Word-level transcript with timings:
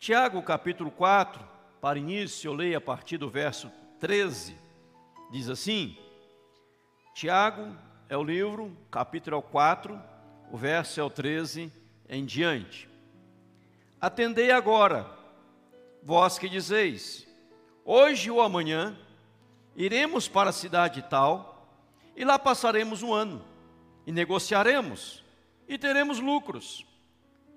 Tiago, 0.00 0.42
capítulo 0.42 0.90
4, 0.90 1.46
para 1.78 1.98
início, 1.98 2.48
eu 2.48 2.54
leio 2.54 2.78
a 2.78 2.80
partir 2.80 3.18
do 3.18 3.28
verso 3.28 3.70
13, 3.98 4.56
diz 5.30 5.50
assim: 5.50 5.94
Tiago 7.12 7.76
é 8.08 8.16
o 8.16 8.24
livro, 8.24 8.74
capítulo 8.90 9.42
4, 9.42 10.00
o 10.50 10.56
verso 10.56 10.98
é 10.98 11.02
o 11.02 11.10
13 11.10 11.70
em 12.08 12.24
diante. 12.24 12.88
Atendei 14.00 14.50
agora, 14.50 15.06
vós 16.02 16.38
que 16.38 16.48
dizeis, 16.48 17.28
hoje 17.84 18.30
ou 18.30 18.40
amanhã 18.40 18.98
iremos 19.76 20.26
para 20.26 20.48
a 20.48 20.54
cidade 20.54 21.04
tal, 21.10 21.76
e 22.16 22.24
lá 22.24 22.38
passaremos 22.38 23.02
um 23.02 23.12
ano, 23.12 23.44
e 24.06 24.12
negociaremos, 24.12 25.22
e 25.68 25.76
teremos 25.76 26.18
lucros. 26.20 26.86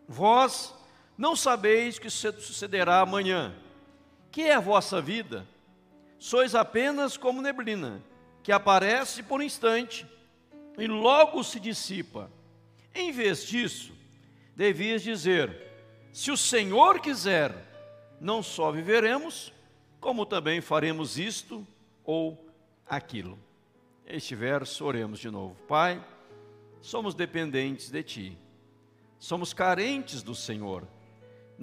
Vós 0.09 0.82
não 1.18 1.36
sabeis 1.36 2.00
que 2.00 2.09
sucederá 2.09 3.00
amanhã. 3.00 3.55
Que 4.31 4.44
é 4.44 4.55
a 4.55 4.59
vossa 4.59 5.02
vida? 5.02 5.48
Sois 6.17 6.55
apenas 6.55 7.17
como 7.17 7.41
neblina, 7.41 8.02
que 8.41 8.52
aparece 8.52 9.21
por 9.21 9.40
um 9.40 9.44
instante 9.44 10.07
e 10.77 10.88
logo 10.88 11.44
se 11.44 11.59
dissipa. 11.59 12.31
Em 12.95 13.12
vez 13.12 13.45
disso, 13.45 13.94
devias 14.55 15.02
dizer: 15.02 15.55
se 16.12 16.31
o 16.31 16.38
Senhor 16.38 16.99
quiser, 16.99 17.54
não 18.20 18.41
só 18.41 18.71
viveremos, 18.71 19.52
como 19.99 20.26
também 20.26 20.62
faremos 20.62 21.18
isto 21.18 21.66
ou 22.04 22.48
aquilo. 22.88 23.40
Este 24.05 24.35
verso, 24.35 24.85
oremos 24.85 25.20
de 25.20 25.30
novo. 25.30 25.55
Pai, 25.68 26.04
somos 26.82 27.16
dependentes 27.16 27.90
de 27.90 28.04
Ti, 28.04 28.38
somos 29.18 29.54
carentes 29.54 30.21
do 30.21 30.35
Senhor, 30.35 30.88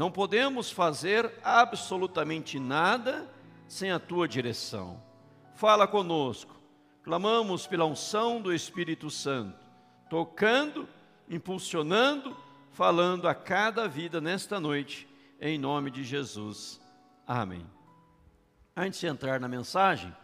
não 0.01 0.11
podemos 0.11 0.71
fazer 0.71 1.31
absolutamente 1.45 2.59
nada 2.59 3.31
sem 3.69 3.91
a 3.91 3.99
Tua 3.99 4.27
direção. 4.27 4.99
Fala 5.55 5.87
conosco, 5.87 6.59
clamamos 7.03 7.67
pela 7.67 7.85
unção 7.85 8.41
do 8.41 8.51
Espírito 8.51 9.11
Santo, 9.11 9.59
tocando, 10.09 10.89
impulsionando, 11.29 12.35
falando 12.71 13.29
a 13.29 13.35
cada 13.35 13.87
vida 13.87 14.23
nesta 14.23 14.59
noite, 14.59 15.07
em 15.39 15.59
nome 15.59 15.91
de 15.91 16.03
Jesus. 16.03 16.81
Amém. 17.27 17.67
Antes 18.75 19.01
de 19.01 19.07
entrar 19.07 19.39
na 19.39 19.49
mensagem, 19.49 20.17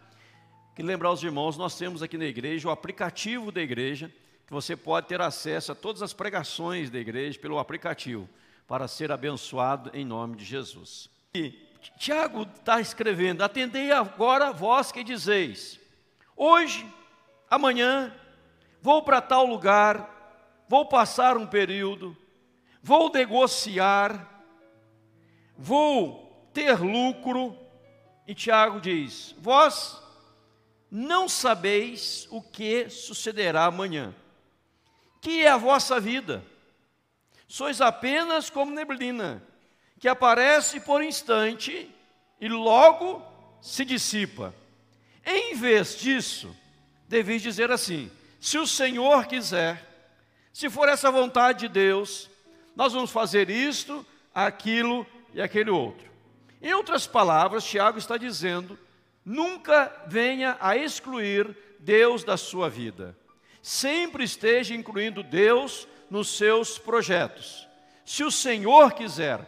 que 0.74 0.82
lembrar 0.82 1.12
os 1.12 1.22
irmãos, 1.22 1.58
nós 1.58 1.76
temos 1.76 2.02
aqui 2.02 2.16
na 2.16 2.24
igreja 2.24 2.66
o 2.66 2.70
aplicativo 2.70 3.52
da 3.52 3.60
igreja, 3.60 4.10
que 4.46 4.54
você 4.54 4.74
pode 4.74 5.06
ter 5.06 5.20
acesso 5.20 5.72
a 5.72 5.74
todas 5.74 6.00
as 6.00 6.14
pregações 6.14 6.88
da 6.88 6.98
igreja 6.98 7.38
pelo 7.38 7.58
aplicativo, 7.58 8.26
para 8.66 8.88
ser 8.88 9.12
abençoado 9.12 9.90
em 9.94 10.04
nome 10.04 10.36
de 10.36 10.44
Jesus. 10.44 11.08
E 11.34 11.50
Tiago 11.98 12.42
está 12.42 12.80
escrevendo: 12.80 13.42
Atendei 13.42 13.92
agora 13.92 14.52
vós 14.52 14.90
que 14.90 15.04
dizeis, 15.04 15.78
hoje, 16.36 16.86
amanhã, 17.48 18.14
vou 18.82 19.02
para 19.02 19.20
tal 19.20 19.46
lugar, 19.46 20.64
vou 20.68 20.86
passar 20.86 21.36
um 21.36 21.46
período, 21.46 22.16
vou 22.82 23.10
negociar, 23.12 24.44
vou 25.56 26.50
ter 26.52 26.80
lucro. 26.80 27.56
E 28.26 28.34
Tiago 28.34 28.80
diz: 28.80 29.34
Vós 29.38 30.02
não 30.90 31.28
sabeis 31.28 32.26
o 32.30 32.42
que 32.42 32.88
sucederá 32.90 33.66
amanhã, 33.66 34.14
que 35.20 35.42
é 35.42 35.48
a 35.48 35.56
vossa 35.56 36.00
vida. 36.00 36.42
Sois 37.48 37.80
apenas 37.80 38.50
como 38.50 38.72
neblina, 38.72 39.42
que 39.98 40.08
aparece 40.08 40.80
por 40.80 41.02
instante 41.02 41.88
e 42.40 42.48
logo 42.48 43.22
se 43.60 43.84
dissipa. 43.84 44.54
Em 45.24 45.54
vez 45.54 45.96
disso, 45.96 46.54
deveis 47.08 47.42
dizer 47.42 47.70
assim: 47.70 48.10
se 48.40 48.58
o 48.58 48.66
Senhor 48.66 49.26
quiser, 49.26 49.82
se 50.52 50.68
for 50.68 50.88
essa 50.88 51.10
vontade 51.10 51.60
de 51.60 51.68
Deus, 51.68 52.30
nós 52.74 52.92
vamos 52.92 53.10
fazer 53.10 53.48
isto, 53.48 54.04
aquilo 54.34 55.06
e 55.32 55.40
aquele 55.40 55.70
outro. 55.70 56.06
Em 56.60 56.72
outras 56.72 57.06
palavras, 57.06 57.64
Tiago 57.64 57.98
está 57.98 58.16
dizendo: 58.16 58.78
nunca 59.24 59.92
venha 60.06 60.56
a 60.60 60.76
excluir 60.76 61.56
Deus 61.78 62.24
da 62.24 62.36
sua 62.36 62.68
vida. 62.68 63.16
Sempre 63.62 64.24
esteja 64.24 64.74
incluindo 64.74 65.22
Deus 65.22 65.88
nos 66.10 66.36
seus 66.36 66.78
projetos. 66.78 67.66
Se 68.04 68.22
o 68.22 68.30
Senhor 68.30 68.92
quiser, 68.92 69.40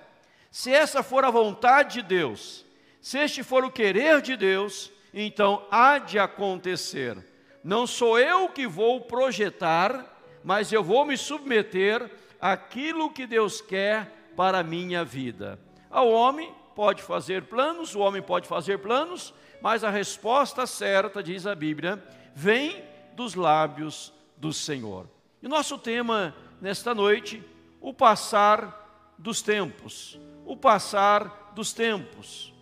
se 0.51 0.73
essa 0.73 1.03
for 1.03 1.25
a 1.25 1.31
vontade 1.31 1.95
de 1.95 2.03
Deus, 2.03 2.65
se 3.01 3.19
este 3.19 3.43
for 3.43 3.65
o 3.65 3.71
querer 3.71 4.21
de 4.21 4.37
Deus, 4.37 4.91
então 5.13 5.67
há 5.71 5.99
de 5.99 6.19
acontecer. 6.19 7.17
Não 7.63 7.87
sou 7.87 8.19
eu 8.19 8.49
que 8.49 8.67
vou 8.67 9.01
projetar, 9.01 10.05
mas 10.43 10.73
eu 10.73 10.83
vou 10.83 11.05
me 11.05 11.17
submeter 11.17 12.11
aquilo 12.41 13.11
que 13.11 13.27
Deus 13.27 13.61
quer 13.61 14.33
para 14.37 14.59
a 14.59 14.63
minha 14.63 15.05
vida. 15.05 15.59
Ao 15.91 16.09
homem 16.09 16.55
pode 16.75 17.03
fazer 17.03 17.45
planos, 17.45 17.95
o 17.95 18.01
homem 18.01 18.23
pode 18.23 18.47
fazer 18.47 18.79
planos, 18.79 19.35
mas 19.61 19.83
a 19.83 19.91
resposta 19.91 20.67
certa, 20.67 21.23
diz 21.23 21.47
a 21.47 21.55
Bíblia, 21.55 22.03
vem 22.35 22.83
dos 23.15 23.35
lábios 23.35 24.13
do 24.37 24.53
Senhor. 24.53 25.09
E 25.43 25.47
o 25.47 25.49
nosso 25.51 25.77
tema 25.77 26.35
nesta 26.61 26.95
noite, 26.95 27.43
o 27.81 27.93
passar 27.93 29.15
dos 29.19 29.43
tempos. 29.43 30.19
O 30.45 30.57
passar 30.57 31.53
dos 31.55 31.73
tempos. 31.73 32.53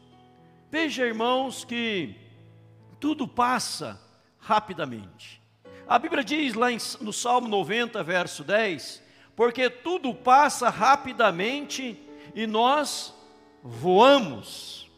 Veja, 0.71 1.07
irmãos, 1.07 1.65
que 1.65 2.15
tudo 2.99 3.29
passa 3.29 4.01
rapidamente. 4.39 5.41
A 5.87 5.99
Bíblia 5.99 6.25
diz 6.25 6.55
lá 6.55 6.69
no 7.01 7.13
Salmo 7.13 7.47
90, 7.47 8.03
verso 8.03 8.43
10, 8.43 9.03
porque 9.37 9.71
tudo 9.71 10.13
passa 10.13 10.69
rapidamente 10.69 11.99
e 12.35 12.47
nós 12.47 13.15
voamos. 13.63 14.91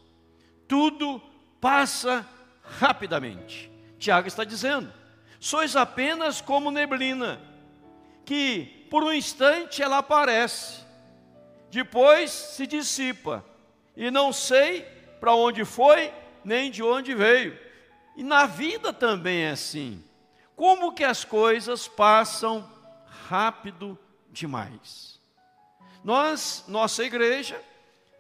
Tudo 0.67 1.21
passa 1.61 2.27
rapidamente. 2.63 3.71
Tiago 3.99 4.29
está 4.29 4.45
dizendo: 4.45 4.93
sois 5.39 5.77
apenas 5.77 6.41
como 6.41 6.71
neblina, 6.71 7.41
que 8.25 8.78
por 8.89 9.05
um 9.05 9.13
instante 9.13 9.83
ela 9.83 9.99
aparece, 9.99 10.81
depois 11.71 12.31
se 12.31 12.67
dissipa, 12.67 13.45
e 13.97 14.11
não 14.11 14.33
sei 14.33 14.83
para 15.21 15.35
onde 15.35 15.65
foi, 15.65 16.13
nem 16.45 16.71
de 16.71 16.83
onde 16.83 17.15
veio. 17.15 17.59
E 18.17 18.23
na 18.23 18.47
vida 18.47 18.93
também 18.93 19.43
é 19.43 19.51
assim. 19.51 20.03
Como 20.57 20.93
que 20.93 21.05
as 21.05 21.25
coisas 21.25 21.87
passam 21.87 22.69
rápido 23.29 23.99
demais. 24.31 25.21
Nós, 26.03 26.65
nossa 26.67 27.05
igreja, 27.05 27.61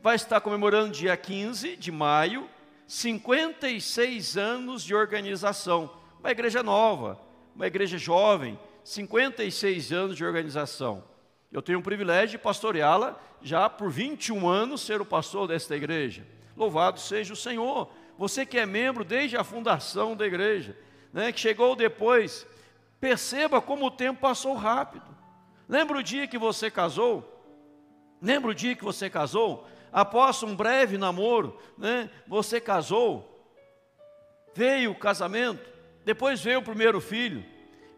vai 0.00 0.16
estar 0.16 0.40
comemorando 0.40 0.92
dia 0.92 1.16
15 1.16 1.76
de 1.76 1.90
maio, 1.90 2.48
56 2.86 4.36
anos 4.36 4.82
de 4.82 4.94
organização. 4.94 5.90
Uma 6.20 6.30
igreja 6.30 6.62
nova, 6.62 7.20
uma 7.54 7.66
igreja 7.66 7.98
jovem, 7.98 8.58
56 8.88 9.92
anos 9.92 10.16
de 10.16 10.24
organização. 10.24 11.04
Eu 11.52 11.60
tenho 11.60 11.78
o 11.78 11.82
privilégio 11.82 12.30
de 12.30 12.38
pastoreá-la 12.38 13.20
já 13.42 13.68
por 13.68 13.90
21 13.90 14.48
anos, 14.48 14.80
ser 14.80 14.98
o 14.98 15.04
pastor 15.04 15.46
desta 15.46 15.76
igreja. 15.76 16.26
Louvado 16.56 16.98
seja 16.98 17.34
o 17.34 17.36
Senhor. 17.36 17.90
Você 18.16 18.46
que 18.46 18.58
é 18.58 18.64
membro 18.64 19.04
desde 19.04 19.36
a 19.36 19.44
fundação 19.44 20.16
da 20.16 20.26
igreja, 20.26 20.74
né, 21.12 21.30
que 21.30 21.38
chegou 21.38 21.76
depois, 21.76 22.46
perceba 22.98 23.60
como 23.60 23.84
o 23.84 23.90
tempo 23.90 24.20
passou 24.20 24.54
rápido. 24.54 25.04
Lembra 25.68 25.98
o 25.98 26.02
dia 26.02 26.26
que 26.26 26.38
você 26.38 26.70
casou? 26.70 27.44
Lembra 28.22 28.52
o 28.52 28.54
dia 28.54 28.74
que 28.74 28.84
você 28.84 29.10
casou? 29.10 29.68
Após 29.92 30.42
um 30.42 30.56
breve 30.56 30.96
namoro, 30.96 31.58
né, 31.76 32.08
você 32.26 32.58
casou, 32.58 33.46
veio 34.54 34.92
o 34.92 34.98
casamento, 34.98 35.70
depois 36.06 36.40
veio 36.40 36.60
o 36.60 36.64
primeiro 36.64 37.02
filho, 37.02 37.44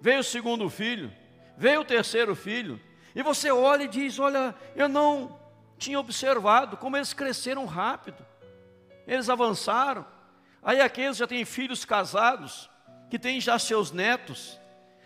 veio 0.00 0.20
o 0.20 0.24
segundo 0.24 0.68
filho, 0.70 1.12
veio 1.56 1.82
o 1.82 1.84
terceiro 1.84 2.34
filho, 2.34 2.80
e 3.14 3.22
você 3.22 3.50
olha 3.50 3.84
e 3.84 3.88
diz: 3.88 4.18
Olha, 4.18 4.54
eu 4.74 4.88
não 4.88 5.38
tinha 5.78 5.98
observado 5.98 6.76
como 6.76 6.96
eles 6.96 7.12
cresceram 7.12 7.66
rápido, 7.66 8.24
eles 9.06 9.28
avançaram. 9.28 10.06
Aí 10.62 10.80
aqueles 10.80 11.16
já 11.16 11.26
têm 11.26 11.44
filhos 11.44 11.84
casados, 11.84 12.70
que 13.08 13.18
têm 13.18 13.40
já 13.40 13.58
seus 13.58 13.90
netos, 13.90 14.58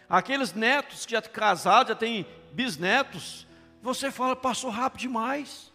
aqueles 0.08 0.52
netos 0.52 1.06
que 1.06 1.12
já 1.12 1.22
casados, 1.22 1.88
já 1.88 1.94
têm 1.94 2.26
bisnetos, 2.52 3.46
você 3.80 4.10
fala, 4.10 4.34
passou 4.34 4.70
rápido 4.70 5.00
demais. 5.00 5.72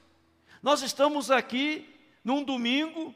Nós 0.61 0.81
estamos 0.81 1.31
aqui 1.31 1.87
num 2.23 2.43
domingo, 2.43 3.15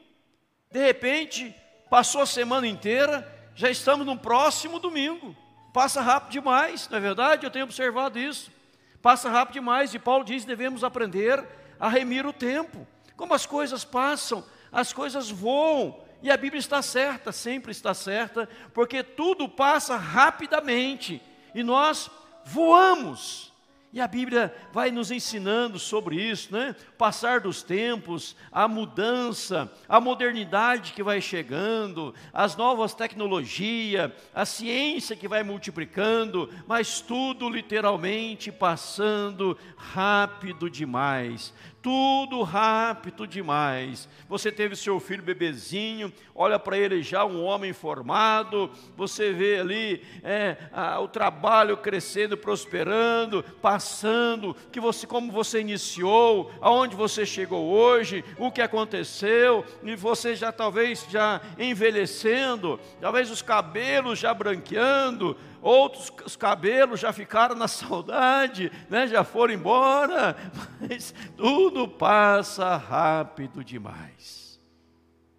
de 0.70 0.80
repente, 0.80 1.54
passou 1.90 2.22
a 2.22 2.26
semana 2.26 2.66
inteira, 2.66 3.30
já 3.54 3.70
estamos 3.70 4.06
no 4.06 4.18
próximo 4.18 4.78
domingo. 4.78 5.36
Passa 5.74 6.00
rápido 6.00 6.30
demais, 6.30 6.88
não 6.88 6.98
é 6.98 7.00
verdade? 7.00 7.44
Eu 7.44 7.50
tenho 7.50 7.64
observado 7.64 8.16
isso. 8.16 8.48
Passa 9.02 9.28
rápido 9.28 9.54
demais, 9.54 9.92
e 9.92 9.98
Paulo 9.98 10.24
diz: 10.24 10.44
devemos 10.44 10.84
aprender 10.84 11.44
a 11.80 11.88
remir 11.88 12.24
o 12.24 12.32
tempo, 12.32 12.86
Como 13.16 13.34
as 13.34 13.44
coisas 13.44 13.84
passam, 13.84 14.44
as 14.70 14.92
coisas 14.92 15.30
voam, 15.30 16.00
e 16.22 16.30
a 16.30 16.36
Bíblia 16.36 16.60
está 16.60 16.80
certa, 16.80 17.32
sempre 17.32 17.72
está 17.72 17.92
certa, 17.92 18.48
porque 18.72 19.02
tudo 19.02 19.48
passa 19.48 19.96
rapidamente 19.96 21.20
e 21.52 21.64
nós 21.64 22.08
voamos. 22.44 23.52
E 23.94 24.00
a 24.00 24.08
Bíblia 24.08 24.52
vai 24.72 24.90
nos 24.90 25.12
ensinando 25.12 25.78
sobre 25.78 26.16
isso, 26.16 26.52
né? 26.52 26.74
Passar 26.98 27.38
dos 27.38 27.62
tempos, 27.62 28.34
a 28.50 28.66
mudança, 28.66 29.72
a 29.88 30.00
modernidade 30.00 30.92
que 30.92 31.00
vai 31.00 31.20
chegando, 31.20 32.12
as 32.32 32.56
novas 32.56 32.92
tecnologias, 32.92 34.10
a 34.34 34.44
ciência 34.44 35.14
que 35.14 35.28
vai 35.28 35.44
multiplicando, 35.44 36.52
mas 36.66 37.00
tudo 37.00 37.48
literalmente 37.48 38.50
passando 38.50 39.56
rápido 39.76 40.68
demais 40.68 41.54
tudo 41.84 42.42
rápido 42.42 43.26
demais. 43.26 44.08
Você 44.26 44.50
teve 44.50 44.74
seu 44.74 44.98
filho 44.98 45.22
bebezinho, 45.22 46.10
olha 46.34 46.58
para 46.58 46.78
ele 46.78 47.02
já 47.02 47.26
um 47.26 47.44
homem 47.44 47.74
formado, 47.74 48.70
você 48.96 49.34
vê 49.34 49.58
ali 49.60 50.02
é, 50.22 50.56
a, 50.72 50.98
o 50.98 51.06
trabalho 51.06 51.76
crescendo, 51.76 52.38
prosperando, 52.38 53.42
passando, 53.60 54.56
que 54.72 54.80
você, 54.80 55.06
como 55.06 55.30
você 55.30 55.60
iniciou, 55.60 56.50
aonde 56.62 56.96
você 56.96 57.26
chegou 57.26 57.66
hoje, 57.66 58.24
o 58.38 58.50
que 58.50 58.62
aconteceu, 58.62 59.62
e 59.82 59.94
você 59.94 60.34
já 60.34 60.50
talvez 60.50 61.06
já 61.10 61.38
envelhecendo, 61.58 62.80
talvez 62.98 63.30
os 63.30 63.42
cabelos 63.42 64.18
já 64.18 64.32
branqueando, 64.32 65.36
outros 65.64 66.12
os 66.26 66.36
cabelos 66.36 67.00
já 67.00 67.10
ficaram 67.12 67.56
na 67.56 67.66
saudade, 67.66 68.70
né? 68.90 69.08
já 69.08 69.24
foram 69.24 69.54
embora, 69.54 70.36
mas 70.78 71.14
tudo 71.36 71.88
passa 71.88 72.76
rápido 72.76 73.64
demais. 73.64 74.60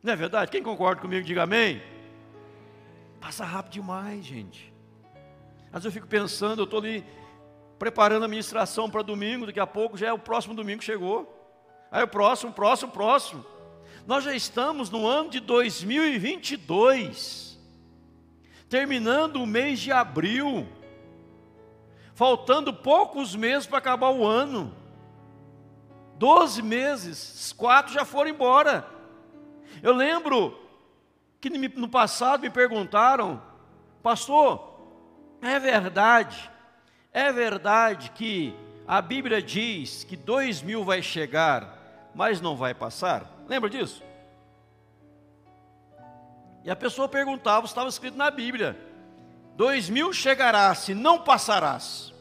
Não 0.02 0.14
é 0.14 0.16
verdade? 0.16 0.50
Quem 0.52 0.64
concorda 0.64 1.02
comigo, 1.02 1.26
diga 1.26 1.44
amém. 1.44 1.82
Passa 3.22 3.46
rápido 3.46 3.74
demais, 3.74 4.26
gente. 4.26 4.74
Às 5.68 5.84
vezes 5.84 5.86
eu 5.86 5.92
fico 5.92 6.08
pensando, 6.08 6.62
eu 6.62 6.66
estou 6.66 6.80
ali 6.80 7.06
preparando 7.78 8.26
a 8.26 8.28
ministração 8.28 8.90
para 8.90 9.02
domingo, 9.02 9.46
daqui 9.46 9.60
a 9.60 9.68
pouco 9.68 9.98
já 9.98 10.08
é 10.08 10.14
o 10.14 10.20
próximo 10.20 10.56
domingo 10.56 10.84
chegou. 10.84 11.32
Aí 11.92 12.04
o 12.04 12.08
próximo, 12.08 12.52
próximo, 12.52 12.92
próximo. 12.92 13.46
Nós 14.08 14.24
já 14.24 14.34
estamos 14.34 14.90
no 14.90 15.06
ano 15.08 15.30
de 15.30 15.40
2022 15.40 17.45
terminando 18.76 19.38
o 19.38 19.46
mês 19.46 19.80
de 19.80 19.90
abril, 19.90 20.68
faltando 22.14 22.74
poucos 22.74 23.34
meses 23.34 23.66
para 23.66 23.78
acabar 23.78 24.10
o 24.10 24.26
ano. 24.28 24.76
Doze 26.18 26.62
meses, 26.62 27.54
quatro 27.54 27.94
já 27.94 28.04
foram 28.04 28.32
embora. 28.32 28.86
Eu 29.82 29.94
lembro 29.94 30.60
que 31.40 31.50
no 31.50 31.88
passado 31.88 32.42
me 32.42 32.50
perguntaram, 32.50 33.42
pastor, 34.04 34.78
é 35.42 35.58
verdade, 35.58 36.52
é 37.14 37.32
verdade 37.32 38.12
que 38.12 38.54
a 38.86 39.02
Bíblia 39.02 39.42
diz 39.42 40.04
que 40.04 40.18
dois 40.18 40.62
mil 40.62 40.84
vai 40.84 41.02
chegar, 41.02 42.12
mas 42.14 42.42
não 42.42 42.58
vai 42.58 42.74
passar? 42.74 43.24
Lembra 43.48 43.70
disso? 43.70 44.04
E 46.66 46.72
a 46.72 46.76
pessoa 46.76 47.08
perguntava, 47.08 47.68
estava 47.68 47.88
escrito 47.88 48.18
na 48.18 48.32
Bíblia: 48.32 48.76
dois 49.56 49.88
mil 49.88 50.12
chegarás, 50.12 50.80
se 50.80 50.96
não 50.96 51.22
passarás. 51.22 52.12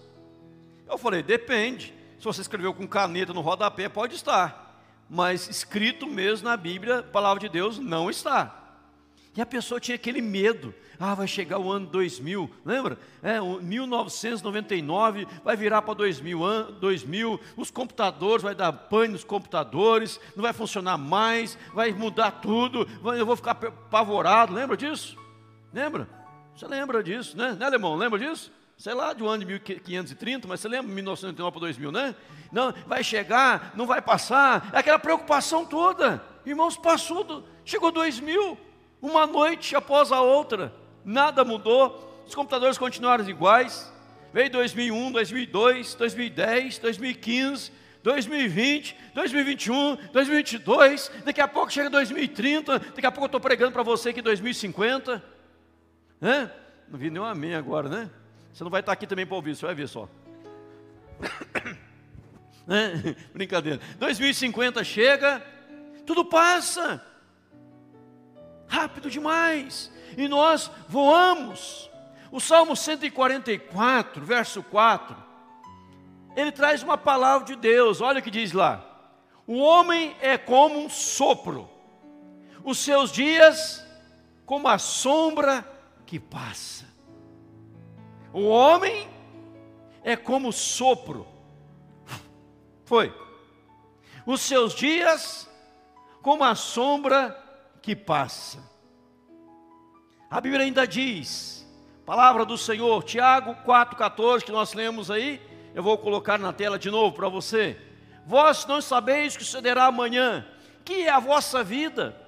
Eu 0.87 0.99
falei: 0.99 1.23
depende. 1.23 1.95
Se 2.19 2.25
você 2.25 2.43
escreveu 2.43 2.73
com 2.75 2.87
caneta 2.87 3.33
no 3.33 3.41
rodapé, 3.41 3.89
pode 3.89 4.15
estar. 4.15 4.83
Mas 5.09 5.49
escrito 5.49 6.07
mesmo 6.07 6.49
na 6.49 6.57
Bíblia, 6.57 6.99
a 6.99 7.03
palavra 7.03 7.41
de 7.41 7.49
Deus 7.49 7.79
não 7.79 8.11
está. 8.11 8.64
E 9.37 9.41
a 9.41 9.47
pessoa 9.47 9.81
tinha 9.81 9.97
aquele 9.97 10.21
medo. 10.21 10.75
Ah, 10.99 11.15
vai 11.15 11.27
chegar 11.27 11.59
o 11.59 11.71
ano 11.71 11.87
2000, 11.87 12.49
lembra? 12.65 12.97
É, 13.21 13.41
1999 13.41 15.27
vai 15.43 15.57
virar 15.57 15.83
para 15.83 15.95
2000, 15.95 16.73
2000, 16.81 17.41
os 17.57 17.71
computadores, 17.71 18.45
vai 18.45 18.55
dar 18.55 18.73
pane 18.73 19.13
nos 19.13 19.25
computadores, 19.25 20.21
não 20.37 20.43
vai 20.43 20.53
funcionar 20.53 20.97
mais, 20.97 21.59
vai 21.73 21.93
mudar 21.93 22.31
tudo, 22.31 22.89
eu 23.17 23.27
vou 23.27 23.35
ficar 23.35 23.51
apavorado, 23.51 24.55
lembra 24.55 24.77
disso? 24.77 25.19
Lembra? 25.73 26.09
Você 26.55 26.67
lembra 26.69 27.03
disso, 27.03 27.37
né? 27.37 27.57
Né, 27.59 27.67
alemão? 27.67 27.97
Lembra 27.97 28.19
disso? 28.19 28.53
Sei 28.77 28.95
lá, 28.95 29.13
de 29.13 29.23
um 29.23 29.29
ano 29.29 29.45
de 29.45 29.47
1530, 29.47 30.47
mas 30.47 30.61
você 30.61 30.69
lembra 30.69 30.93
1999 30.93 31.53
para 31.53 31.61
2000, 31.61 31.93
né? 31.93 32.15
Não, 32.53 32.73
vai 32.87 33.03
chegar, 33.03 33.73
não 33.75 33.87
vai 33.87 34.01
passar, 34.01 34.71
é 34.73 34.79
aquela 34.79 34.99
preocupação 34.99 35.67
toda. 35.67 36.23
Irmãos, 36.47 36.77
passou, 36.77 37.45
chegou 37.65 37.91
2000, 37.91 38.59
uma 39.05 39.27
noite 39.27 39.77
após 39.77 40.11
a 40.11 40.21
outra 40.21 40.73
nada 41.05 41.45
mudou, 41.45 42.25
os 42.27 42.35
computadores 42.35 42.79
continuaram 42.79 43.29
iguais. 43.29 43.93
Veio 44.33 44.51
2001, 44.51 45.13
2002, 45.13 45.95
2010, 45.95 46.79
2015, 46.79 47.73
2020, 48.03 48.97
2021, 49.15 49.97
2022, 50.13 51.13
daqui 51.25 51.41
a 51.41 51.47
pouco 51.47 51.71
chega 51.71 51.91
2030, 51.91 52.79
daqui 52.79 53.07
a 53.07 53.13
pouco 53.13 53.25
eu 53.25 53.27
estou 53.27 53.41
pregando 53.41 53.73
para 53.73 53.83
você 53.83 54.13
que 54.13 54.23
2050. 54.23 55.23
Né? 56.21 56.51
Não 56.89 56.99
vi 56.99 57.11
nenhum 57.11 57.25
amém 57.25 57.55
agora, 57.55 57.89
né? 57.89 58.11
Você 58.53 58.65
não 58.65 58.71
vai 58.71 58.81
estar 58.81 58.93
aqui 58.93 59.07
também 59.07 59.27
para 59.27 59.37
ouvir, 59.37 59.55
você 59.55 59.67
vai 59.67 59.75
ver 59.75 59.89
só. 59.89 60.09
né? 62.67 63.15
Brincadeira. 63.33 63.81
2050 63.99 64.83
chega, 64.83 65.45
tudo 66.07 66.25
passa. 66.25 67.05
Rápido 68.75 69.09
demais 69.09 69.89
e 70.17 70.27
nós 70.27 70.69
voamos. 70.89 71.89
O 72.33 72.41
Salmo 72.41 72.75
144, 72.75 74.25
verso 74.25 74.65
4, 74.65 75.17
ele 76.35 76.51
traz 76.51 76.83
uma 76.83 76.99
palavra 76.99 77.47
de 77.47 77.55
Deus, 77.55 78.01
olha 78.01 78.19
o 78.19 78.23
que 78.23 78.33
diz 78.33 78.51
lá: 78.51 78.85
O 79.47 79.59
homem 79.59 80.17
é 80.21 80.37
como 80.37 80.77
um 80.77 80.91
sopro, 80.91 81.71
os 82.65 82.79
seus 82.79 83.13
dias 83.13 83.87
como 84.45 84.67
a 84.67 84.77
sombra 84.77 85.65
que 86.05 86.19
passa. 86.19 86.85
O 88.33 88.49
homem 88.49 89.09
é 90.03 90.17
como 90.17 90.53
sopro, 90.53 91.29
foi, 92.85 93.15
os 94.27 94.41
seus 94.41 94.75
dias 94.75 95.49
como 96.21 96.43
a 96.43 96.57
sombra 96.57 97.44
que 97.85 97.95
passa. 97.95 98.59
A 100.31 100.41
Bíblia 100.41 100.65
ainda 100.65 100.87
diz, 100.87 101.69
palavra 102.07 102.47
do 102.47 102.57
Senhor, 102.57 103.05
Tiago 103.05 103.55
4,14, 103.67 104.43
que 104.43 104.51
nós 104.51 104.73
lemos 104.73 105.11
aí, 105.11 105.39
eu 105.75 105.83
vou 105.83 105.99
colocar 105.99 106.39
na 106.39 106.51
tela 106.51 106.79
de 106.79 106.91
novo 106.91 107.15
para 107.15 107.29
você. 107.29 107.79
Vós 108.27 108.65
não 108.65 108.81
sabeis 108.81 109.35
o 109.35 109.39
que 109.39 109.45
sucederá 109.45 109.85
amanhã, 109.85 110.47
que 110.83 111.03
é 111.03 111.11
a 111.11 111.19
vossa 111.19 111.63
vida. 111.63 112.19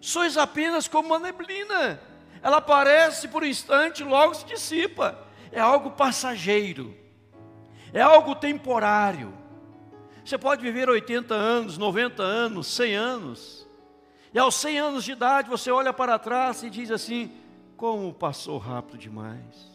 Sois 0.00 0.38
apenas 0.38 0.88
como 0.88 1.08
uma 1.08 1.18
neblina, 1.18 2.00
ela 2.42 2.56
aparece 2.56 3.28
por 3.28 3.42
um 3.42 3.46
instante 3.46 4.02
logo 4.02 4.32
se 4.32 4.46
dissipa. 4.46 5.26
É 5.52 5.60
algo 5.60 5.90
passageiro, 5.90 6.96
é 7.92 8.00
algo 8.00 8.34
temporário. 8.34 9.34
Você 10.24 10.38
pode 10.38 10.62
viver 10.62 10.88
80 10.88 11.34
anos, 11.34 11.76
90 11.76 12.22
anos, 12.22 12.66
100 12.68 12.94
anos, 12.94 13.59
e 14.32 14.38
aos 14.38 14.54
100 14.56 14.78
anos 14.78 15.04
de 15.04 15.12
idade 15.12 15.50
você 15.50 15.70
olha 15.70 15.92
para 15.92 16.18
trás 16.18 16.62
e 16.62 16.70
diz 16.70 16.90
assim: 16.90 17.32
como 17.76 18.12
passou 18.12 18.58
rápido 18.58 18.98
demais. 18.98 19.70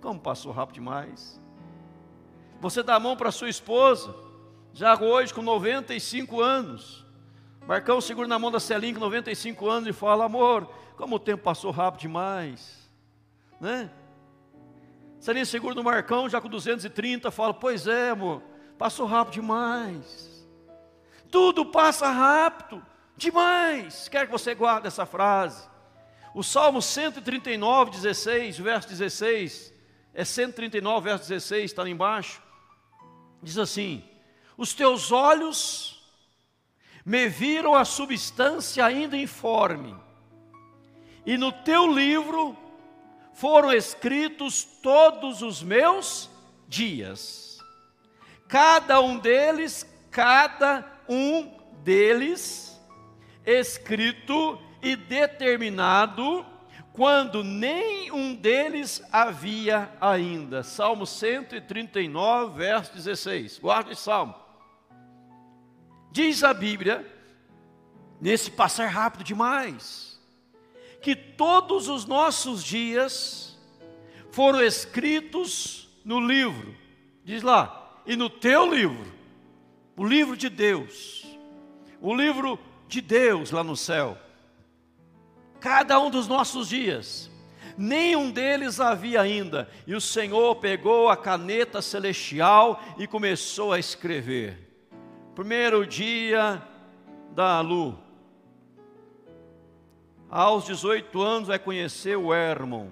Como 0.00 0.20
passou 0.20 0.52
rápido 0.52 0.74
demais. 0.74 1.40
Você 2.60 2.82
dá 2.82 2.96
a 2.96 3.00
mão 3.00 3.16
para 3.16 3.32
sua 3.32 3.48
esposa, 3.48 4.14
já 4.74 4.94
hoje 5.00 5.32
com 5.32 5.40
95 5.40 6.40
anos. 6.40 7.06
Marcão 7.66 8.00
segura 8.00 8.28
na 8.28 8.38
mão 8.38 8.50
da 8.50 8.60
Celinha 8.60 8.94
com 8.94 9.00
95 9.00 9.68
anos 9.68 9.88
e 9.88 9.92
fala: 9.92 10.26
Amor, 10.26 10.70
como 10.96 11.16
o 11.16 11.18
tempo 11.18 11.42
passou 11.42 11.70
rápido 11.70 12.02
demais. 12.02 12.90
Né? 13.60 13.90
Celinha 15.18 15.46
segura 15.46 15.74
no 15.74 15.82
Marcão 15.82 16.28
já 16.28 16.40
com 16.40 16.48
230, 16.48 17.30
fala: 17.30 17.54
Pois 17.54 17.86
é, 17.86 18.10
amor, 18.10 18.42
passou 18.76 19.06
rápido 19.06 19.34
demais. 19.34 20.46
Tudo 21.30 21.64
passa 21.64 22.08
rápido 22.10 22.84
demais. 23.18 24.08
Quero 24.08 24.26
que 24.26 24.32
você 24.32 24.54
guarde 24.54 24.86
essa 24.86 25.04
frase. 25.04 25.68
O 26.34 26.42
Salmo 26.42 26.80
139, 26.80 27.90
16, 27.90 28.58
verso 28.58 28.88
16, 28.88 29.74
é 30.14 30.24
139, 30.24 31.04
verso 31.04 31.28
16, 31.28 31.64
está 31.64 31.82
lá 31.82 31.88
embaixo. 31.88 32.40
Diz 33.42 33.58
assim: 33.58 34.04
Os 34.56 34.72
teus 34.72 35.10
olhos 35.10 36.00
me 37.04 37.28
viram 37.28 37.74
a 37.74 37.84
substância 37.84 38.84
ainda 38.84 39.16
informe, 39.16 39.96
e 41.26 41.36
no 41.36 41.50
teu 41.50 41.92
livro 41.92 42.56
foram 43.34 43.72
escritos 43.72 44.64
todos 44.82 45.42
os 45.42 45.62
meus 45.62 46.30
dias, 46.68 47.58
cada 48.46 49.00
um 49.00 49.18
deles, 49.18 49.86
cada 50.10 50.84
um 51.08 51.50
deles 51.82 52.67
escrito 53.48 54.60
e 54.82 54.94
determinado 54.94 56.44
quando 56.92 57.42
nem 57.42 58.12
um 58.12 58.34
deles 58.34 59.02
havia 59.10 59.90
ainda. 60.00 60.62
Salmo 60.62 61.06
139, 61.06 62.58
verso 62.58 62.92
16. 62.92 63.58
Guarde 63.58 63.96
salmo. 63.96 64.34
Diz 66.10 66.44
a 66.44 66.52
Bíblia, 66.52 67.06
nesse 68.20 68.50
passar 68.50 68.88
rápido 68.88 69.24
demais, 69.24 70.20
que 71.00 71.16
todos 71.16 71.88
os 71.88 72.04
nossos 72.04 72.62
dias 72.62 73.58
foram 74.30 74.60
escritos 74.60 75.88
no 76.04 76.20
livro, 76.20 76.74
diz 77.24 77.42
lá, 77.42 78.02
e 78.04 78.16
no 78.16 78.28
teu 78.28 78.72
livro, 78.74 79.10
o 79.96 80.04
livro 80.04 80.36
de 80.36 80.48
Deus, 80.48 81.24
o 82.00 82.14
livro 82.14 82.58
de 82.88 83.00
Deus 83.00 83.50
lá 83.50 83.62
no 83.62 83.76
céu 83.76 84.18
cada 85.60 86.00
um 86.00 86.10
dos 86.10 86.26
nossos 86.26 86.68
dias. 86.68 87.30
Nenhum 87.76 88.30
deles 88.30 88.80
havia 88.80 89.20
ainda. 89.20 89.68
E 89.86 89.94
o 89.94 90.00
Senhor 90.00 90.56
pegou 90.56 91.08
a 91.08 91.16
caneta 91.16 91.80
celestial 91.80 92.80
e 92.96 93.06
começou 93.06 93.72
a 93.72 93.78
escrever. 93.78 94.58
Primeiro 95.34 95.86
dia 95.86 96.62
da 97.32 97.60
Lu. 97.60 97.96
Aos 100.28 100.64
18 100.64 101.22
anos 101.22 101.48
vai 101.48 101.58
conhecer 101.58 102.16
o 102.16 102.34
Hermon. 102.34 102.88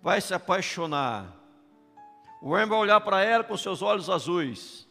Vai 0.00 0.20
se 0.20 0.32
apaixonar. 0.32 1.36
O 2.40 2.56
Hermon 2.56 2.70
vai 2.70 2.78
olhar 2.78 3.00
para 3.00 3.22
ela 3.22 3.44
com 3.44 3.56
seus 3.56 3.82
olhos 3.82 4.08
azuis. 4.08 4.88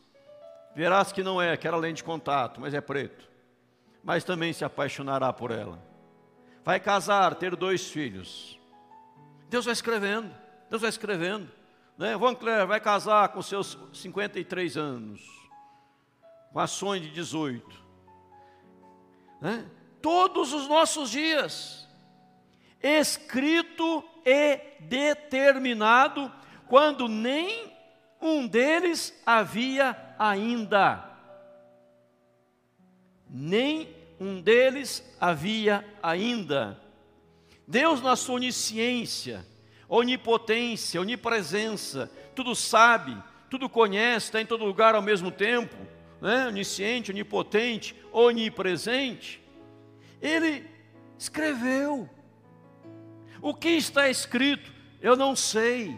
Verás 0.75 1.11
que 1.11 1.23
não 1.23 1.41
é, 1.41 1.55
que 1.57 1.67
era 1.67 1.75
lente 1.75 1.97
de 1.97 2.03
contato, 2.03 2.61
mas 2.61 2.73
é 2.73 2.79
preto. 2.79 3.30
Mas 4.03 4.24
também 4.24 4.53
se 4.53 4.65
apaixonará 4.65 5.31
por 5.31 5.51
ela 5.51 5.91
vai 6.63 6.79
casar, 6.79 7.36
ter 7.36 7.55
dois 7.55 7.89
filhos. 7.89 8.60
Deus 9.50 9.65
vai 9.65 9.74
escrevendo, 9.74 10.34
Deus 10.70 10.81
vai 10.81 10.89
escrevendo. 10.89 11.51
Né? 11.98 12.15
Claire 12.39 12.65
vai 12.65 12.79
casar 12.79 13.29
com 13.29 13.41
seus 13.41 13.77
53 13.93 14.77
anos, 14.77 15.22
com 16.51 16.60
a 16.60 16.67
Sônia 16.67 17.01
de 17.01 17.12
18. 17.12 17.81
Né? 19.41 19.65
Todos 20.01 20.53
os 20.53 20.67
nossos 20.67 21.10
dias, 21.10 21.88
escrito 22.81 24.03
e 24.25 24.60
determinado, 24.79 26.31
quando 26.67 27.08
nem 27.08 27.72
um 28.22 28.48
deles 28.48 29.13
havia 29.25 30.15
ainda. 30.17 31.10
Nem 33.33 33.88
um 34.19 34.41
deles 34.41 35.01
havia 35.19 35.85
ainda. 36.03 36.77
Deus, 37.65 38.01
na 38.01 38.17
sua 38.17 38.35
onisciência, 38.35 39.45
onipotência, 39.88 41.00
onipresença, 41.00 42.11
tudo 42.35 42.53
sabe, 42.53 43.17
tudo 43.50 43.69
conhece, 43.69 44.25
está 44.25 44.41
em 44.41 44.45
todo 44.45 44.65
lugar 44.65 44.95
ao 44.95 45.01
mesmo 45.01 45.31
tempo, 45.31 45.75
né? 46.19 46.47
onisciente, 46.47 47.11
onipotente, 47.11 47.95
onipresente. 48.11 49.41
Ele 50.21 50.65
escreveu. 51.17 52.09
O 53.41 53.55
que 53.55 53.69
está 53.69 54.09
escrito, 54.09 54.71
eu 55.01 55.15
não 55.15 55.38
sei. 55.38 55.97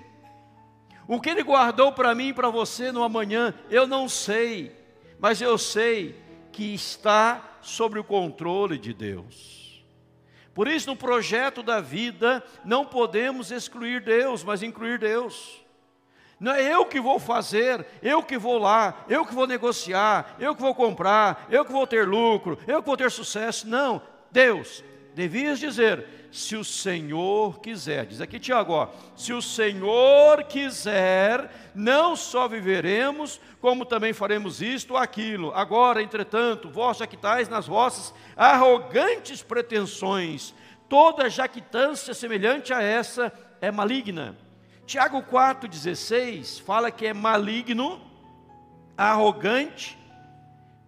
O 1.08 1.20
que 1.20 1.30
ele 1.30 1.44
guardou 1.44 1.92
para 1.92 2.14
mim 2.14 2.28
e 2.28 2.34
para 2.34 2.50
você 2.50 2.92
no 2.92 3.04
amanhã, 3.04 3.54
eu 3.72 3.88
não 3.88 4.08
sei. 4.08 4.72
Mas 5.20 5.42
eu 5.42 5.58
sei 5.58 6.23
que 6.54 6.74
está 6.74 7.58
sobre 7.62 8.00
o 8.00 8.04
controle 8.04 8.78
de 8.78 8.94
Deus. 8.94 9.84
Por 10.54 10.68
isso, 10.68 10.88
no 10.88 10.96
projeto 10.96 11.64
da 11.64 11.82
vida, 11.82 12.44
não 12.64 12.86
podemos 12.86 13.52
excluir 13.52 14.02
Deus, 14.02 14.44
mas 14.44 14.62
incluir 14.62 15.00
Deus. 15.00 15.62
Não 16.40 16.54
é 16.54 16.74
eu 16.74 16.86
que 16.86 17.02
vou 17.02 17.20
fazer, 17.20 17.86
eu 18.02 18.22
que 18.22 18.38
vou 18.38 18.60
lá, 18.60 19.04
eu 19.10 19.26
que 19.26 19.34
vou 19.34 19.48
negociar, 19.48 20.36
eu 20.40 20.56
que 20.56 20.62
vou 20.62 20.76
comprar, 20.76 21.48
eu 21.50 21.66
que 21.66 21.72
vou 21.72 21.88
ter 21.88 22.08
lucro, 22.08 22.60
eu 22.68 22.82
que 22.82 22.88
vou 22.88 22.98
ter 22.98 23.10
sucesso. 23.10 23.68
Não, 23.68 24.02
Deus, 24.32 24.84
devias 25.16 25.60
dizer, 25.60 26.06
se 26.32 26.56
o 26.56 26.64
Senhor 26.64 27.60
quiser, 27.60 28.06
diz 28.08 28.20
aqui 28.20 28.40
Tiago, 28.40 28.74
ó, 28.74 28.88
se 29.16 29.32
o 29.34 29.42
Senhor 29.42 30.44
quiser, 30.46 31.72
não 31.76 32.16
só 32.16 32.48
viveremos, 32.48 33.40
como 33.62 33.86
também 33.86 34.14
faremos 34.14 34.62
isto 34.62 34.92
ou 34.92 34.98
aquilo. 34.98 35.54
Agora, 35.54 36.02
entretanto, 36.02 36.70
vós 36.70 36.98
jactais 36.98 37.48
nas 37.48 37.68
vossas 37.68 38.14
arrogantes 38.36 39.44
pretensões, 39.44 40.54
toda 40.90 41.30
jactância 41.30 42.14
semelhante 42.14 42.74
a 42.74 42.82
essa 42.82 43.32
é 43.62 43.72
maligna. 43.72 44.36
Tiago 44.86 45.22
4,16 45.22 46.62
fala 46.62 46.92
que 46.92 47.06
é 47.06 47.14
maligno, 47.14 48.02
arrogante, 48.98 49.98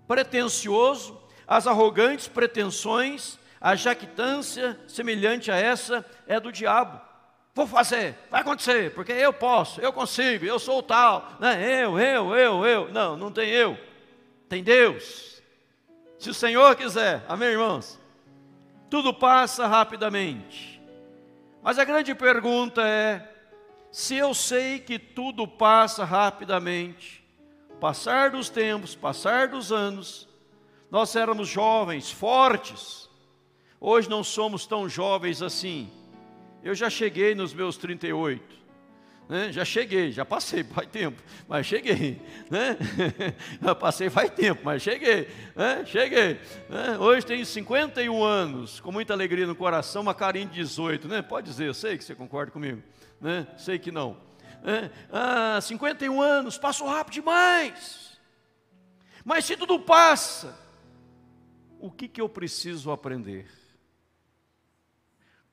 pretensioso, 0.07 1.21
as 1.47 1.67
arrogantes 1.67 2.27
pretensões 2.27 3.39
a 3.65 3.73
jactância 3.73 4.79
semelhante 4.87 5.49
a 5.49 5.55
essa 5.55 6.05
é 6.27 6.39
do 6.39 6.51
diabo. 6.51 7.01
Vou 7.51 7.65
fazer, 7.65 8.15
vai 8.29 8.41
acontecer, 8.41 8.93
porque 8.93 9.11
eu 9.11 9.33
posso, 9.33 9.81
eu 9.81 9.91
consigo, 9.91 10.45
eu 10.45 10.59
sou 10.59 10.77
o 10.77 10.83
tal, 10.83 11.31
né? 11.39 11.83
eu, 11.83 11.99
eu, 11.99 12.35
eu, 12.35 12.63
eu. 12.63 12.91
Não, 12.91 13.17
não 13.17 13.31
tem 13.31 13.49
eu, 13.49 13.75
tem 14.47 14.63
Deus. 14.63 15.41
Se 16.19 16.29
o 16.29 16.33
Senhor 16.33 16.75
quiser, 16.75 17.25
amém, 17.27 17.49
irmãos? 17.49 17.99
Tudo 18.87 19.11
passa 19.11 19.65
rapidamente. 19.65 20.79
Mas 21.63 21.79
a 21.79 21.85
grande 21.85 22.13
pergunta 22.13 22.87
é: 22.87 23.27
se 23.91 24.15
eu 24.15 24.35
sei 24.35 24.77
que 24.77 24.99
tudo 24.99 25.47
passa 25.47 26.05
rapidamente, 26.05 27.25
passar 27.81 28.29
dos 28.29 28.47
tempos, 28.47 28.93
passar 28.93 29.47
dos 29.47 29.71
anos, 29.71 30.29
nós 30.91 31.15
éramos 31.15 31.47
jovens, 31.47 32.11
fortes, 32.11 33.04
Hoje 33.79 34.09
não 34.09 34.23
somos 34.23 34.65
tão 34.65 34.87
jovens 34.87 35.41
assim. 35.41 35.89
Eu 36.63 36.73
já 36.73 36.89
cheguei 36.89 37.35
nos 37.35 37.53
meus 37.53 37.77
38. 37.77 38.55
Né? 39.27 39.51
Já 39.51 39.65
cheguei, 39.65 40.11
já 40.11 40.23
passei 40.23 40.63
faz 40.65 40.87
tempo, 40.87 41.21
mas 41.47 41.65
cheguei. 41.65 42.21
Né? 42.49 42.77
Já 43.61 43.73
passei 43.73 44.09
faz 44.09 44.29
tempo, 44.31 44.61
mas 44.63 44.81
cheguei. 44.81 45.27
Né? 45.55 45.83
Cheguei. 45.85 46.39
Né? 46.69 46.97
Hoje 46.99 47.25
tenho 47.25 47.45
51 47.45 48.23
anos, 48.23 48.79
com 48.79 48.91
muita 48.91 49.13
alegria 49.13 49.47
no 49.47 49.55
coração, 49.55 50.03
uma 50.03 50.13
carinha 50.13 50.45
de 50.45 50.53
18. 50.53 51.07
Né? 51.07 51.21
Pode 51.21 51.47
dizer, 51.47 51.67
eu 51.67 51.73
sei 51.73 51.97
que 51.97 52.03
você 52.03 52.13
concorda 52.13 52.51
comigo. 52.51 52.83
Né? 53.19 53.47
Sei 53.57 53.79
que 53.79 53.91
não. 53.91 54.17
Né? 54.63 54.91
Ah, 55.11 55.59
51 55.59 56.21
anos, 56.21 56.57
passou 56.57 56.87
rápido 56.87 57.15
demais. 57.15 58.19
Mas 59.23 59.45
se 59.45 59.57
tudo 59.57 59.79
passa, 59.79 60.55
o 61.79 61.89
que, 61.89 62.07
que 62.07 62.21
eu 62.21 62.29
preciso 62.29 62.91
aprender? 62.91 63.47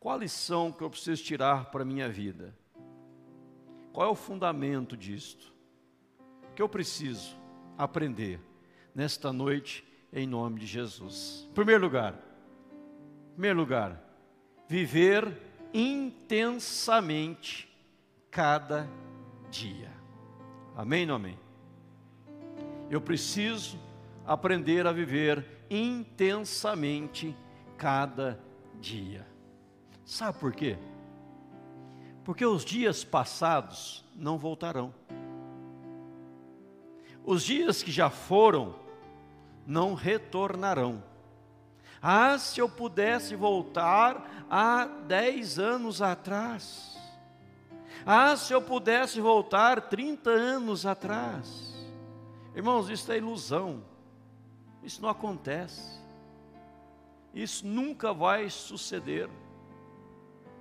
Qual 0.02 0.16
a 0.16 0.18
lição 0.18 0.72
que 0.72 0.82
eu 0.82 0.90
preciso 0.90 1.22
tirar 1.22 1.66
para 1.66 1.82
a 1.82 1.84
minha 1.84 2.08
vida? 2.08 2.52
Qual 3.92 4.08
é 4.08 4.10
o 4.10 4.16
fundamento 4.16 4.96
disto? 4.96 5.54
Que 6.56 6.60
eu 6.60 6.68
preciso 6.68 7.36
aprender 7.78 8.40
nesta 8.92 9.32
noite 9.32 9.86
em 10.12 10.26
nome 10.26 10.58
de 10.58 10.66
Jesus. 10.66 11.46
Em 11.48 11.52
primeiro 11.52 11.84
lugar, 11.84 12.14
em 12.14 13.34
primeiro 13.34 13.60
lugar, 13.60 14.02
viver 14.66 15.40
intensamente 15.72 17.72
cada 18.28 18.88
dia. 19.52 19.92
Amém 20.74 21.08
ou 21.08 21.14
amém? 21.14 21.38
Eu 22.90 23.00
preciso 23.00 23.78
aprender 24.26 24.84
a 24.84 24.90
viver 24.90 25.46
intensamente 25.70 27.36
cada 27.78 28.40
dia. 28.80 29.30
Sabe 30.12 30.38
por 30.38 30.52
quê? 30.52 30.76
Porque 32.22 32.44
os 32.44 32.66
dias 32.66 33.02
passados 33.02 34.04
não 34.14 34.36
voltarão. 34.36 34.92
Os 37.24 37.42
dias 37.42 37.82
que 37.82 37.90
já 37.90 38.10
foram 38.10 38.74
não 39.66 39.94
retornarão. 39.94 41.02
Ah, 42.02 42.36
se 42.36 42.60
eu 42.60 42.68
pudesse 42.68 43.34
voltar 43.34 44.44
a 44.50 44.84
dez 44.84 45.58
anos 45.58 46.02
atrás. 46.02 46.94
Ah, 48.04 48.36
se 48.36 48.52
eu 48.52 48.60
pudesse 48.60 49.18
voltar 49.18 49.80
30 49.88 50.28
anos 50.28 50.84
atrás. 50.84 51.74
Irmãos, 52.54 52.90
isso 52.90 53.10
é 53.10 53.16
ilusão. 53.16 53.82
Isso 54.82 55.00
não 55.00 55.08
acontece. 55.08 55.98
Isso 57.32 57.66
nunca 57.66 58.12
vai 58.12 58.50
suceder. 58.50 59.30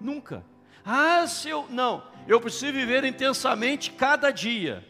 Nunca. 0.02 0.44
Ah, 0.84 1.26
se 1.28 1.50
eu. 1.50 1.68
Não, 1.70 2.04
eu 2.28 2.42
preciso 2.42 2.74
viver 2.74 3.04
intensamente 3.04 3.92
cada 3.92 4.32
dia. 4.32 4.86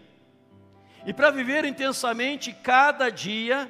E 1.05 1.13
para 1.13 1.31
viver 1.31 1.65
intensamente 1.65 2.53
cada 2.53 3.09
dia, 3.09 3.69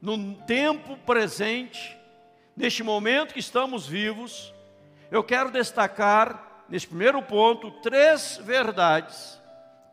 no 0.00 0.34
tempo 0.34 0.96
presente, 0.98 1.96
neste 2.56 2.82
momento 2.82 3.32
que 3.34 3.40
estamos 3.40 3.86
vivos, 3.86 4.52
eu 5.10 5.22
quero 5.22 5.50
destacar, 5.50 6.64
nesse 6.68 6.86
primeiro 6.86 7.22
ponto, 7.22 7.70
três 7.80 8.40
verdades, 8.42 9.40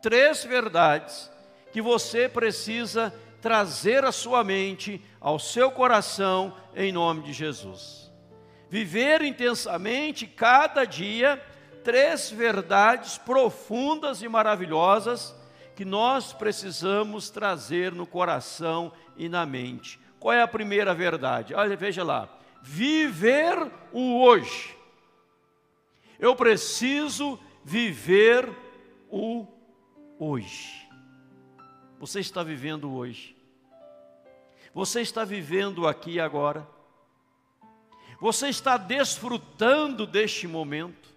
três 0.02 0.44
verdades 0.44 1.30
que 1.72 1.80
você 1.80 2.28
precisa 2.28 3.14
trazer 3.40 4.04
à 4.04 4.10
sua 4.10 4.42
mente, 4.42 5.00
ao 5.20 5.38
seu 5.38 5.70
coração, 5.70 6.56
em 6.74 6.90
nome 6.90 7.22
de 7.22 7.32
Jesus. 7.32 8.03
Viver 8.74 9.22
intensamente 9.22 10.26
cada 10.26 10.84
dia 10.84 11.40
três 11.84 12.28
verdades 12.28 13.16
profundas 13.16 14.20
e 14.20 14.26
maravilhosas 14.26 15.32
que 15.76 15.84
nós 15.84 16.32
precisamos 16.32 17.30
trazer 17.30 17.92
no 17.92 18.04
coração 18.04 18.92
e 19.16 19.28
na 19.28 19.46
mente. 19.46 20.00
Qual 20.18 20.34
é 20.34 20.42
a 20.42 20.48
primeira 20.48 20.92
verdade? 20.92 21.54
Olha, 21.54 21.76
veja 21.76 22.02
lá. 22.02 22.28
Viver 22.62 23.70
o 23.92 24.20
hoje. 24.20 24.76
Eu 26.18 26.34
preciso 26.34 27.38
viver 27.64 28.50
o 29.08 29.46
hoje. 30.18 30.84
Você 32.00 32.18
está 32.18 32.42
vivendo 32.42 32.92
hoje. 32.92 33.36
Você 34.74 35.00
está 35.00 35.24
vivendo 35.24 35.86
aqui 35.86 36.18
agora. 36.18 36.74
Você 38.24 38.48
está 38.48 38.78
desfrutando 38.78 40.06
deste 40.06 40.48
momento. 40.48 41.10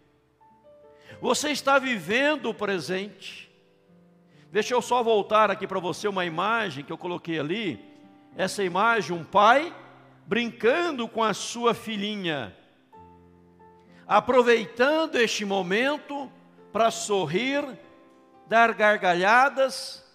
Você 1.22 1.52
está 1.52 1.80
vivendo 1.80 2.50
o 2.50 2.54
presente. 2.54 3.50
Deixa 4.52 4.74
eu 4.74 4.82
só 4.82 5.02
voltar 5.02 5.50
aqui 5.50 5.66
para 5.66 5.80
você 5.80 6.10
uma 6.10 6.26
imagem 6.26 6.84
que 6.84 6.92
eu 6.92 6.98
coloquei 6.98 7.40
ali. 7.40 7.80
Essa 8.36 8.62
imagem, 8.62 9.16
um 9.16 9.24
pai 9.24 9.74
brincando 10.26 11.08
com 11.08 11.24
a 11.24 11.34
sua 11.34 11.74
filhinha, 11.74 12.54
aproveitando 14.06 15.16
este 15.16 15.46
momento 15.46 16.30
para 16.74 16.92
sorrir, 16.92 17.64
dar 18.50 18.74
gargalhadas, 18.74 20.06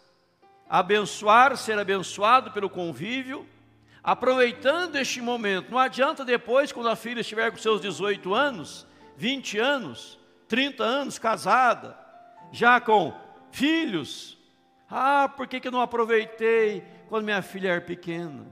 abençoar, 0.68 1.56
ser 1.56 1.78
abençoado 1.78 2.50
pelo 2.50 2.68
convívio, 2.68 3.48
aproveitando 4.02 4.96
este 4.96 5.20
momento. 5.20 5.70
Não 5.70 5.78
adianta 5.78 6.24
depois, 6.24 6.72
quando 6.72 6.88
a 6.88 6.96
filha 6.96 7.20
estiver 7.20 7.50
com 7.50 7.58
seus 7.58 7.80
18 7.80 8.34
anos, 8.34 8.86
20 9.16 9.58
anos, 9.58 10.18
30 10.48 10.82
anos 10.82 11.18
casada, 11.18 11.96
já 12.50 12.80
com 12.80 13.14
filhos. 13.50 14.36
Ah, 14.90 15.28
por 15.28 15.46
que, 15.46 15.60
que 15.60 15.68
eu 15.68 15.72
não 15.72 15.80
aproveitei 15.80 16.84
quando 17.08 17.24
minha 17.24 17.42
filha 17.42 17.70
era 17.70 17.80
pequena? 17.80 18.46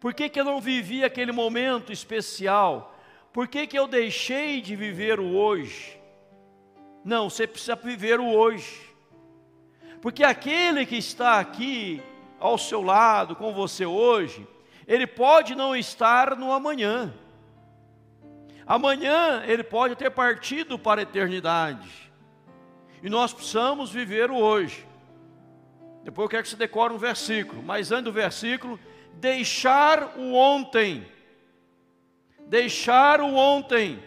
Por 0.00 0.14
que, 0.14 0.28
que 0.28 0.38
eu 0.38 0.44
não 0.44 0.60
vivi 0.60 1.04
aquele 1.04 1.32
momento 1.32 1.92
especial? 1.92 2.94
Por 3.32 3.48
que, 3.48 3.66
que 3.66 3.78
eu 3.78 3.86
deixei 3.86 4.60
de 4.60 4.76
viver 4.76 5.20
o 5.20 5.34
hoje? 5.34 5.98
Não, 7.04 7.30
você 7.30 7.46
precisa 7.46 7.74
viver 7.76 8.20
o 8.20 8.28
hoje. 8.28 8.88
Porque 10.00 10.22
aquele 10.22 10.86
que 10.86 10.96
está 10.96 11.40
aqui 11.40 12.02
ao 12.38 12.56
seu 12.58 12.82
lado, 12.82 13.34
com 13.36 13.52
você 13.52 13.84
hoje, 13.84 14.46
ele 14.86 15.06
pode 15.06 15.54
não 15.54 15.76
estar 15.76 16.36
no 16.36 16.52
amanhã. 16.52 17.12
Amanhã 18.66 19.42
ele 19.46 19.62
pode 19.62 19.96
ter 19.96 20.10
partido 20.10 20.78
para 20.78 21.00
a 21.00 21.02
eternidade. 21.02 21.88
E 23.02 23.08
nós 23.08 23.32
precisamos 23.32 23.90
viver 23.90 24.30
o 24.30 24.36
hoje. 24.36 24.86
Depois 26.04 26.24
eu 26.24 26.28
quero 26.30 26.42
que 26.42 26.48
você 26.48 26.56
decore 26.56 26.94
um 26.94 26.98
versículo, 26.98 27.62
mas 27.62 27.92
antes 27.92 28.04
do 28.04 28.12
versículo, 28.12 28.78
deixar 29.14 30.16
o 30.16 30.34
ontem. 30.34 31.06
Deixar 32.46 33.20
o 33.20 33.34
ontem. 33.34 34.02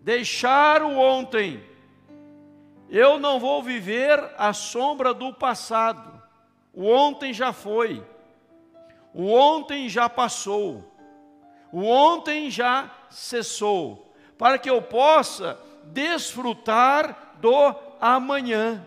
Deixar 0.00 0.82
o 0.82 0.98
ontem. 0.98 1.62
Eu 2.90 3.18
não 3.18 3.40
vou 3.40 3.62
viver 3.62 4.22
a 4.36 4.52
sombra 4.52 5.14
do 5.14 5.32
passado. 5.32 6.13
O 6.74 6.88
ontem 6.90 7.32
já 7.32 7.52
foi. 7.52 8.04
O 9.12 9.32
ontem 9.32 9.88
já 9.88 10.08
passou. 10.08 10.92
O 11.70 11.84
ontem 11.84 12.50
já 12.50 12.90
cessou, 13.10 14.12
para 14.38 14.58
que 14.58 14.70
eu 14.70 14.80
possa 14.80 15.58
desfrutar 15.84 17.34
do 17.40 17.74
amanhã. 18.00 18.84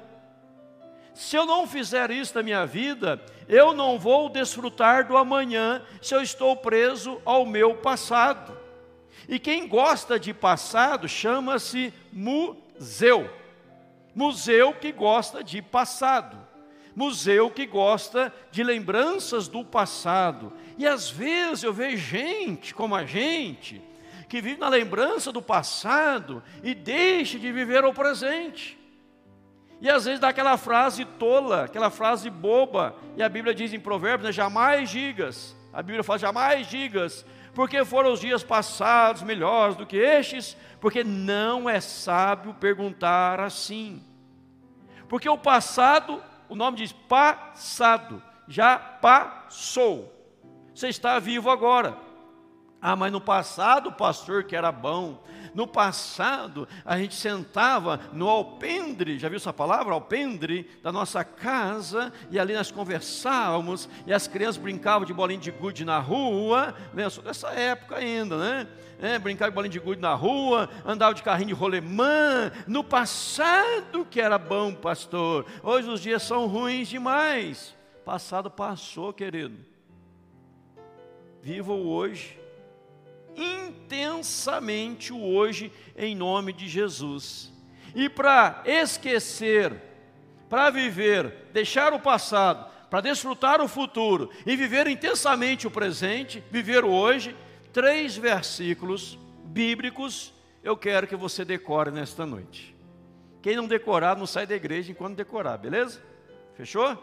Se 1.14 1.36
eu 1.36 1.46
não 1.46 1.68
fizer 1.68 2.12
isso 2.12 2.36
na 2.36 2.44
minha 2.44 2.66
vida, 2.66 3.22
eu 3.48 3.74
não 3.74 3.98
vou 3.98 4.30
desfrutar 4.30 5.08
do 5.08 5.18
amanhã 5.18 5.82
se 6.02 6.14
eu 6.14 6.22
estou 6.22 6.56
preso 6.56 7.22
ao 7.26 7.46
meu 7.46 7.76
passado. 7.76 8.58
E 9.28 9.40
quem 9.40 9.68
gosta 9.68 10.20
de 10.20 10.34
passado 10.34 11.10
chama-se 11.10 11.94
museu. 12.14 13.30
Museu 14.16 14.74
que 14.74 14.92
gosta 14.92 15.44
de 15.44 15.62
passado 15.62 16.47
museu 16.98 17.52
que 17.52 17.68
gosta 17.68 18.34
de 18.50 18.64
lembranças 18.64 19.48
do 19.48 19.64
passado. 19.64 20.52
E 20.80 20.88
às 20.88 21.08
vezes 21.12 21.64
eu 21.64 21.72
vejo 21.72 21.98
gente 21.98 22.74
como 22.74 22.96
a 22.96 23.06
gente, 23.06 23.80
que 24.28 24.42
vive 24.42 24.60
na 24.60 24.68
lembrança 24.68 25.32
do 25.32 25.40
passado 25.40 26.42
e 26.64 26.74
deixa 26.74 27.38
de 27.38 27.52
viver 27.52 27.86
o 27.86 27.94
presente. 27.94 28.80
E 29.80 29.88
às 29.88 30.06
vezes 30.06 30.20
dá 30.20 30.30
aquela 30.30 30.58
frase 30.58 31.06
tola, 31.06 31.66
aquela 31.66 31.92
frase 31.92 32.32
boba, 32.32 32.96
e 33.16 33.22
a 33.22 33.30
Bíblia 33.30 33.54
diz 33.54 33.72
em 33.74 33.80
Provérbios: 33.80 34.26
né, 34.26 34.32
jamais 34.32 34.90
digas, 34.90 35.56
a 35.72 35.84
Bíblia 35.84 36.04
fala: 36.04 36.18
jamais 36.18 36.66
digas, 36.66 37.24
porque 37.54 37.86
foram 37.86 38.12
os 38.12 38.20
dias 38.20 38.44
passados 38.44 39.22
melhores 39.22 39.76
do 39.76 39.86
que 39.86 39.98
estes, 39.98 40.58
porque 40.82 41.04
não 41.04 41.70
é 41.70 41.80
sábio 41.80 42.56
perguntar 42.56 43.40
assim. 43.40 44.04
Porque 45.08 45.30
o 45.30 45.38
passado 45.38 46.24
o 46.50 46.56
nome 46.56 46.78
diz 46.78 46.92
passado, 46.92 48.22
já 48.48 48.78
passou. 48.78 50.14
Você 50.74 50.90
está 50.90 51.20
vivo 51.20 51.50
agora. 51.50 51.98
Ah, 52.82 52.96
mas 52.96 53.12
no 53.12 53.20
passado, 53.20 53.92
pastor, 53.92 54.44
que 54.44 54.56
era 54.56 54.72
bom. 54.72 55.24
No 55.54 55.66
passado, 55.66 56.68
a 56.86 56.98
gente 57.00 57.16
sentava 57.16 58.00
no 58.14 58.30
alpendre, 58.30 59.18
já 59.18 59.28
viu 59.28 59.38
essa 59.38 59.52
palavra? 59.52 59.94
Alpendre 59.94 60.70
da 60.84 60.92
nossa 60.92 61.24
casa, 61.24 62.14
e 62.30 62.38
ali 62.38 62.54
nós 62.54 62.70
conversávamos, 62.70 63.90
e 64.06 64.14
as 64.14 64.28
crianças 64.28 64.58
brincavam 64.58 65.08
de 65.08 65.14
bolinha 65.14 65.40
de 65.40 65.50
gude 65.50 65.84
na 65.84 65.98
rua, 65.98 66.76
né? 66.94 67.08
Nessa 67.26 67.50
época 67.50 67.96
ainda, 67.96 68.38
né? 68.38 68.68
É, 69.00 69.18
brincar 69.18 69.50
de 69.50 69.56
bolinha 69.56 69.72
de 69.72 69.80
gude 69.80 70.02
na 70.02 70.14
rua, 70.14 70.70
andava 70.86 71.16
de 71.16 71.24
carrinho 71.24 71.48
de 71.48 71.54
rolemã, 71.54 72.52
no 72.68 72.84
passado 72.84 74.06
que 74.06 74.22
era 74.22 74.38
bom, 74.38 74.76
pastor. 74.76 75.48
Hoje 75.64 75.90
os 75.90 76.02
dias 76.02 76.22
são 76.22 76.46
ruins 76.46 76.88
demais. 76.88 77.76
Passado 78.06 78.52
passou, 78.52 79.12
querido. 79.12 79.58
Viva 81.42 81.74
o 81.74 81.90
hoje 81.90 82.47
intensamente 83.38 85.14
o 85.14 85.24
hoje 85.24 85.72
em 85.96 86.16
nome 86.16 86.52
de 86.52 86.68
Jesus. 86.68 87.54
E 87.96 88.10
para 88.10 88.64
esquecer, 88.66 89.74
para 90.50 90.70
viver, 90.70 91.48
deixar 91.54 91.94
o 91.94 92.00
passado, 92.00 92.70
para 92.90 93.02
desfrutar 93.02 93.62
o 93.62 93.68
futuro 93.68 94.30
e 94.46 94.56
viver 94.56 94.88
intensamente 94.88 95.68
o 95.68 95.72
presente, 95.72 96.44
viver 96.50 96.84
o 96.84 96.92
hoje, 96.92 97.36
três 97.72 98.18
versículos 98.18 99.18
bíblicos 99.46 100.34
eu 100.68 100.76
quero 100.76 101.08
que 101.08 101.16
você 101.16 101.46
decore 101.46 101.92
nesta 101.92 102.26
noite. 102.26 102.76
Quem 103.42 103.56
não 103.56 103.68
decorar, 103.68 104.18
não 104.18 104.28
sai 104.28 104.46
da 104.46 104.54
igreja 104.54 104.92
enquanto 104.92 105.16
decorar, 105.16 105.58
beleza? 105.58 106.02
Fechou? 106.56 107.02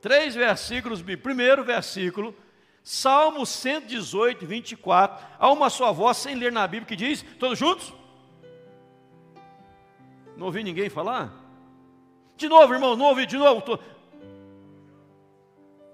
Três 0.00 0.34
versículos 0.34 1.00
bíblicos. 1.00 1.24
Primeiro 1.24 1.62
versículo, 1.62 2.34
Salmo 2.88 3.44
118, 3.44 4.46
24. 4.46 5.26
Há 5.40 5.50
uma 5.50 5.68
só 5.68 5.92
voz 5.92 6.18
sem 6.18 6.36
ler 6.36 6.52
na 6.52 6.64
Bíblia 6.68 6.86
que 6.86 6.94
diz: 6.94 7.20
Todos 7.36 7.58
juntos? 7.58 7.92
Não 10.36 10.46
ouvi 10.46 10.62
ninguém 10.62 10.88
falar? 10.88 11.32
De 12.36 12.48
novo, 12.48 12.72
irmão, 12.72 12.94
não 12.94 13.06
ouvi 13.06 13.26
de 13.26 13.36
novo. 13.36 13.60
Tô... 13.60 13.76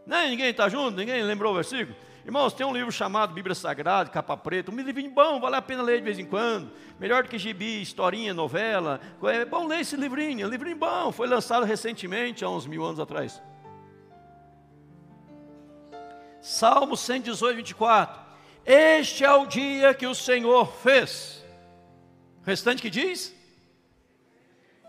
Nem 0.06 0.28
ninguém 0.32 0.50
está 0.50 0.68
junto, 0.68 0.94
ninguém 0.94 1.22
lembrou 1.22 1.52
o 1.52 1.54
versículo? 1.54 1.96
Irmãos, 2.26 2.52
tem 2.52 2.66
um 2.66 2.74
livro 2.74 2.92
chamado 2.92 3.32
Bíblia 3.32 3.54
Sagrada, 3.54 4.10
capa 4.10 4.36
preta, 4.36 4.70
um 4.70 4.76
livrinho 4.76 5.12
bom, 5.12 5.40
vale 5.40 5.56
a 5.56 5.62
pena 5.62 5.82
ler 5.82 5.96
de 5.96 6.04
vez 6.04 6.18
em 6.18 6.26
quando. 6.26 6.70
Melhor 7.00 7.22
do 7.22 7.30
que 7.30 7.38
gibi, 7.38 7.80
historinha, 7.80 8.34
novela. 8.34 9.00
É 9.22 9.46
bom 9.46 9.66
ler 9.66 9.80
esse 9.80 9.96
livrinho, 9.96 10.44
é 10.44 10.46
um 10.46 10.50
livrinho 10.50 10.76
bom, 10.76 11.10
foi 11.10 11.26
lançado 11.26 11.64
recentemente, 11.64 12.44
há 12.44 12.50
uns 12.50 12.66
mil 12.66 12.84
anos 12.84 13.00
atrás. 13.00 13.40
Salmo 16.42 16.94
118, 16.96 17.56
24. 17.56 18.20
Este 18.66 19.24
é 19.24 19.32
o 19.32 19.46
dia 19.46 19.94
que 19.94 20.08
o 20.08 20.14
Senhor 20.14 20.66
fez. 20.82 21.44
O 22.42 22.46
restante 22.46 22.82
que 22.82 22.90
diz? 22.90 23.32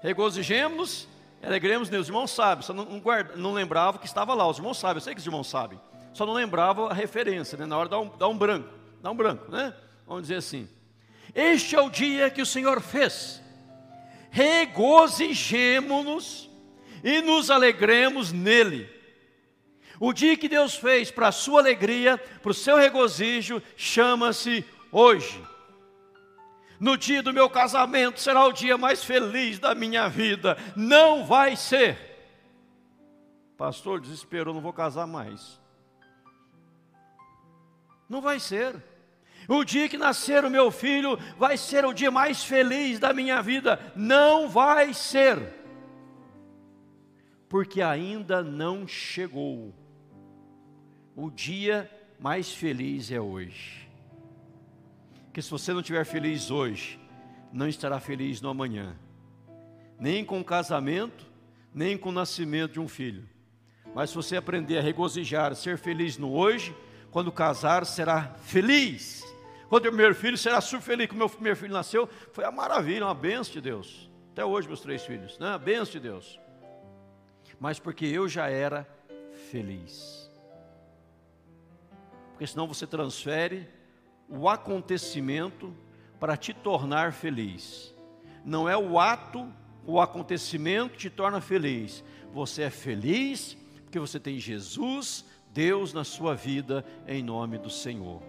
Regozijemos-nos, 0.02 1.08
alegremos, 1.44 1.90
os 1.90 2.08
irmãos 2.08 2.32
sabem, 2.32 2.64
só 2.64 2.74
não, 2.74 2.86
não, 2.86 3.00
guarda, 3.00 3.36
não 3.36 3.54
lembrava 3.54 4.00
que 4.00 4.08
estava 4.08 4.34
lá, 4.34 4.48
os 4.48 4.58
irmãos 4.58 4.80
sabem, 4.80 4.98
eu 4.98 5.02
sei 5.02 5.14
que 5.14 5.20
os 5.20 5.26
irmãos 5.26 5.48
sabem. 5.48 5.80
Só 6.12 6.26
não 6.26 6.34
lembrava 6.34 6.90
a 6.90 6.94
referência, 6.94 7.56
né? 7.58 7.68
na 7.68 7.78
hora 7.78 7.88
dá 7.88 8.00
um, 8.00 8.10
dá 8.18 8.28
um 8.28 8.38
branco, 8.38 8.70
dá 9.02 9.12
um 9.12 9.16
branco, 9.16 9.52
né? 9.52 9.76
Vamos 10.08 10.24
dizer 10.24 10.38
assim. 10.38 10.68
Este 11.34 11.76
é 11.76 11.82
o 11.82 11.90
dia 11.90 12.30
que 12.32 12.42
o 12.42 12.46
Senhor 12.46 12.82
fez, 12.82 13.42
regozijemo-nos 14.32 16.50
e 17.04 17.22
nos 17.22 17.52
alegremos 17.52 18.32
nele. 18.32 19.03
O 20.00 20.12
dia 20.12 20.36
que 20.36 20.50
Deus 20.50 20.76
fez 20.76 21.12
para 21.12 21.28
a 21.28 21.32
sua 21.32 21.60
alegria, 21.60 22.18
para 22.18 22.52
o 22.52 22.54
seu 22.54 22.78
regozijo, 22.78 23.62
chama-se 23.76 24.66
hoje. 24.92 25.42
No 26.80 26.98
dia 26.98 27.24
do 27.24 27.32
meu 27.32 27.50
casamento 27.50 28.20
será 28.20 28.46
o 28.46 28.52
dia 28.52 28.78
mais 28.78 29.04
feliz 29.04 29.60
da 29.60 29.74
minha 29.74 30.10
vida. 30.10 30.58
Não 30.76 31.26
vai 31.26 31.56
ser. 31.56 31.98
Pastor, 33.58 34.02
desesperou, 34.02 34.54
não 34.54 34.62
vou 34.62 34.74
casar 34.74 35.08
mais. 35.08 35.62
Não 38.10 38.20
vai 38.20 38.40
ser. 38.40 38.76
O 39.48 39.64
dia 39.64 39.88
que 39.90 39.98
nascer 39.98 40.44
o 40.44 40.50
meu 40.50 40.72
filho 40.72 41.18
vai 41.38 41.58
ser 41.58 41.86
o 41.86 41.94
dia 41.94 42.12
mais 42.12 42.44
feliz 42.44 43.00
da 43.00 43.14
minha 43.14 43.42
vida. 43.42 43.80
Não 43.96 44.50
vai 44.50 44.94
ser. 44.94 45.54
Porque 47.48 47.82
ainda 47.82 48.42
não 48.42 48.88
chegou. 48.88 49.83
O 51.16 51.30
dia 51.30 51.90
mais 52.20 52.54
feliz 52.54 53.12
é 53.12 53.20
hoje. 53.20 53.88
Que 55.32 55.42
se 55.42 55.50
você 55.50 55.74
não 55.74 55.82
estiver 55.82 56.06
feliz 56.06 56.50
hoje, 56.50 57.00
não 57.52 57.68
estará 57.68 58.00
feliz 58.00 58.42
no 58.42 58.50
amanhã. 58.50 58.96
Nem 60.00 60.26
com 60.26 60.40
o 60.40 60.44
casamento, 60.44 61.26
nem 61.74 61.98
com 61.98 62.10
o 62.10 62.14
nascimento 62.14 62.74
de 62.74 62.80
um 62.80 62.88
filho. 62.88 63.28
Mas 63.94 64.10
se 64.10 64.16
você 64.16 64.36
aprender 64.36 64.80
a 64.80 64.82
regozijar, 64.82 65.56
ser 65.56 65.78
feliz 65.78 66.18
no 66.18 66.34
hoje, 66.34 66.76
quando 67.12 67.32
casar, 67.32 67.86
será 67.86 68.34
feliz. 68.44 69.24
Quando 69.70 69.86
o 69.86 69.90
primeiro 69.90 70.16
filho 70.16 70.38
será 70.38 70.62
super 70.62 70.84
feliz. 70.84 71.08
Quando 71.08 71.20
meu 71.20 71.30
primeiro 71.30 71.58
filho 71.58 71.74
nasceu, 71.74 72.10
foi 72.32 72.44
a 72.44 72.52
maravilha, 72.52 73.06
uma 73.06 73.14
benção 73.14 73.54
de 73.54 73.62
Deus. 73.62 74.10
Até 74.32 74.44
hoje, 74.44 74.68
meus 74.68 74.82
três 74.82 75.04
filhos, 75.04 75.38
né? 75.38 75.58
Benção 75.60 75.92
de 75.92 76.00
Deus. 76.00 76.40
Mas 77.60 77.80
porque 77.80 78.06
eu 78.06 78.28
já 78.28 78.50
era 78.50 78.88
feliz. 79.52 80.23
Porque 82.44 82.52
senão 82.52 82.68
você 82.68 82.86
transfere 82.86 83.70
o 84.28 84.50
acontecimento 84.50 85.74
para 86.20 86.36
te 86.36 86.54
tornar 86.54 87.14
feliz. 87.14 87.96
Não 88.44 88.68
é 88.68 88.76
o 88.76 89.00
ato, 89.00 89.50
o 89.86 89.98
acontecimento 90.02 90.92
que 90.92 90.98
te 90.98 91.10
torna 91.10 91.40
feliz. 91.40 92.04
Você 92.34 92.64
é 92.64 92.70
feliz 92.70 93.56
porque 93.86 93.98
você 93.98 94.20
tem 94.20 94.38
Jesus, 94.40 95.24
Deus 95.54 95.94
na 95.94 96.04
sua 96.04 96.36
vida, 96.36 96.86
em 97.08 97.24
nome 97.24 97.58
do 97.58 97.70
Senhor. 97.70 98.22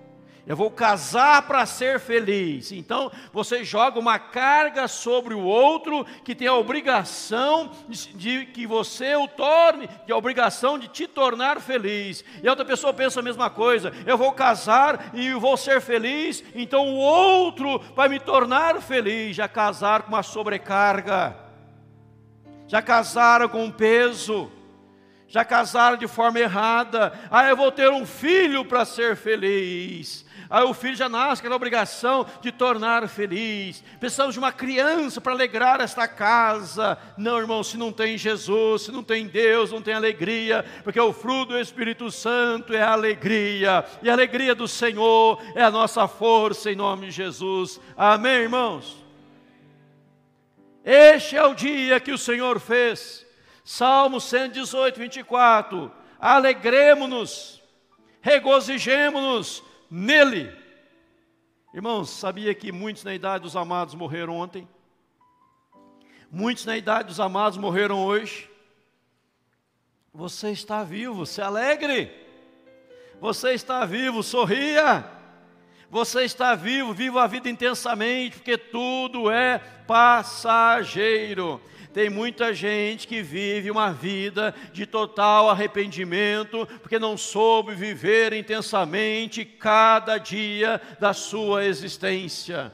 Eu 0.46 0.54
vou 0.54 0.70
casar 0.70 1.42
para 1.42 1.64
ser 1.64 1.98
feliz. 1.98 2.70
Então 2.70 3.11
você 3.33 3.64
joga 3.64 3.98
uma 3.98 4.18
carga 4.18 4.87
sobre 4.87 5.33
o 5.33 5.40
outro 5.40 6.04
que 6.22 6.35
tem 6.35 6.46
a 6.46 6.54
obrigação 6.54 7.70
de, 7.88 8.12
de, 8.14 8.46
que 8.46 8.66
você 8.66 9.16
o 9.16 9.26
torne, 9.26 9.88
de 10.04 10.12
a 10.12 10.16
obrigação 10.16 10.78
de 10.78 10.87
te 10.88 11.07
tornar 11.07 11.61
feliz. 11.61 12.22
E 12.42 12.46
a 12.46 12.52
outra 12.52 12.64
pessoa 12.64 12.92
pensa 12.92 13.20
a 13.20 13.22
mesma 13.22 13.48
coisa. 13.48 13.90
Eu 14.07 14.18
vou 14.18 14.33
casar 14.33 15.11
e 15.14 15.33
vou 15.33 15.57
ser 15.57 15.80
feliz, 15.80 16.44
então 16.54 16.88
o 16.88 16.96
outro 16.96 17.78
vai 17.94 18.09
me 18.09 18.20
tornar 18.20 18.83
feliz. 18.83 19.35
Já 19.35 19.48
casar 19.48 20.02
com 20.02 20.09
uma 20.09 20.22
sobrecarga. 20.22 21.37
Já 22.68 22.83
casaram 22.83 23.48
com 23.48 23.64
um 23.64 23.70
peso 23.70 24.50
já 25.35 25.44
casaram 25.44 25.96
de 25.96 26.07
forma 26.07 26.38
errada. 26.38 27.12
Ah, 27.28 27.48
eu 27.48 27.57
vou 27.57 27.72
ter 27.72 27.90
um 27.90 28.07
filho 28.07 28.64
para 28.64 28.85
ser 28.85 29.16
feliz. 29.16 30.24
Aí 30.50 30.64
o 30.64 30.74
filho 30.74 30.96
já 30.96 31.09
nasce 31.09 31.42
com 31.42 31.50
obrigação 31.54 32.26
de 32.40 32.52
tornar 32.52 33.09
feliz. 33.09 33.83
Precisamos 33.98 34.35
de 34.35 34.38
uma 34.38 34.52
criança 34.52 35.20
para 35.20 35.33
alegrar 35.33 35.80
esta 35.80 36.07
casa. 36.07 36.98
Não, 37.16 37.38
irmão, 37.38 37.62
se 37.62 37.76
não 37.76 37.92
tem 37.92 38.18
Jesus, 38.18 38.83
se 38.83 38.92
não 38.92 39.02
tem 39.02 39.26
Deus, 39.26 39.72
não 39.72 39.83
tem 39.83 39.94
alegria, 39.94 40.64
porque 40.83 41.00
o 41.00 41.12
fruto 41.12 41.52
do 41.52 41.59
Espírito 41.59 42.11
Santo 42.11 42.74
é 42.74 42.83
a 42.83 42.92
alegria, 42.92 43.85
e 44.02 44.11
a 44.11 44.12
alegria 44.12 44.54
do 44.54 44.68
Senhor 44.68 45.40
é 45.54 45.62
a 45.62 45.70
nossa 45.70 46.07
força 46.07 46.70
em 46.70 46.76
nome 46.76 47.07
de 47.07 47.12
Jesus. 47.12 47.80
Amém, 47.96 48.42
irmãos? 48.42 49.04
Este 50.85 51.37
é 51.37 51.44
o 51.44 51.54
dia 51.54 51.98
que 51.98 52.12
o 52.12 52.18
Senhor 52.18 52.61
fez. 52.61 53.24
Salmo 53.64 54.20
118, 54.20 54.98
24. 54.98 55.90
Alegremos-nos, 56.20 57.62
regozijemos-nos 58.20 59.62
nele. 59.94 60.52
Irmãos, 61.72 62.11
sabia 62.11 62.52
que 62.52 62.72
muitos 62.72 63.04
na 63.04 63.14
idade 63.14 63.44
dos 63.44 63.54
amados 63.54 63.94
morreram 63.94 64.37
ontem? 64.37 64.68
Muitos 66.28 66.66
na 66.66 66.76
idade 66.76 67.09
dos 67.09 67.20
amados 67.20 67.57
morreram 67.57 68.04
hoje? 68.04 68.50
Você 70.12 70.50
está 70.50 70.83
vivo, 70.83 71.24
se 71.24 71.40
alegre. 71.40 72.12
Você 73.20 73.52
está 73.52 73.85
vivo, 73.85 74.20
sorria. 74.20 75.09
Você 75.88 76.24
está 76.24 76.57
vivo, 76.57 76.92
viva 76.92 77.22
a 77.22 77.28
vida 77.28 77.48
intensamente, 77.48 78.37
porque 78.38 78.59
tudo 78.59 79.30
é 79.30 79.61
passageiro. 79.87 81.61
Tem 81.94 82.11
muita 82.11 82.52
gente 82.52 83.07
que 83.07 83.22
vive 83.22 83.70
uma 83.70 83.92
vida 83.92 84.52
de 84.72 84.85
total 84.85 85.48
arrependimento, 85.48 86.66
porque 86.83 86.98
não 86.98 87.16
soube 87.16 87.72
viver 87.72 88.33
intensamente 88.33 89.44
cada 89.44 90.18
dia 90.18 90.83
da 90.98 91.12
sua 91.12 91.64
existência. 91.64 92.72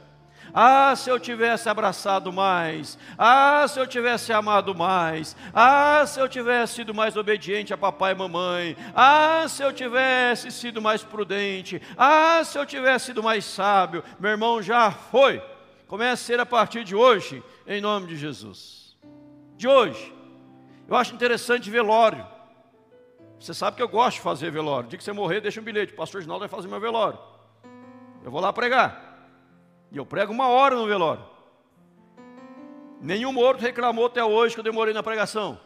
Ah, 0.54 0.96
se 0.96 1.10
eu 1.10 1.20
tivesse 1.20 1.68
abraçado 1.68 2.32
mais. 2.32 2.98
Ah, 3.18 3.66
se 3.68 3.78
eu 3.78 3.86
tivesse 3.86 4.32
amado 4.32 4.74
mais. 4.74 5.36
Ah, 5.52 6.02
se 6.06 6.18
eu 6.18 6.26
tivesse 6.26 6.76
sido 6.76 6.94
mais 6.94 7.14
obediente 7.14 7.74
a 7.74 7.78
papai 7.78 8.12
e 8.12 8.16
mamãe. 8.16 8.74
Ah, 8.94 9.44
se 9.50 9.62
eu 9.62 9.70
tivesse 9.70 10.50
sido 10.50 10.80
mais 10.80 11.02
prudente. 11.02 11.80
Ah, 11.94 12.40
se 12.42 12.56
eu 12.56 12.64
tivesse 12.64 13.06
sido 13.06 13.22
mais 13.22 13.44
sábio. 13.44 14.02
Meu 14.18 14.30
irmão 14.30 14.62
já 14.62 14.90
foi. 14.90 15.42
Comece 15.86 16.22
a 16.22 16.26
ser 16.26 16.40
a 16.40 16.46
partir 16.46 16.84
de 16.84 16.94
hoje, 16.94 17.42
em 17.66 17.82
nome 17.82 18.06
de 18.06 18.16
Jesus 18.16 18.79
de 19.60 19.68
hoje. 19.68 20.14
Eu 20.88 20.96
acho 20.96 21.14
interessante 21.14 21.70
velório. 21.70 22.26
Você 23.38 23.52
sabe 23.52 23.76
que 23.76 23.82
eu 23.82 23.88
gosto 23.88 24.16
de 24.16 24.22
fazer 24.22 24.50
velório. 24.50 24.86
O 24.86 24.88
dia 24.88 24.96
que 24.96 25.04
você 25.04 25.12
morrer, 25.12 25.42
deixa 25.42 25.60
um 25.60 25.64
bilhete. 25.64 25.92
O 25.92 25.96
pastor 25.96 26.22
Ginaldo 26.22 26.40
vai 26.40 26.48
fazer 26.48 26.66
meu 26.66 26.80
velório. 26.80 27.18
Eu 28.24 28.30
vou 28.30 28.40
lá 28.40 28.54
pregar. 28.54 29.28
E 29.92 29.98
eu 29.98 30.06
prego 30.06 30.32
uma 30.32 30.48
hora 30.48 30.74
no 30.74 30.86
velório. 30.86 31.22
Nenhum 33.02 33.34
morto 33.34 33.60
reclamou 33.60 34.06
até 34.06 34.24
hoje 34.24 34.54
que 34.54 34.60
eu 34.60 34.64
demorei 34.64 34.94
na 34.94 35.02
pregação. 35.02 35.60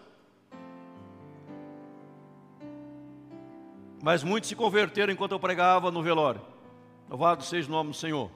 Mas 4.03 4.25
muitos 4.25 4.49
se 4.49 4.57
converteram 4.57 5.13
enquanto 5.13 5.33
eu 5.33 5.41
pregava 5.41 5.93
no 5.93 6.03
velório. 6.03 6.43
Louvado 7.09 7.45
seja 7.45 7.69
o 7.69 7.73
nome 7.73 7.91
do 7.91 7.97
Senhor. 7.97 8.29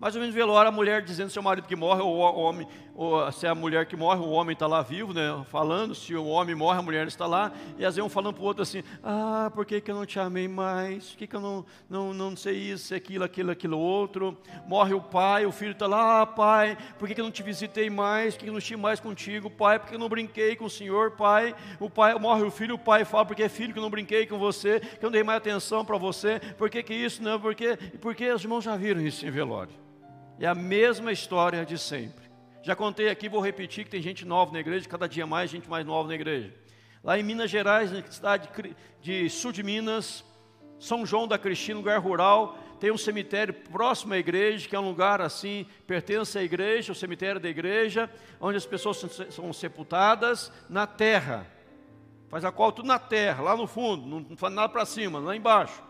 Mais 0.00 0.14
ou 0.14 0.20
menos 0.22 0.34
velório, 0.34 0.70
a 0.70 0.72
mulher 0.72 1.02
dizendo 1.02 1.28
se 1.28 1.36
é 1.36 1.40
o 1.42 1.44
marido 1.44 1.68
que 1.68 1.76
morre, 1.76 2.00
ou 2.00 2.16
o 2.16 2.40
homem, 2.40 2.66
ou 2.94 3.30
se 3.30 3.44
é 3.44 3.50
a 3.50 3.54
mulher 3.54 3.84
que 3.84 3.94
morre, 3.94 4.18
o 4.18 4.30
homem 4.30 4.54
está 4.54 4.66
lá 4.66 4.80
vivo, 4.80 5.12
né? 5.12 5.44
Falando, 5.50 5.94
se 5.94 6.14
o 6.14 6.24
homem 6.24 6.54
morre, 6.54 6.78
a 6.78 6.82
mulher 6.82 7.06
está 7.06 7.26
lá, 7.26 7.52
e 7.76 7.84
às 7.84 7.96
vezes 7.96 8.06
um 8.06 8.08
falando 8.08 8.32
para 8.32 8.42
o 8.42 8.46
outro 8.46 8.62
assim, 8.62 8.82
ah, 9.04 9.52
por 9.54 9.66
que, 9.66 9.78
que 9.78 9.90
eu 9.90 9.94
não 9.94 10.06
te 10.06 10.18
amei 10.18 10.48
mais? 10.48 11.10
Por 11.10 11.18
que, 11.18 11.26
que 11.26 11.36
eu 11.36 11.40
não, 11.40 11.66
não, 11.86 12.14
não 12.14 12.34
sei 12.34 12.56
isso, 12.56 12.94
aquilo, 12.94 13.24
aquilo, 13.24 13.50
aquilo 13.50 13.78
outro? 13.78 14.38
Morre 14.66 14.94
o 14.94 15.02
pai, 15.02 15.44
o 15.44 15.52
filho 15.52 15.72
está 15.72 15.86
lá, 15.86 16.22
ah, 16.22 16.26
pai, 16.26 16.78
por 16.98 17.06
que, 17.06 17.14
que 17.14 17.20
eu 17.20 17.24
não 17.26 17.30
te 17.30 17.42
visitei 17.42 17.90
mais? 17.90 18.32
Por 18.32 18.38
que, 18.38 18.44
que 18.46 18.48
eu 18.48 18.54
não 18.54 18.58
estive 18.58 18.80
mais 18.80 19.00
contigo, 19.00 19.50
pai? 19.50 19.78
Por 19.78 19.90
que 19.90 19.96
eu 19.96 20.00
não 20.00 20.08
brinquei 20.08 20.56
com 20.56 20.64
o 20.64 20.70
senhor, 20.70 21.10
pai? 21.10 21.54
O 21.78 21.90
pai 21.90 22.18
morre 22.18 22.42
o 22.42 22.50
filho, 22.50 22.76
o 22.76 22.78
pai 22.78 23.04
fala, 23.04 23.26
porque 23.26 23.42
é 23.42 23.50
filho 23.50 23.74
que 23.74 23.78
eu 23.78 23.82
não 23.82 23.90
brinquei 23.90 24.26
com 24.26 24.38
você, 24.38 24.80
que 24.80 25.04
eu 25.04 25.08
não 25.08 25.12
dei 25.12 25.22
mais 25.22 25.36
atenção 25.36 25.84
para 25.84 25.98
você, 25.98 26.40
por 26.56 26.70
que, 26.70 26.82
que 26.82 26.94
isso, 26.94 27.22
não? 27.22 27.38
Porque, 27.38 27.76
porque 28.00 28.32
os 28.32 28.42
irmãos 28.42 28.64
já 28.64 28.74
viram 28.76 29.02
isso 29.02 29.26
em 29.26 29.30
velório. 29.30 29.89
É 30.40 30.46
a 30.46 30.54
mesma 30.54 31.12
história 31.12 31.66
de 31.66 31.78
sempre. 31.78 32.24
Já 32.62 32.74
contei 32.74 33.10
aqui, 33.10 33.28
vou 33.28 33.42
repetir 33.42 33.84
que 33.84 33.90
tem 33.90 34.00
gente 34.00 34.24
nova 34.24 34.50
na 34.50 34.60
igreja, 34.60 34.88
cada 34.88 35.06
dia 35.06 35.26
mais 35.26 35.50
gente 35.50 35.68
mais 35.68 35.84
nova 35.84 36.08
na 36.08 36.14
igreja. 36.14 36.54
Lá 37.04 37.18
em 37.18 37.22
Minas 37.22 37.50
Gerais, 37.50 37.92
na 37.92 38.02
cidade 38.10 38.48
de 39.02 39.28
sul 39.28 39.52
de 39.52 39.62
Minas, 39.62 40.24
São 40.78 41.04
João 41.04 41.28
da 41.28 41.36
Cristina, 41.36 41.78
lugar 41.78 41.98
rural, 41.98 42.58
tem 42.80 42.90
um 42.90 42.96
cemitério 42.96 43.52
próximo 43.52 44.14
à 44.14 44.18
igreja, 44.18 44.66
que 44.66 44.74
é 44.74 44.80
um 44.80 44.88
lugar 44.88 45.20
assim, 45.20 45.66
pertence 45.86 46.38
à 46.38 46.42
igreja, 46.42 46.92
o 46.92 46.94
cemitério 46.94 47.38
da 47.38 47.48
igreja, 47.50 48.08
onde 48.40 48.56
as 48.56 48.64
pessoas 48.64 48.96
são 49.28 49.52
sepultadas 49.52 50.50
na 50.70 50.86
terra. 50.86 51.46
Faz 52.30 52.46
a 52.46 52.50
qual 52.50 52.72
tudo 52.72 52.88
na 52.88 52.98
terra, 52.98 53.42
lá 53.42 53.54
no 53.54 53.66
fundo, 53.66 54.06
não 54.26 54.36
faz 54.38 54.54
nada 54.54 54.70
para 54.70 54.86
cima, 54.86 55.18
lá 55.18 55.36
embaixo. 55.36 55.82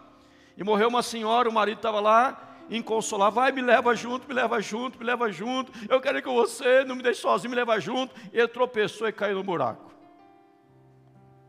E 0.56 0.64
morreu 0.64 0.88
uma 0.88 1.04
senhora, 1.04 1.48
o 1.48 1.52
marido 1.52 1.76
estava 1.76 2.00
lá, 2.00 2.49
inconsolável. 2.70 3.34
Vai, 3.34 3.52
me 3.52 3.60
leva 3.60 3.94
junto, 3.94 4.28
me 4.28 4.34
leva 4.34 4.60
junto, 4.60 4.98
me 4.98 5.04
leva 5.04 5.30
junto. 5.30 5.72
Eu 5.88 6.00
quero 6.00 6.18
ir 6.18 6.22
com 6.22 6.32
você, 6.32 6.84
não 6.84 6.94
me 6.94 7.02
deixe 7.02 7.20
sozinho, 7.20 7.50
me 7.50 7.56
leva 7.56 7.78
junto. 7.80 8.14
Ele 8.32 8.48
tropeçou 8.48 9.08
e 9.08 9.12
caiu 9.12 9.36
no 9.36 9.44
buraco. 9.44 9.90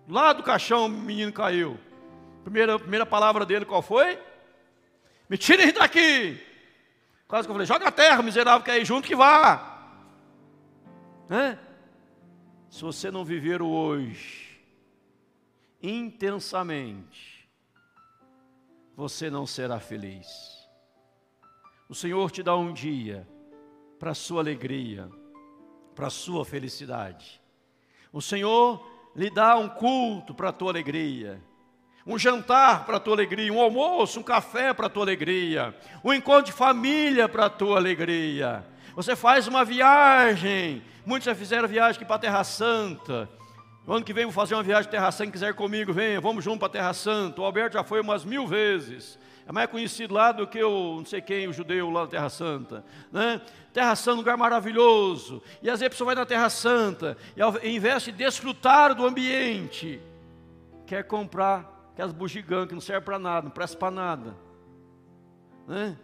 Lá 0.09 0.33
do 0.33 0.43
caixão 0.43 0.87
o 0.87 0.89
menino 0.89 1.31
caiu. 1.31 1.79
Primeira, 2.43 2.77
primeira 2.79 3.05
palavra 3.05 3.45
dele 3.45 3.65
qual 3.65 3.81
foi? 3.81 4.19
Me 5.29 5.37
tirem 5.37 5.71
daqui. 5.71 6.37
Quase 7.27 7.47
que 7.47 7.51
eu 7.51 7.55
falei, 7.55 7.65
joga 7.65 7.87
a 7.87 7.91
terra, 7.91 8.21
miserável, 8.21 8.63
que 8.63 8.71
aí 8.71 8.83
junto 8.83 9.07
que 9.07 9.15
vá. 9.15 9.69
Né? 11.29 11.57
Se 12.69 12.81
você 12.81 13.09
não 13.09 13.23
viver 13.23 13.61
o 13.61 13.69
hoje 13.69 14.59
intensamente, 15.81 17.49
você 18.95 19.29
não 19.29 19.47
será 19.47 19.79
feliz. 19.79 20.60
O 21.91 21.93
Senhor 21.93 22.31
te 22.31 22.41
dá 22.41 22.55
um 22.55 22.71
dia 22.71 23.27
para 23.99 24.11
a 24.11 24.15
sua 24.15 24.41
alegria, 24.41 25.09
para 25.93 26.07
a 26.07 26.09
sua 26.09 26.45
felicidade. 26.45 27.41
O 28.13 28.21
Senhor 28.21 28.81
lhe 29.13 29.29
dá 29.29 29.57
um 29.57 29.67
culto 29.67 30.33
para 30.33 30.47
a 30.49 30.53
tua 30.53 30.71
alegria 30.71 31.43
um 32.07 32.17
jantar 32.17 32.85
para 32.85 32.97
a 32.97 32.99
tua 32.99 33.13
alegria, 33.13 33.53
um 33.53 33.59
almoço, 33.59 34.19
um 34.19 34.23
café 34.23 34.73
para 34.73 34.87
a 34.87 34.89
tua 34.89 35.03
alegria, 35.03 35.75
um 36.03 36.13
encontro 36.13 36.45
de 36.45 36.51
família 36.51 37.29
para 37.29 37.45
a 37.45 37.49
tua 37.49 37.77
alegria. 37.77 38.65
Você 38.95 39.15
faz 39.15 39.47
uma 39.47 39.63
viagem, 39.63 40.81
muitos 41.05 41.25
já 41.25 41.35
fizeram 41.35 41.67
viagem 41.67 41.97
aqui 41.97 42.05
para 42.05 42.15
a 42.15 42.19
Terra 42.19 42.43
Santa. 42.43 43.29
No 43.85 43.93
ano 43.93 44.05
que 44.05 44.13
vem 44.13 44.25
vou 44.25 44.33
fazer 44.33 44.55
uma 44.55 44.63
viagem 44.63 44.89
para 44.89 44.99
Terra 44.99 45.11
Santa, 45.11 45.25
quem 45.25 45.31
quiser 45.33 45.53
comigo, 45.53 45.93
venha, 45.93 46.19
vamos 46.21 46.43
junto 46.43 46.59
para 46.59 46.69
a 46.69 46.71
Terra 46.71 46.93
Santa. 46.93 47.41
O 47.41 47.45
Alberto 47.45 47.73
já 47.73 47.83
foi 47.83 48.01
umas 48.01 48.25
mil 48.25 48.47
vezes. 48.47 49.19
É 49.47 49.51
mais 49.51 49.69
conhecido 49.69 50.13
lá 50.13 50.31
do 50.31 50.47
que 50.47 50.63
o 50.63 50.97
não 50.97 51.05
sei 51.05 51.21
quem, 51.21 51.47
o 51.47 51.53
judeu 51.53 51.89
lá 51.89 52.01
da 52.01 52.07
Terra 52.07 52.29
Santa. 52.29 52.85
Né? 53.11 53.41
Terra 53.73 53.95
Santa, 53.95 54.15
um 54.15 54.19
lugar 54.19 54.37
maravilhoso. 54.37 55.41
E 55.61 55.69
às 55.69 55.79
vezes 55.79 55.87
a 55.87 55.89
pessoa 55.89 56.07
vai 56.07 56.15
na 56.15 56.25
Terra 56.25 56.49
Santa 56.49 57.17
e 57.35 57.41
ao 57.41 57.53
invés 57.63 58.03
de 58.03 58.11
desfrutar 58.11 58.93
do 58.93 59.05
ambiente, 59.05 60.01
quer 60.85 61.03
comprar 61.03 61.89
aquelas 61.93 62.11
bugigangas 62.11 62.67
que 62.67 62.73
não 62.73 62.81
servem 62.81 63.03
para 63.03 63.19
nada, 63.19 63.43
não 63.43 63.51
presta 63.51 63.77
para 63.77 63.91
nada. 63.91 64.35
Né? 65.67 65.97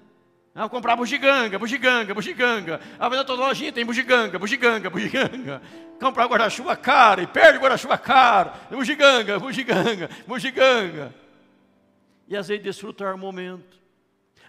Ah, 0.57 0.61
vou 0.61 0.69
comprar 0.71 0.95
bugiganga, 0.95 1.59
bugiganga, 1.59 2.15
bugiganga. 2.15 2.81
Ah, 2.97 3.07
vai 3.07 3.19
na 3.19 3.23
tua 3.23 3.35
lojinha, 3.35 3.71
tem 3.71 3.85
bugiganga, 3.85 4.39
bugiganga, 4.39 4.89
bugiganga. 4.89 5.61
Comprar 5.99 6.25
guarda-chuva 6.25 6.75
caro 6.75 7.21
e 7.21 7.27
perde 7.27 7.59
guarda-chuva 7.59 7.95
caro. 7.95 8.51
Bugiganga, 8.71 9.37
bugiganga, 9.37 10.09
bugiganga. 10.25 11.26
E 12.27 12.35
às 12.35 12.47
vezes 12.47 12.63
desfrutar 12.63 13.15
o 13.15 13.17
momento. 13.17 13.79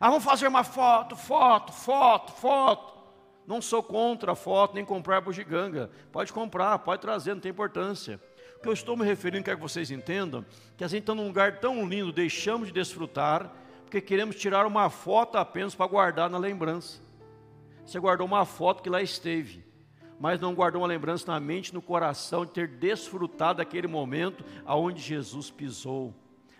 Ah, 0.01 0.09
vamos 0.09 0.25
fazer 0.25 0.47
uma 0.47 0.65
foto, 0.65 1.17
foto, 1.17 1.73
foto, 1.73 2.33
foto. 2.33 2.99
Não 3.47 3.63
sou 3.63 3.83
contra 3.83 4.33
a 4.33 4.35
foto, 4.35 4.75
nem 4.75 4.85
comprar 4.85 5.21
bugiganga. 5.21 5.91
Pode 6.13 6.33
comprar, 6.33 6.79
pode 6.81 7.01
trazer, 7.01 7.35
não 7.35 7.41
tem 7.41 7.51
importância. 7.51 8.21
O 8.59 8.61
que 8.61 8.69
eu 8.69 8.73
estou 8.73 8.97
me 8.97 9.05
referindo, 9.05 9.45
quero 9.45 9.57
que 9.57 9.63
vocês 9.63 9.91
entendam, 9.91 10.45
que 10.77 10.85
a 10.85 10.89
gente 10.89 11.01
está 11.01 11.15
num 11.15 11.27
lugar 11.27 11.59
tão 11.61 11.89
lindo, 11.89 12.13
deixamos 12.13 12.69
de 12.69 12.75
desfrutar, 12.75 13.51
porque 13.85 14.01
queremos 14.01 14.37
tirar 14.37 14.67
uma 14.67 14.91
foto 14.91 15.39
apenas 15.39 15.75
para 15.75 15.87
guardar 15.87 16.29
na 16.29 16.39
lembrança. 16.39 17.01
Você 17.87 17.99
guardou 17.99 18.27
uma 18.27 18.45
foto 18.45 18.83
que 18.83 18.91
lá 18.91 19.01
esteve, 19.01 19.65
mas 20.21 20.41
não 20.41 20.55
guardou 20.55 20.83
uma 20.83 20.89
lembrança 20.89 21.33
na 21.33 21.41
mente, 21.41 21.73
no 21.73 21.81
coração, 21.81 22.45
de 22.45 22.53
ter 22.53 22.69
desfrutado 22.69 23.59
daquele 23.59 23.87
momento 23.87 24.45
aonde 24.67 25.01
Jesus 25.01 25.51
pisou, 25.51 26.15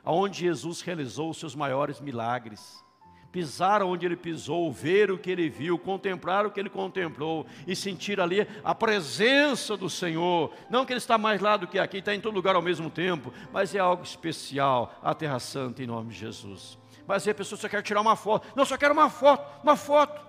aonde 0.05 0.41
Jesus 0.41 0.81
realizou 0.81 1.31
os 1.31 1.39
seus 1.39 1.55
maiores 1.55 2.01
milagres 2.01 2.85
pisar 3.33 3.83
onde 3.83 4.07
ele 4.07 4.17
pisou, 4.17 4.73
ver 4.73 5.11
o 5.11 5.19
que 5.19 5.31
ele 5.31 5.49
viu, 5.49 5.79
contemplar 5.79 6.47
o 6.47 6.51
que 6.51 6.59
ele 6.59 6.71
contemplou 6.71 7.47
e 7.67 7.77
sentir 7.77 8.21
ali 8.21 8.47
a 8.65 8.75
presença 8.75 9.77
do 9.77 9.91
Senhor. 9.91 10.53
Não 10.71 10.85
que 10.85 10.93
ele 10.93 10.99
está 10.99 11.19
mais 11.19 11.41
lá 11.41 11.57
do 11.57 11.67
que 11.67 11.79
aqui, 11.79 11.99
está 11.99 12.15
em 12.15 12.21
todo 12.21 12.35
lugar 12.35 12.57
ao 12.57 12.63
mesmo 12.63 12.91
tempo, 12.91 13.33
mas 13.53 13.75
é 13.75 13.79
algo 13.79 14.03
especial, 14.03 14.95
a 15.03 15.15
Terra 15.15 15.39
Santa 15.39 15.83
em 15.83 15.87
nome 15.87 16.13
de 16.13 16.19
Jesus. 16.19 16.79
Mas 17.07 17.27
aí 17.27 17.33
a 17.33 17.35
pessoa 17.35 17.59
só 17.59 17.69
quer 17.69 17.83
tirar 17.83 18.01
uma 18.01 18.17
foto, 18.17 18.49
não, 18.57 18.65
só 18.65 18.77
quero 18.77 18.95
uma 18.95 19.11
foto, 19.11 19.63
uma 19.63 19.77
foto, 19.77 20.21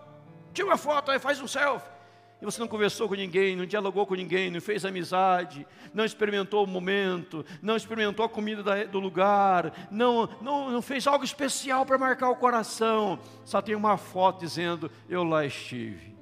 tira 0.53 0.67
uma 0.67 0.77
foto, 0.77 1.11
aí 1.11 1.19
faz 1.19 1.41
um 1.41 1.47
selfie 1.47 1.98
e 2.41 2.45
você 2.45 2.59
não 2.59 2.67
conversou 2.69 3.07
com 3.09 3.15
ninguém, 3.15 3.55
não 3.55 3.65
dialogou 3.65 4.05
com 4.05 4.15
ninguém, 4.15 4.49
não 4.49 4.61
fez 4.61 4.85
amizade, 4.85 5.67
não 5.93 6.05
experimentou 6.05 6.63
o 6.63 6.67
momento, 6.67 7.45
não 7.61 7.75
experimentou 7.75 8.23
a 8.23 8.29
comida 8.29 8.87
do 8.87 8.99
lugar, 8.99 9.89
não, 9.91 10.27
não, 10.41 10.71
não 10.71 10.81
fez 10.81 11.05
algo 11.05 11.25
especial 11.25 11.85
para 11.85 11.97
marcar 11.97 12.29
o 12.29 12.35
coração, 12.37 13.19
só 13.43 13.61
tem 13.61 13.75
uma 13.75 13.97
foto 13.97 14.39
dizendo: 14.39 14.89
Eu 15.09 15.23
lá 15.23 15.45
estive. 15.45 16.17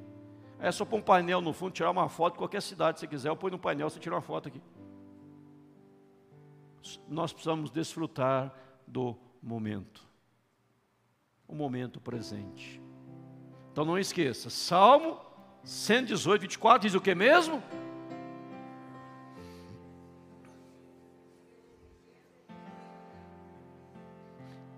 É 0.60 0.72
só 0.72 0.84
pôr 0.84 0.98
um 0.98 1.04
painel 1.04 1.40
no 1.40 1.54
fundo, 1.54 1.72
tirar 1.72 1.92
uma 1.92 2.10
foto 2.10 2.34
de 2.34 2.40
qualquer 2.40 2.64
cidade, 2.64 3.00
se 3.00 3.08
quiser, 3.08 3.30
eu 3.30 3.36
põe 3.36 3.52
no 3.52 3.60
painel, 3.60 3.88
você 3.88 4.00
tira 4.00 4.16
uma 4.16 4.22
foto 4.22 4.48
aqui. 4.48 4.62
Nós 7.08 7.32
precisamos 7.32 7.70
desfrutar 7.70 8.52
do 8.88 9.16
momento, 9.44 10.04
o 11.48 11.54
momento 11.54 12.02
presente. 12.02 12.82
Então 13.72 13.86
não 13.86 14.00
esqueça, 14.00 14.50
Salmo 14.50 15.27
118, 15.68 16.44
24 16.44 16.88
diz 16.88 16.96
o 16.96 17.02
que 17.02 17.14
mesmo? 17.14 17.62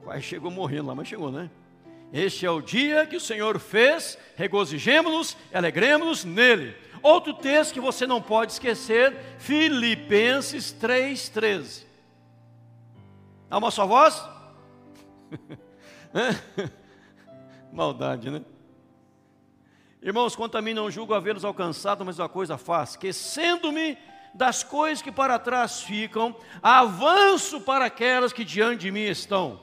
Quase 0.04 0.24
chegou 0.24 0.50
morrendo 0.50 0.88
lá, 0.88 0.96
mas 0.96 1.08
chegou, 1.08 1.32
né? 1.32 1.52
Este 2.12 2.48
é 2.48 2.50
o 2.50 2.60
dia 2.60 3.06
que 3.06 3.16
o 3.16 3.20
Senhor 3.20 3.60
fez, 3.60 4.18
regozijemos-nos, 4.36 5.38
alegremos-nos 5.54 6.26
nele. 6.26 6.76
Outro 7.04 7.36
texto 7.36 7.74
que 7.74 7.80
você 7.80 8.08
não 8.08 8.20
pode 8.20 8.54
esquecer, 8.54 9.16
Filipenses 9.38 10.74
3,13. 10.74 11.86
Há 13.48 13.60
uma 13.60 13.70
só 13.70 13.86
voz? 13.86 14.28
Maldade, 17.72 18.32
né? 18.32 18.42
Irmãos, 20.02 20.36
quanto 20.36 20.58
a 20.58 20.62
mim 20.62 20.74
não 20.74 20.90
julgo 20.90 21.14
havê-los 21.14 21.44
alcançado, 21.44 22.06
mas 22.06 22.20
uma 22.20 22.30
coisa 22.30 22.58
faz, 22.58 22.92
esquecendo-me 22.92 23.98
das 24.34 24.64
coisas 24.64 25.02
que 25.02 25.12
para 25.12 25.38
trás 25.38 25.82
ficam, 25.82 26.36
avanço 26.64 27.60
para 27.62 27.86
aquelas 27.86 28.32
que 28.32 28.46
diante 28.46 28.82
de 28.82 28.92
mim 28.92 29.04
estão. 29.04 29.60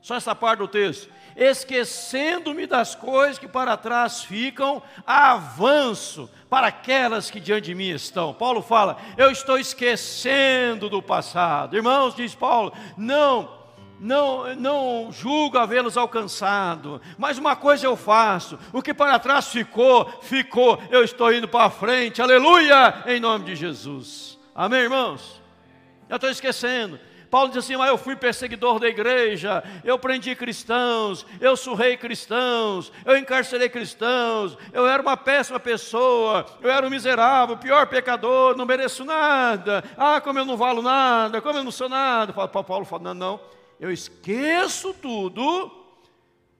Só 0.00 0.16
essa 0.16 0.34
parte 0.34 0.58
do 0.58 0.68
texto. 0.68 1.08
Esquecendo-me 1.34 2.66
das 2.66 2.94
coisas 2.94 3.38
que 3.38 3.48
para 3.48 3.76
trás 3.76 4.22
ficam, 4.22 4.82
avanço 5.06 6.28
para 6.50 6.66
aquelas 6.66 7.30
que 7.30 7.40
diante 7.40 7.66
de 7.66 7.74
mim 7.74 7.88
estão. 7.88 8.34
Paulo 8.34 8.60
fala: 8.62 8.98
Eu 9.16 9.30
estou 9.30 9.58
esquecendo 9.58 10.90
do 10.90 11.00
passado. 11.00 11.74
Irmãos, 11.74 12.14
diz 12.14 12.34
Paulo, 12.34 12.72
não 12.96 13.61
não, 14.02 14.52
não 14.56 15.12
julgo 15.12 15.56
havê-los 15.56 15.96
alcançado, 15.96 17.00
mas 17.16 17.38
uma 17.38 17.54
coisa 17.54 17.86
eu 17.86 17.96
faço: 17.96 18.58
o 18.72 18.82
que 18.82 18.92
para 18.92 19.16
trás 19.20 19.46
ficou, 19.46 20.10
ficou, 20.22 20.82
eu 20.90 21.04
estou 21.04 21.32
indo 21.32 21.46
para 21.46 21.70
frente, 21.70 22.20
aleluia, 22.20 23.04
em 23.06 23.20
nome 23.20 23.44
de 23.44 23.54
Jesus. 23.54 24.38
Amém, 24.52 24.80
irmãos? 24.80 25.40
Eu 26.08 26.16
estou 26.16 26.28
esquecendo. 26.28 26.98
Paulo 27.30 27.50
diz 27.50 27.58
assim: 27.58 27.76
mas 27.76 27.88
eu 27.88 27.96
fui 27.96 28.16
perseguidor 28.16 28.80
da 28.80 28.88
igreja, 28.88 29.62
eu 29.84 29.96
prendi 30.00 30.34
cristãos, 30.34 31.24
eu 31.40 31.56
surrei 31.56 31.96
cristãos, 31.96 32.92
eu 33.04 33.16
encarcerei 33.16 33.68
cristãos, 33.68 34.58
eu 34.72 34.84
era 34.84 35.00
uma 35.00 35.16
péssima 35.16 35.60
pessoa, 35.60 36.44
eu 36.60 36.68
era 36.68 36.84
um 36.84 36.90
miserável, 36.90 37.56
pior 37.56 37.86
pecador, 37.86 38.56
não 38.56 38.66
mereço 38.66 39.04
nada, 39.04 39.84
ah, 39.96 40.20
como 40.20 40.40
eu 40.40 40.44
não 40.44 40.56
valo 40.56 40.82
nada, 40.82 41.40
como 41.40 41.56
eu 41.56 41.64
não 41.64 41.70
sou 41.70 41.88
nada. 41.88 42.32
Paulo 42.32 42.84
fala: 42.84 43.04
não, 43.04 43.14
não 43.14 43.61
eu 43.82 43.90
esqueço 43.90 44.94
tudo 44.94 45.68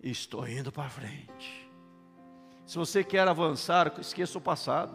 e 0.03 0.11
estou 0.11 0.49
indo 0.49 0.73
para 0.73 0.89
frente. 0.89 1.71
Se 2.67 2.77
você 2.77 3.05
quer 3.05 3.29
avançar, 3.29 3.93
esqueça 4.01 4.39
o 4.39 4.41
passado. 4.41 4.93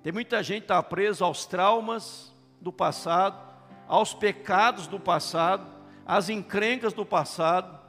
Tem 0.00 0.12
muita 0.12 0.44
gente 0.44 0.58
que 0.58 0.64
está 0.66 0.80
preso 0.80 1.24
aos 1.24 1.44
traumas 1.44 2.32
do 2.60 2.72
passado, 2.72 3.36
aos 3.88 4.14
pecados 4.14 4.86
do 4.86 5.00
passado, 5.00 5.66
às 6.06 6.28
encrencas 6.28 6.92
do 6.92 7.04
passado, 7.04 7.80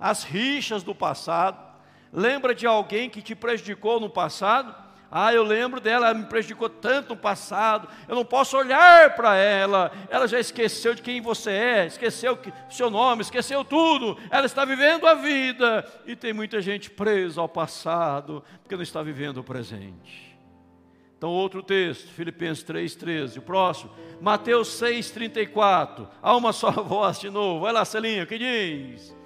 às 0.00 0.24
rixas 0.24 0.82
do 0.82 0.94
passado. 0.94 1.62
Lembra 2.10 2.54
de 2.54 2.66
alguém 2.66 3.10
que 3.10 3.20
te 3.20 3.34
prejudicou 3.34 4.00
no 4.00 4.08
passado? 4.08 4.74
Ah, 5.18 5.32
eu 5.32 5.42
lembro 5.42 5.80
dela, 5.80 6.08
ela 6.08 6.18
me 6.18 6.26
prejudicou 6.26 6.68
tanto 6.68 7.14
no 7.14 7.16
passado, 7.16 7.88
eu 8.06 8.14
não 8.14 8.22
posso 8.22 8.54
olhar 8.54 9.16
para 9.16 9.34
ela, 9.34 9.90
ela 10.10 10.28
já 10.28 10.38
esqueceu 10.38 10.94
de 10.94 11.00
quem 11.00 11.22
você 11.22 11.50
é, 11.52 11.86
esqueceu 11.86 12.34
o 12.34 12.70
seu 12.70 12.90
nome, 12.90 13.22
esqueceu 13.22 13.64
tudo, 13.64 14.18
ela 14.30 14.44
está 14.44 14.62
vivendo 14.66 15.06
a 15.06 15.14
vida, 15.14 15.90
e 16.04 16.14
tem 16.14 16.34
muita 16.34 16.60
gente 16.60 16.90
presa 16.90 17.40
ao 17.40 17.48
passado, 17.48 18.44
porque 18.60 18.76
não 18.76 18.82
está 18.82 19.02
vivendo 19.02 19.38
o 19.38 19.42
presente. 19.42 20.38
Então, 21.16 21.30
outro 21.30 21.62
texto, 21.62 22.12
Filipenses 22.12 22.62
3,13, 22.64 23.38
o 23.38 23.40
próximo, 23.40 23.90
Mateus 24.20 24.68
6,34, 24.68 26.10
há 26.20 26.36
uma 26.36 26.52
só 26.52 26.70
voz 26.84 27.18
de 27.18 27.30
novo, 27.30 27.60
vai 27.60 27.72
lá, 27.72 27.86
Celinho, 27.86 28.24
o 28.24 28.26
que 28.26 28.36
diz? 28.36 29.16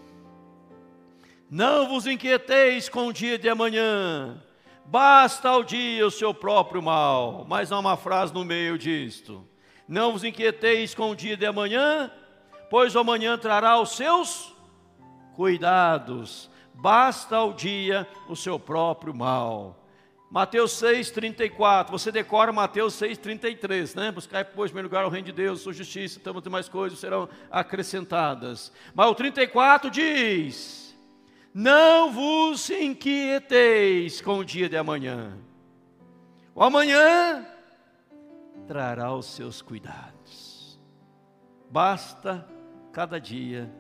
Não 1.51 1.89
vos 1.89 2.07
inquieteis 2.07 2.89
com 2.89 3.09
o 3.09 3.13
dia 3.13 3.37
de 3.37 3.49
amanhã, 3.49 4.41
Basta 4.87 5.49
ao 5.49 5.63
dia 5.63 6.07
o 6.07 6.11
seu 6.11 6.35
próprio 6.35 6.83
mal. 6.83 7.45
Mas 7.49 7.71
há 7.71 7.79
uma 7.79 7.97
frase 7.97 8.35
no 8.35 8.45
meio 8.45 8.77
disto: 8.77 9.47
Não 9.87 10.13
vos 10.13 10.25
inquieteis 10.25 10.95
com 10.95 11.11
o 11.11 11.17
dia 11.17 11.37
de 11.37 11.47
amanhã, 11.47 12.11
pois 12.69 12.97
amanhã 12.97 13.39
trará 13.39 13.81
os 13.81 13.97
seus 13.97 14.55
cuidados. 15.35 16.51
Basta 16.75 17.37
ao 17.37 17.53
dia 17.53 18.09
o 18.29 18.35
seu 18.35 18.59
próprio 18.59 19.15
mal. 19.15 19.77
Mateus 20.31 20.73
6, 20.73 21.11
34. 21.11 21.91
Você 21.91 22.13
decora 22.13 22.53
Mateus 22.53 22.95
6, 22.95 23.19
33, 23.19 23.97
né? 23.97 24.13
Buscar, 24.13 24.45
pois, 24.45 24.71
em 24.71 24.73
primeiro 24.73 24.89
lugar 24.89 25.05
o 25.05 25.09
reino 25.09 25.27
de 25.27 25.33
Deus, 25.33 25.61
sua 25.61 25.73
justiça, 25.73 26.21
tantas 26.21 26.51
mais 26.51 26.69
coisas 26.69 27.01
serão 27.01 27.29
acrescentadas. 27.51 28.73
Mas 28.95 29.11
o 29.11 29.15
34 29.15 29.91
diz: 29.91 30.90
Não 31.53 32.13
vos 32.13 32.71
inquieteis 32.71 34.21
com 34.21 34.39
o 34.39 34.45
dia 34.45 34.69
de 34.69 34.77
amanhã. 34.77 35.37
O 36.55 36.63
amanhã 36.63 37.47
trará 38.69 39.13
os 39.13 39.27
seus 39.27 39.61
cuidados. 39.61 40.79
Basta 41.69 42.47
cada 42.93 43.21
dia 43.21 43.71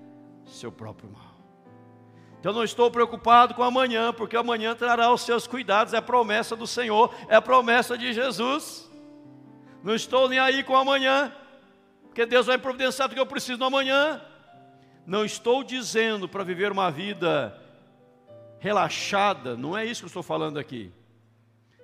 seu 0.44 0.72
próprio 0.72 1.10
mal. 1.10 1.30
Então 2.40 2.52
não 2.52 2.64
estou 2.64 2.90
preocupado 2.90 3.54
com 3.54 3.62
amanhã, 3.62 4.12
porque 4.12 4.36
amanhã 4.36 4.74
trará 4.74 5.12
os 5.12 5.20
seus 5.20 5.46
cuidados, 5.46 5.92
é 5.92 5.98
a 5.98 6.02
promessa 6.02 6.56
do 6.56 6.66
Senhor, 6.66 7.14
é 7.28 7.36
a 7.36 7.42
promessa 7.42 7.98
de 7.98 8.12
Jesus. 8.12 8.90
Não 9.84 9.94
estou 9.94 10.28
nem 10.28 10.38
aí 10.38 10.64
com 10.64 10.74
amanhã, 10.74 11.32
porque 12.04 12.24
Deus 12.24 12.46
vai 12.46 12.58
providenciar 12.58 13.08
o 13.08 13.12
que 13.12 13.20
eu 13.20 13.26
preciso 13.26 13.58
no 13.58 13.66
amanhã. 13.66 14.22
Não 15.06 15.24
estou 15.24 15.62
dizendo 15.62 16.28
para 16.28 16.42
viver 16.42 16.72
uma 16.72 16.90
vida 16.90 17.59
relaxada, 18.60 19.56
não 19.56 19.76
é 19.76 19.84
isso 19.84 20.02
que 20.02 20.04
eu 20.04 20.08
estou 20.08 20.22
falando 20.22 20.58
aqui. 20.58 20.92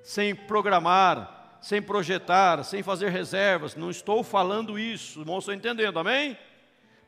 Sem 0.03 0.35
programar, 0.35 1.59
sem 1.61 1.83
projetar, 1.83 2.63
sem 2.63 2.83
fazer 2.83 3.09
reservas, 3.09 3.75
não 3.75 3.91
estou 3.91 4.23
falando 4.23 4.79
isso, 4.79 5.21
irmão, 5.21 5.39
estou 5.39 5.53
entendendo, 5.53 5.99
amém? 5.99 6.39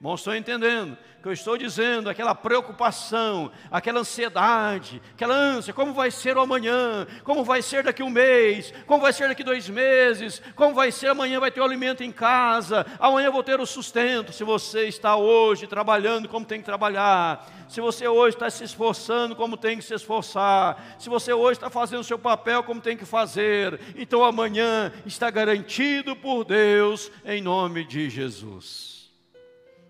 Irmãos, 0.01 0.21
estão 0.21 0.37
entendendo 0.37 0.97
que 1.21 1.27
eu 1.27 1.33
estou 1.33 1.59
dizendo, 1.59 2.09
aquela 2.09 2.33
preocupação, 2.33 3.51
aquela 3.69 3.99
ansiedade, 3.99 5.03
aquela 5.13 5.35
ânsia, 5.35 5.75
como 5.75 5.93
vai 5.93 6.09
ser 6.13 6.37
o 6.37 6.41
amanhã, 6.41 7.05
como 7.25 7.43
vai 7.43 7.61
ser 7.61 7.83
daqui 7.83 8.01
um 8.01 8.09
mês, 8.09 8.73
como 8.87 9.03
vai 9.03 9.13
ser 9.13 9.27
daqui 9.27 9.43
dois 9.43 9.69
meses, 9.69 10.41
como 10.55 10.73
vai 10.73 10.93
ser 10.93 11.09
amanhã 11.09 11.41
vai 11.41 11.51
ter 11.51 11.61
o 11.61 11.65
alimento 11.65 12.05
em 12.05 12.13
casa, 12.13 12.87
amanhã 13.01 13.29
vou 13.29 13.43
ter 13.43 13.59
o 13.59 13.67
sustento, 13.67 14.33
se 14.33 14.45
você 14.45 14.87
está 14.87 15.17
hoje 15.17 15.67
trabalhando 15.67 16.29
como 16.29 16.47
tem 16.47 16.61
que 16.61 16.65
trabalhar, 16.65 17.45
se 17.69 17.81
você 17.81 18.07
hoje 18.07 18.37
está 18.37 18.49
se 18.49 18.63
esforçando 18.63 19.35
como 19.35 19.57
tem 19.57 19.79
que 19.79 19.85
se 19.85 19.95
esforçar, 19.95 20.97
se 20.97 21.09
você 21.09 21.33
hoje 21.33 21.55
está 21.55 21.69
fazendo 21.69 22.01
o 22.01 22.05
seu 22.05 22.21
papel 22.21 22.63
como 22.63 22.81
tem 22.81 22.97
que 22.97 23.05
fazer, 23.05 23.81
então 23.97 24.23
amanhã 24.23 24.93
está 25.05 25.29
garantido 25.29 26.15
por 26.15 26.45
Deus, 26.45 27.11
em 27.25 27.43
nome 27.43 27.85
de 27.85 28.09
Jesus 28.09 28.98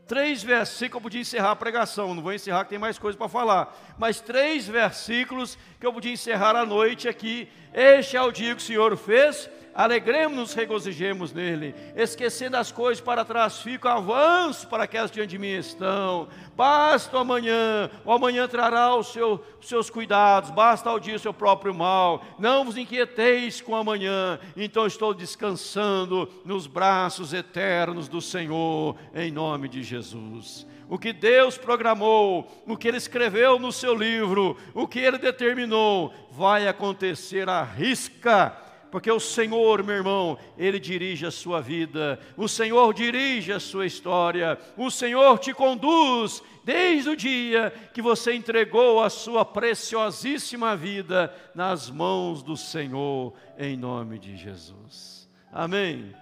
três 0.08 0.42
versículos, 0.42 0.94
eu 0.94 1.00
podia 1.02 1.20
encerrar 1.20 1.50
a 1.50 1.56
pregação, 1.56 2.14
não 2.14 2.22
vou 2.22 2.32
encerrar 2.32 2.64
que 2.64 2.70
tem 2.70 2.78
mais 2.78 2.98
coisa 2.98 3.16
para 3.16 3.28
falar, 3.28 3.76
mas 3.98 4.20
três 4.20 4.66
versículos 4.66 5.58
que 5.78 5.86
eu 5.86 5.92
podia 5.92 6.12
encerrar 6.12 6.56
a 6.56 6.64
noite 6.64 7.06
aqui. 7.06 7.46
Este 7.74 8.16
é 8.16 8.22
o 8.22 8.32
dia 8.32 8.56
que 8.56 8.62
o 8.62 8.64
Senhor 8.64 8.96
fez, 8.96 9.50
alegremos-nos, 9.78 10.54
regozijemos 10.54 11.32
nele, 11.32 11.72
esquecendo 11.94 12.56
as 12.56 12.72
coisas 12.72 13.00
para 13.00 13.24
trás, 13.24 13.60
fico 13.60 13.86
avanço 13.86 14.66
para 14.66 14.82
aquelas 14.82 15.08
diante 15.08 15.30
de 15.30 15.38
mim 15.38 15.52
estão. 15.52 16.26
Basta 16.56 17.16
o 17.16 17.20
amanhã, 17.20 17.88
o 18.04 18.10
amanhã 18.10 18.48
trará 18.48 18.96
os 18.96 19.12
seu, 19.12 19.40
seus 19.60 19.88
cuidados, 19.88 20.50
basta 20.50 20.90
ao 20.90 20.98
dia 20.98 21.14
o 21.14 21.20
seu 21.20 21.32
próprio 21.32 21.72
mal. 21.72 22.24
Não 22.40 22.64
vos 22.64 22.76
inquieteis 22.76 23.60
com 23.60 23.76
amanhã, 23.76 24.40
então 24.56 24.84
estou 24.84 25.14
descansando 25.14 26.28
nos 26.44 26.66
braços 26.66 27.32
eternos 27.32 28.08
do 28.08 28.20
Senhor, 28.20 28.96
em 29.14 29.30
nome 29.30 29.68
de 29.68 29.84
Jesus 29.84 30.66
o 30.90 30.98
que 30.98 31.12
Deus 31.12 31.58
programou, 31.58 32.50
o 32.66 32.74
que 32.74 32.88
Ele 32.88 32.96
escreveu 32.96 33.58
no 33.58 33.70
seu 33.70 33.94
livro, 33.94 34.56
o 34.72 34.88
que 34.88 34.98
Ele 34.98 35.18
determinou, 35.18 36.14
vai 36.30 36.66
acontecer 36.66 37.46
à 37.46 37.62
risca 37.62 38.56
porque 38.90 39.10
o 39.10 39.20
Senhor, 39.20 39.82
meu 39.82 39.96
irmão, 39.96 40.38
Ele 40.56 40.80
dirige 40.80 41.26
a 41.26 41.30
sua 41.30 41.60
vida, 41.60 42.18
o 42.36 42.48
Senhor 42.48 42.92
dirige 42.94 43.52
a 43.52 43.60
sua 43.60 43.86
história, 43.86 44.58
o 44.76 44.90
Senhor 44.90 45.38
te 45.38 45.52
conduz 45.52 46.42
desde 46.64 47.10
o 47.10 47.16
dia 47.16 47.70
que 47.92 48.02
você 48.02 48.34
entregou 48.34 49.02
a 49.02 49.10
sua 49.10 49.44
preciosíssima 49.44 50.76
vida 50.76 51.34
nas 51.54 51.90
mãos 51.90 52.42
do 52.42 52.56
Senhor, 52.56 53.34
em 53.58 53.76
nome 53.76 54.18
de 54.18 54.36
Jesus. 54.36 55.28
Amém. 55.52 56.14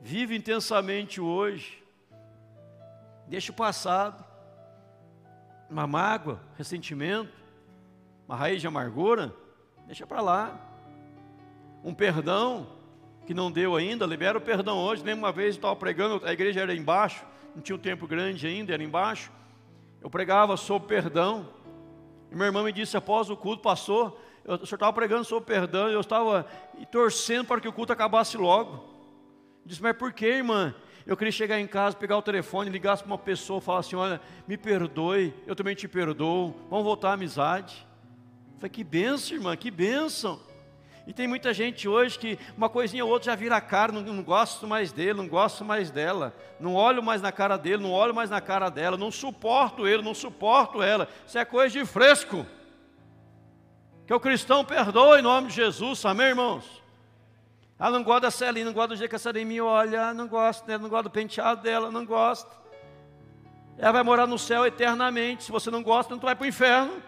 Vive 0.00 0.36
intensamente 0.36 1.20
hoje, 1.20 1.82
deixa 3.26 3.52
o 3.52 3.54
passado, 3.54 4.24
uma 5.68 5.86
mágoa, 5.86 6.40
ressentimento, 6.56 7.32
uma 8.26 8.36
raiz 8.36 8.60
de 8.60 8.66
amargura, 8.66 9.34
deixa 9.86 10.06
para 10.06 10.20
lá 10.20 10.69
um 11.82 11.94
perdão 11.94 12.66
que 13.26 13.34
não 13.34 13.50
deu 13.50 13.76
ainda, 13.76 14.06
libera 14.06 14.38
o 14.38 14.40
perdão 14.40 14.78
hoje. 14.78 15.02
Lembra 15.02 15.26
uma 15.26 15.32
vez 15.32 15.54
eu 15.54 15.58
estava 15.58 15.76
pregando, 15.76 16.24
a 16.26 16.32
igreja 16.32 16.60
era 16.60 16.74
embaixo, 16.74 17.24
não 17.54 17.62
tinha 17.62 17.76
um 17.76 17.78
tempo 17.78 18.06
grande 18.06 18.46
ainda, 18.46 18.72
era 18.72 18.82
embaixo. 18.82 19.30
Eu 20.00 20.10
pregava 20.10 20.56
sobre 20.56 20.88
perdão. 20.88 21.48
E 22.30 22.34
minha 22.34 22.46
irmã 22.46 22.62
me 22.62 22.72
disse, 22.72 22.96
após 22.96 23.30
o 23.30 23.36
culto 23.36 23.62
passou, 23.62 24.20
eu, 24.44 24.54
o 24.54 24.66
senhor 24.66 24.76
estava 24.76 24.92
pregando 24.92 25.24
sobre 25.24 25.44
perdão, 25.44 25.88
eu 25.88 26.00
estava 26.00 26.46
torcendo 26.90 27.46
para 27.46 27.60
que 27.60 27.68
o 27.68 27.72
culto 27.72 27.92
acabasse 27.92 28.36
logo. 28.36 28.84
Eu 29.62 29.66
disse, 29.66 29.82
mas 29.82 29.96
por 29.96 30.12
que, 30.12 30.26
irmã? 30.26 30.74
Eu 31.06 31.16
queria 31.16 31.32
chegar 31.32 31.58
em 31.58 31.66
casa, 31.66 31.96
pegar 31.96 32.16
o 32.16 32.22
telefone, 32.22 32.70
ligar 32.70 32.96
para 32.96 33.06
uma 33.06 33.18
pessoa 33.18 33.60
falar 33.60 33.80
assim: 33.80 33.96
olha, 33.96 34.20
me 34.46 34.56
perdoe, 34.56 35.34
eu 35.46 35.56
também 35.56 35.74
te 35.74 35.88
perdoo, 35.88 36.54
vamos 36.68 36.84
voltar 36.84 37.10
à 37.10 37.12
amizade. 37.14 37.86
Eu 38.52 38.58
falei, 38.58 38.70
que 38.70 38.84
benção, 38.84 39.36
irmã, 39.36 39.56
que 39.56 39.70
benção. 39.70 40.38
E 41.06 41.12
tem 41.12 41.26
muita 41.26 41.52
gente 41.52 41.88
hoje 41.88 42.18
que 42.18 42.38
uma 42.56 42.68
coisinha 42.68 43.04
ou 43.04 43.10
outra 43.10 43.32
já 43.32 43.36
vira 43.36 43.60
cara, 43.60 43.90
não, 43.90 44.02
não, 44.02 44.22
gosto 44.22 44.66
mais 44.66 44.92
dele, 44.92 45.14
não 45.14 45.26
gosto 45.26 45.64
mais 45.64 45.90
dela, 45.90 46.34
não 46.58 46.74
olho 46.74 47.02
mais 47.02 47.22
na 47.22 47.32
cara 47.32 47.56
dele, 47.56 47.82
não 47.82 47.90
olho 47.90 48.14
mais 48.14 48.30
na 48.30 48.40
cara 48.40 48.68
dela, 48.68 48.96
não 48.96 49.10
suporto 49.10 49.86
ele, 49.86 50.02
não 50.02 50.14
suporto 50.14 50.82
ela. 50.82 51.08
Isso 51.26 51.38
é 51.38 51.44
coisa 51.44 51.78
de 51.78 51.84
fresco. 51.86 52.46
Que 54.06 54.12
o 54.12 54.20
cristão 54.20 54.64
perdoa 54.64 55.18
em 55.18 55.22
nome 55.22 55.48
de 55.48 55.54
Jesus, 55.54 56.04
amém, 56.04 56.28
irmãos? 56.28 56.82
Ah, 57.78 57.90
não 57.90 58.02
gosta 58.02 58.22
da 58.22 58.30
Celinha, 58.30 58.66
não 58.66 58.72
gosta 58.72 58.88
do 58.88 58.96
jeito 58.96 59.08
que 59.08 59.16
a 59.16 59.18
Celinha 59.18 59.46
me 59.46 59.60
olha, 59.60 60.12
não 60.12 60.28
gosto 60.28 60.66
dela, 60.66 60.82
não 60.82 60.90
gosta 60.90 61.04
do 61.04 61.10
penteado 61.10 61.62
dela, 61.62 61.90
não 61.90 62.04
gosta. 62.04 62.60
Ela 63.78 63.92
vai 63.92 64.02
morar 64.02 64.26
no 64.26 64.38
céu 64.38 64.66
eternamente. 64.66 65.44
Se 65.44 65.50
você 65.50 65.70
não 65.70 65.82
gosta, 65.82 66.12
então 66.12 66.26
vai 66.26 66.36
para 66.36 66.44
o 66.44 66.48
inferno. 66.48 67.02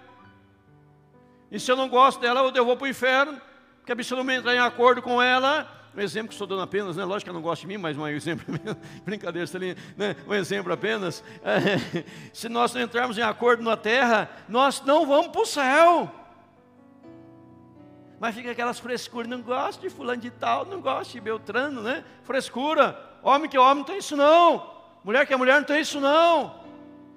E 1.50 1.60
se 1.60 1.70
eu 1.70 1.76
não 1.76 1.88
gosto 1.90 2.18
dela, 2.18 2.50
eu 2.54 2.64
vou 2.64 2.74
para 2.74 2.86
o 2.86 2.88
inferno 2.88 3.38
porque 3.82 3.90
a 3.90 3.94
bicha 3.96 4.14
não 4.14 4.30
entrar 4.30 4.54
em 4.54 4.60
acordo 4.60 5.02
com 5.02 5.20
ela. 5.20 5.66
Um 5.94 6.00
exemplo 6.00 6.28
que 6.28 6.34
estou 6.34 6.46
dando 6.46 6.62
apenas, 6.62 6.96
né? 6.96 7.04
lógico 7.04 7.24
que 7.24 7.30
ela 7.30 7.38
não 7.38 7.42
gosta 7.42 7.62
de 7.62 7.66
mim, 7.66 7.76
mas 7.76 7.98
um 7.98 8.06
exemplo, 8.06 8.46
brincadeira, 9.04 9.46
né? 9.96 10.14
um 10.26 10.32
exemplo 10.32 10.72
apenas. 10.72 11.22
É, 11.42 12.04
se 12.32 12.48
nós 12.48 12.72
não 12.72 12.80
entrarmos 12.80 13.18
em 13.18 13.22
acordo 13.22 13.62
na 13.62 13.76
terra, 13.76 14.30
nós 14.48 14.80
não 14.82 15.04
vamos 15.04 15.32
para 15.32 15.42
o 15.42 15.46
céu. 15.46 16.10
Mas 18.20 18.36
fica 18.36 18.52
aquelas 18.52 18.78
frescuras, 18.78 19.28
não 19.28 19.42
gosto 19.42 19.80
de 19.80 19.90
fulano 19.90 20.22
de 20.22 20.30
tal, 20.30 20.64
não 20.64 20.80
gosto 20.80 21.10
de 21.10 21.20
Beltrano, 21.20 21.82
né? 21.82 22.04
Frescura. 22.22 22.96
Homem 23.20 23.50
que 23.50 23.56
é 23.56 23.60
homem 23.60 23.78
não 23.78 23.84
tem 23.84 23.98
isso 23.98 24.16
não. 24.16 24.70
Mulher 25.02 25.26
que 25.26 25.34
é 25.34 25.36
mulher 25.36 25.56
não 25.56 25.64
tem 25.64 25.80
isso 25.80 26.00
não. 26.00 26.54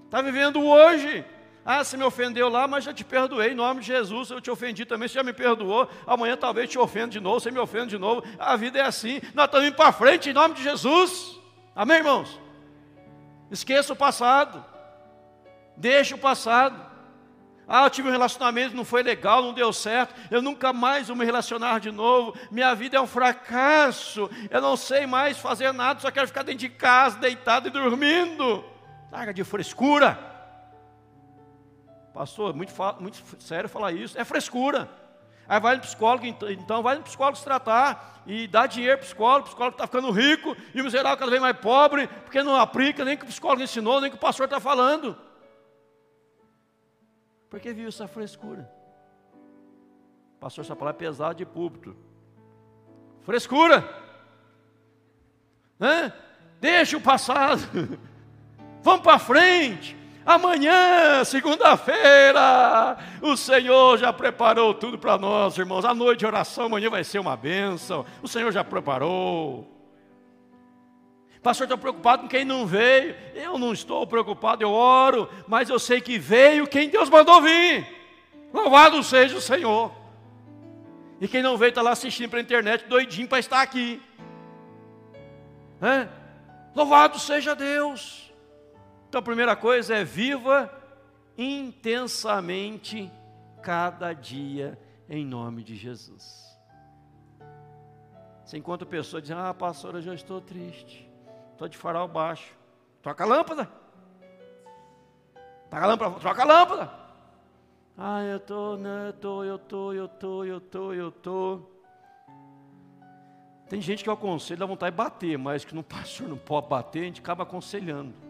Está 0.06 0.20
vivendo 0.20 0.66
hoje. 0.66 1.24
Ah, 1.66 1.84
você 1.84 1.98
me 1.98 2.04
ofendeu 2.04 2.48
lá, 2.48 2.68
mas 2.68 2.84
já 2.84 2.94
te 2.94 3.04
perdoei 3.04 3.52
em 3.52 3.56
nome 3.56 3.82
de 3.82 3.88
Jesus. 3.88 4.30
Eu 4.30 4.40
te 4.40 4.52
ofendi 4.52 4.86
também, 4.86 5.08
você 5.08 5.16
já 5.16 5.24
me 5.24 5.34
perdoou. 5.34 5.90
Amanhã 6.06 6.38
talvez 6.38 6.70
te 6.70 6.78
ofenda 6.78 7.08
de 7.08 7.20
novo, 7.20 7.40
você 7.40 7.50
me 7.50 7.58
ofende 7.58 7.88
de 7.88 7.98
novo. 7.98 8.24
A 8.38 8.56
vida 8.56 8.78
é 8.78 8.84
assim. 8.84 9.20
Nós 9.34 9.46
estamos 9.46 9.68
indo 9.68 9.76
para 9.76 9.92
frente 9.92 10.30
em 10.30 10.34
nome 10.34 10.54
de 10.54 10.62
Jesus. 10.62 11.40
Amém, 11.76 11.98
irmãos? 11.98 12.40
Esqueça 13.50 13.94
o 13.94 13.96
passado. 13.96 14.64
Deixe 15.76 16.14
o 16.14 16.20
passado. 16.20 16.80
Ah, 17.68 17.86
eu 17.86 17.90
tive 17.90 18.10
um 18.10 18.12
relacionamento, 18.12 18.76
não 18.76 18.86
foi 18.86 19.02
legal, 19.02 19.42
não 19.42 19.52
deu 19.52 19.74
certo. 19.74 20.14
Eu 20.30 20.44
nunca 20.44 20.72
mais 20.72 21.08
vou 21.08 21.18
me 21.18 21.26
relacionar 21.26 21.80
de 21.80 21.92
novo. 21.92 22.38
Minha 22.52 22.76
vida 22.76 22.98
é 22.98 23.02
um 23.02 23.08
fracasso. 23.08 24.30
Eu 24.52 24.62
não 24.62 24.78
sei 24.78 25.08
mais 25.08 25.40
fazer 25.40 25.74
nada, 25.74 26.00
só 26.00 26.12
quero 26.12 26.28
ficar 26.28 26.44
dentro 26.44 26.60
de 26.60 26.70
casa, 26.70 27.18
deitado 27.18 27.70
e 27.70 27.72
dormindo. 27.72 28.64
Larga 29.12 29.34
de 29.34 29.44
frescura. 29.44 30.35
Pastor, 32.16 32.56
muito, 32.56 32.74
muito 33.02 33.22
sério 33.44 33.68
falar 33.68 33.92
isso. 33.92 34.18
É 34.18 34.24
frescura. 34.24 34.90
Aí 35.50 35.60
vai 35.60 35.76
no 35.76 35.82
psicólogo, 35.82 36.26
então 36.26 36.82
vai 36.82 36.96
no 36.96 37.04
psicólogo 37.04 37.38
se 37.38 37.44
tratar 37.44 38.24
e 38.26 38.48
dá 38.48 38.66
dinheiro 38.66 38.98
para 38.98 39.04
o 39.04 39.06
psicólogo, 39.06 39.42
o 39.42 39.48
psicólogo 39.48 39.76
está 39.76 39.86
ficando 39.86 40.10
rico 40.12 40.56
e 40.74 40.80
o 40.80 40.86
miserável 40.86 41.18
cada 41.18 41.30
vez 41.30 41.42
mais 41.42 41.58
pobre, 41.58 42.08
porque 42.08 42.42
não 42.42 42.56
aplica 42.56 43.04
nem 43.04 43.18
que 43.18 43.26
o 43.26 43.28
psicólogo 43.28 43.62
ensinou, 43.62 44.00
nem 44.00 44.10
que 44.10 44.16
o 44.16 44.20
pastor 44.20 44.46
está 44.46 44.62
falando. 44.62 45.16
Porque 47.50 47.74
viu 47.74 47.90
essa 47.90 48.08
frescura. 48.08 48.72
Pastor, 50.40 50.64
essa 50.64 50.76
palavra 50.76 50.98
é 50.98 51.00
pesada 51.00 51.36
de 51.36 51.46
púlpito. 51.46 51.98
Frescura. 53.24 53.88
Né? 55.78 56.14
Deixa 56.62 56.96
o 56.96 57.02
passado. 57.02 57.62
vamos 58.82 59.02
para 59.02 59.20
frente. 59.20 60.05
Amanhã, 60.26 61.24
segunda-feira, 61.24 62.98
o 63.22 63.38
Senhor 63.38 64.00
já 64.00 64.12
preparou 64.12 64.74
tudo 64.74 64.98
para 64.98 65.20
nós, 65.20 65.56
irmãos. 65.56 65.86
A 65.86 65.94
noite 65.94 66.20
de 66.20 66.26
oração 66.26 66.66
amanhã 66.66 66.90
vai 66.90 67.04
ser 67.04 67.20
uma 67.20 67.38
bênção. 67.38 68.04
O 68.24 68.28
Senhor 68.28 68.52
já 68.52 68.64
preparou. 68.64 69.72
Pastor, 71.44 71.66
estou 71.66 71.78
preocupado 71.78 72.24
com 72.24 72.28
quem 72.28 72.44
não 72.44 72.66
veio. 72.66 73.16
Eu 73.36 73.60
não 73.60 73.72
estou 73.72 74.08
preocupado, 74.08 74.64
eu 74.64 74.72
oro, 74.72 75.30
mas 75.48 75.70
eu 75.70 75.78
sei 75.78 76.02
que 76.02 76.18
veio 76.18 76.66
quem 76.66 76.90
Deus 76.90 77.08
mandou 77.08 77.40
vir. 77.40 77.86
Louvado 78.52 79.04
seja 79.04 79.38
o 79.38 79.42
Senhor. 79.42 79.92
E 81.22 81.28
quem 81.28 81.44
não 81.44 81.56
veio 81.56 81.70
está 81.70 81.84
lá 81.84 81.92
assistindo 81.92 82.32
pela 82.32 82.42
internet, 82.42 82.86
doidinho 82.88 83.28
para 83.28 83.38
estar 83.38 83.62
aqui. 83.62 84.02
É? 85.80 86.08
Louvado 86.74 87.20
seja 87.20 87.54
Deus. 87.54 88.25
Então 89.16 89.22
a 89.22 89.24
primeira 89.24 89.56
coisa 89.56 89.96
é 89.96 90.04
viva 90.04 90.70
intensamente 91.38 93.10
cada 93.62 94.12
dia 94.12 94.78
em 95.10 95.26
nome 95.26 95.64
de 95.64 95.74
Jesus. 95.74 96.60
Você 98.44 98.58
encontra 98.58 98.86
pessoas 98.86 99.24
dizendo, 99.24 99.40
ah 99.40 99.54
pastor, 99.54 99.96
eu 99.96 100.02
já 100.02 100.14
estou 100.14 100.42
triste. 100.42 101.10
Estou 101.54 101.70
de 101.70 101.78
farol 101.78 102.10
baixo. 102.10 102.58
Troca 103.02 103.24
a 103.24 103.26
lâmpada. 103.26 103.72
Troca 105.70 105.86
a 105.86 105.88
lâmpada, 105.88 106.20
troca 106.20 106.42
a 106.42 106.46
lâmpada. 106.46 106.92
Ah, 107.98 108.22
eu 108.22 108.36
estou, 108.36 108.76
né, 108.76 109.06
eu 109.06 109.10
estou, 109.12 109.46
eu 109.46 109.56
estou, 109.56 109.94
eu 109.94 110.06
estou, 110.08 110.46
eu 110.46 110.58
estou, 110.58 110.94
eu. 110.94 111.72
Tem 113.70 113.80
gente 113.80 114.04
que 114.04 114.10
eu 114.10 114.14
aconselho, 114.14 114.60
dá 114.60 114.66
vontade 114.66 114.92
de 114.92 114.98
bater, 114.98 115.38
mas 115.38 115.64
que 115.64 115.74
no 115.74 115.84
pastor 115.88 116.28
não 116.28 116.38
pode 116.38 116.68
bater, 116.68 117.04
a 117.04 117.06
gente 117.06 117.22
acaba 117.22 117.44
aconselhando. 117.44 118.25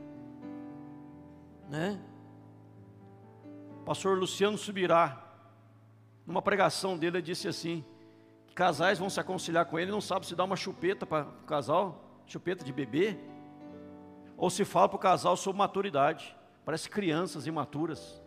Né? 1.70 2.00
Pastor 3.86 4.18
Luciano 4.18 4.58
Subirá, 4.58 5.22
numa 6.26 6.42
pregação 6.42 6.98
dele, 6.98 7.18
ele 7.18 7.24
disse 7.24 7.48
assim: 7.48 7.84
casais 8.56 8.98
vão 8.98 9.10
se 9.10 9.20
aconselhar 9.20 9.66
com 9.66 9.78
ele, 9.78 9.92
não 9.92 10.02
sabe 10.02 10.26
se 10.26 10.36
dá 10.36 10.44
uma 10.44 10.56
chupeta 10.56 11.06
para 11.06 11.26
o 11.26 11.46
casal, 11.46 12.22
chupeta 12.26 12.64
de 12.64 12.72
bebê, 12.72 13.18
ou 14.38 14.50
se 14.50 14.64
fala 14.64 14.88
para 14.88 14.96
o 14.96 15.00
casal 15.00 15.36
sobre 15.36 15.60
maturidade. 15.60 16.36
Parece 16.64 16.90
crianças 16.90 17.46
imaturas. 17.46 18.24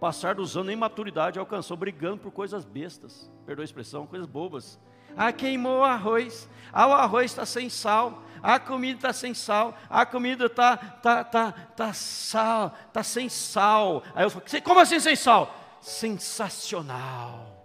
Passar 0.00 0.34
dos 0.34 0.56
anos 0.56 0.72
em 0.72 0.76
maturidade 0.76 1.38
alcançou 1.38 1.76
brigando 1.76 2.18
por 2.18 2.32
coisas 2.32 2.64
bestas, 2.64 3.30
perdoa 3.44 3.62
a 3.62 3.64
expressão, 3.64 4.06
coisas 4.06 4.26
bobas. 4.26 4.80
Ah, 5.16 5.32
queimou 5.32 5.80
o 5.80 5.84
arroz. 5.84 6.48
Ah, 6.72 6.86
o 6.86 6.92
arroz 6.92 7.30
está 7.30 7.46
sem 7.46 7.70
sal. 7.70 8.22
Ah, 8.42 8.56
a 8.56 8.60
comida 8.60 8.98
está 8.98 9.12
sem 9.12 9.32
sal. 9.32 9.74
Ah, 9.88 10.02
a 10.02 10.06
comida 10.06 10.46
está 10.46 10.76
tá, 10.76 11.24
tá, 11.24 11.52
tá 11.52 11.92
sal, 11.92 12.76
tá 12.92 13.02
sem 13.02 13.28
sal. 13.28 14.02
Aí 14.14 14.24
eu 14.24 14.30
falo, 14.30 14.44
como 14.62 14.80
assim 14.80 15.00
sem 15.00 15.16
sal? 15.16 15.54
Sensacional. 15.80 17.56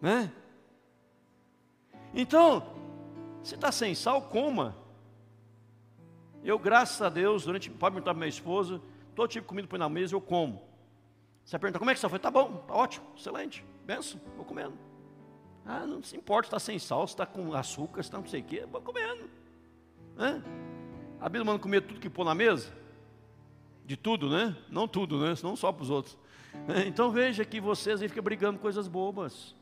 Né? 0.00 0.30
Então, 2.12 2.74
se 3.42 3.54
está 3.54 3.70
sem 3.70 3.94
sal, 3.94 4.22
coma. 4.22 4.76
Eu, 6.42 6.58
graças 6.58 7.00
a 7.00 7.08
Deus, 7.08 7.44
durante, 7.44 7.70
pode 7.70 7.94
perguntar 7.94 8.12
para 8.12 8.18
minha 8.18 8.28
esposa, 8.28 8.80
todo 9.14 9.28
tipo 9.28 9.44
de 9.44 9.48
comida 9.48 9.68
põe 9.68 9.78
na 9.78 9.88
mesa, 9.88 10.14
eu 10.14 10.20
como. 10.20 10.62
Você 11.44 11.58
pergunta, 11.58 11.78
como 11.78 11.90
é 11.90 11.94
que 11.94 11.98
está? 11.98 12.08
Foi, 12.08 12.18
tá 12.18 12.30
bom, 12.30 12.64
tá 12.66 12.74
ótimo, 12.74 13.06
excelente, 13.16 13.64
benção, 13.84 14.20
vou 14.36 14.44
comendo. 14.44 14.87
Ah, 15.70 15.86
não 15.86 16.02
se 16.02 16.16
importa 16.16 16.46
está 16.46 16.58
sem 16.58 16.78
sal, 16.78 17.04
está 17.04 17.26
com 17.26 17.52
açúcar, 17.52 18.00
está 18.00 18.16
não 18.16 18.26
sei 18.26 18.40
o 18.40 18.44
quê, 18.44 18.64
vou 18.72 18.80
comendo. 18.80 19.28
Né? 20.16 20.42
A 21.20 21.28
Bíblia 21.28 21.44
manda 21.44 21.58
comer 21.58 21.82
tudo 21.82 22.00
que 22.00 22.08
pôr 22.08 22.24
na 22.24 22.34
mesa? 22.34 22.72
De 23.84 23.94
tudo, 23.94 24.30
né? 24.30 24.56
Não 24.70 24.88
tudo, 24.88 25.18
né? 25.20 25.34
Não 25.42 25.54
só 25.54 25.70
para 25.70 25.82
os 25.82 25.90
outros. 25.90 26.16
Então 26.86 27.10
veja 27.10 27.44
que 27.44 27.60
vocês 27.60 28.00
aí 28.00 28.08
ficam 28.08 28.24
brigando 28.24 28.58
coisas 28.58 28.88
bobas. 28.88 29.54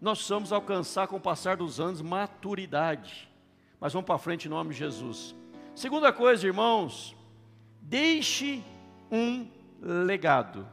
Nós 0.00 0.18
precisamos 0.18 0.52
alcançar 0.52 1.06
com 1.06 1.16
o 1.16 1.20
passar 1.20 1.56
dos 1.56 1.78
anos 1.78 2.02
maturidade. 2.02 3.30
Mas 3.78 3.92
vamos 3.92 4.06
para 4.06 4.18
frente 4.18 4.46
em 4.46 4.50
nome 4.50 4.70
de 4.70 4.78
Jesus. 4.78 5.32
Segunda 5.76 6.12
coisa, 6.12 6.44
irmãos, 6.44 7.16
deixe 7.80 8.64
um 9.12 9.48
legado. 9.80 10.66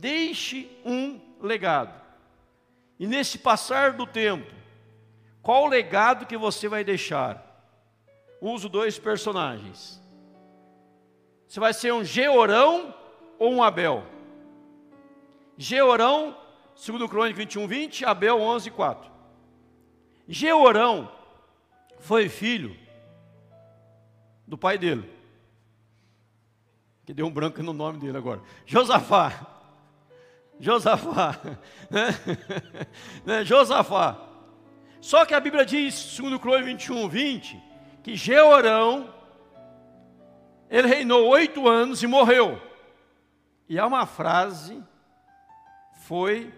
Deixe 0.00 0.68
um 0.84 1.29
legado. 1.46 2.00
E 2.98 3.06
nesse 3.06 3.38
passar 3.38 3.92
do 3.92 4.06
tempo, 4.06 4.50
qual 5.42 5.64
o 5.64 5.68
legado 5.68 6.26
que 6.26 6.36
você 6.36 6.68
vai 6.68 6.84
deixar? 6.84 7.46
Uso 8.40 8.68
dois 8.68 8.98
personagens. 8.98 10.00
Você 11.48 11.58
vai 11.58 11.72
ser 11.72 11.92
um 11.92 12.04
Georão 12.04 12.94
ou 13.38 13.52
um 13.52 13.62
Abel? 13.62 14.04
Georão, 15.56 16.36
segundo 16.74 17.08
Crônica 17.08 17.36
21, 17.36 17.66
20, 17.66 18.04
Abel 18.04 18.40
11, 18.40 18.70
4. 18.70 19.10
Georão 20.28 21.10
foi 21.98 22.28
filho 22.28 22.76
do 24.46 24.56
pai 24.56 24.78
dele, 24.78 25.10
que 27.04 27.12
deu 27.12 27.26
um 27.26 27.30
branco 27.30 27.62
no 27.62 27.72
nome 27.72 27.98
dele 27.98 28.16
agora, 28.16 28.40
Josafá. 28.64 29.59
Josafá. 30.60 31.36
Né? 31.90 32.16
né? 33.26 33.44
Josafá. 33.44 34.16
Só 35.00 35.24
que 35.24 35.34
a 35.34 35.40
Bíblia 35.40 35.66
diz, 35.66 35.92
segundo 35.92 36.38
Crônica 36.38 36.66
21, 36.66 37.08
20, 37.08 37.60
que 38.00 38.14
Georão, 38.14 39.12
ele 40.70 40.86
reinou 40.86 41.26
oito 41.26 41.66
anos 41.66 42.00
e 42.04 42.06
morreu. 42.06 42.62
E 43.68 43.76
há 43.76 43.86
uma 43.86 44.06
frase, 44.06 44.80
foi 46.02 46.54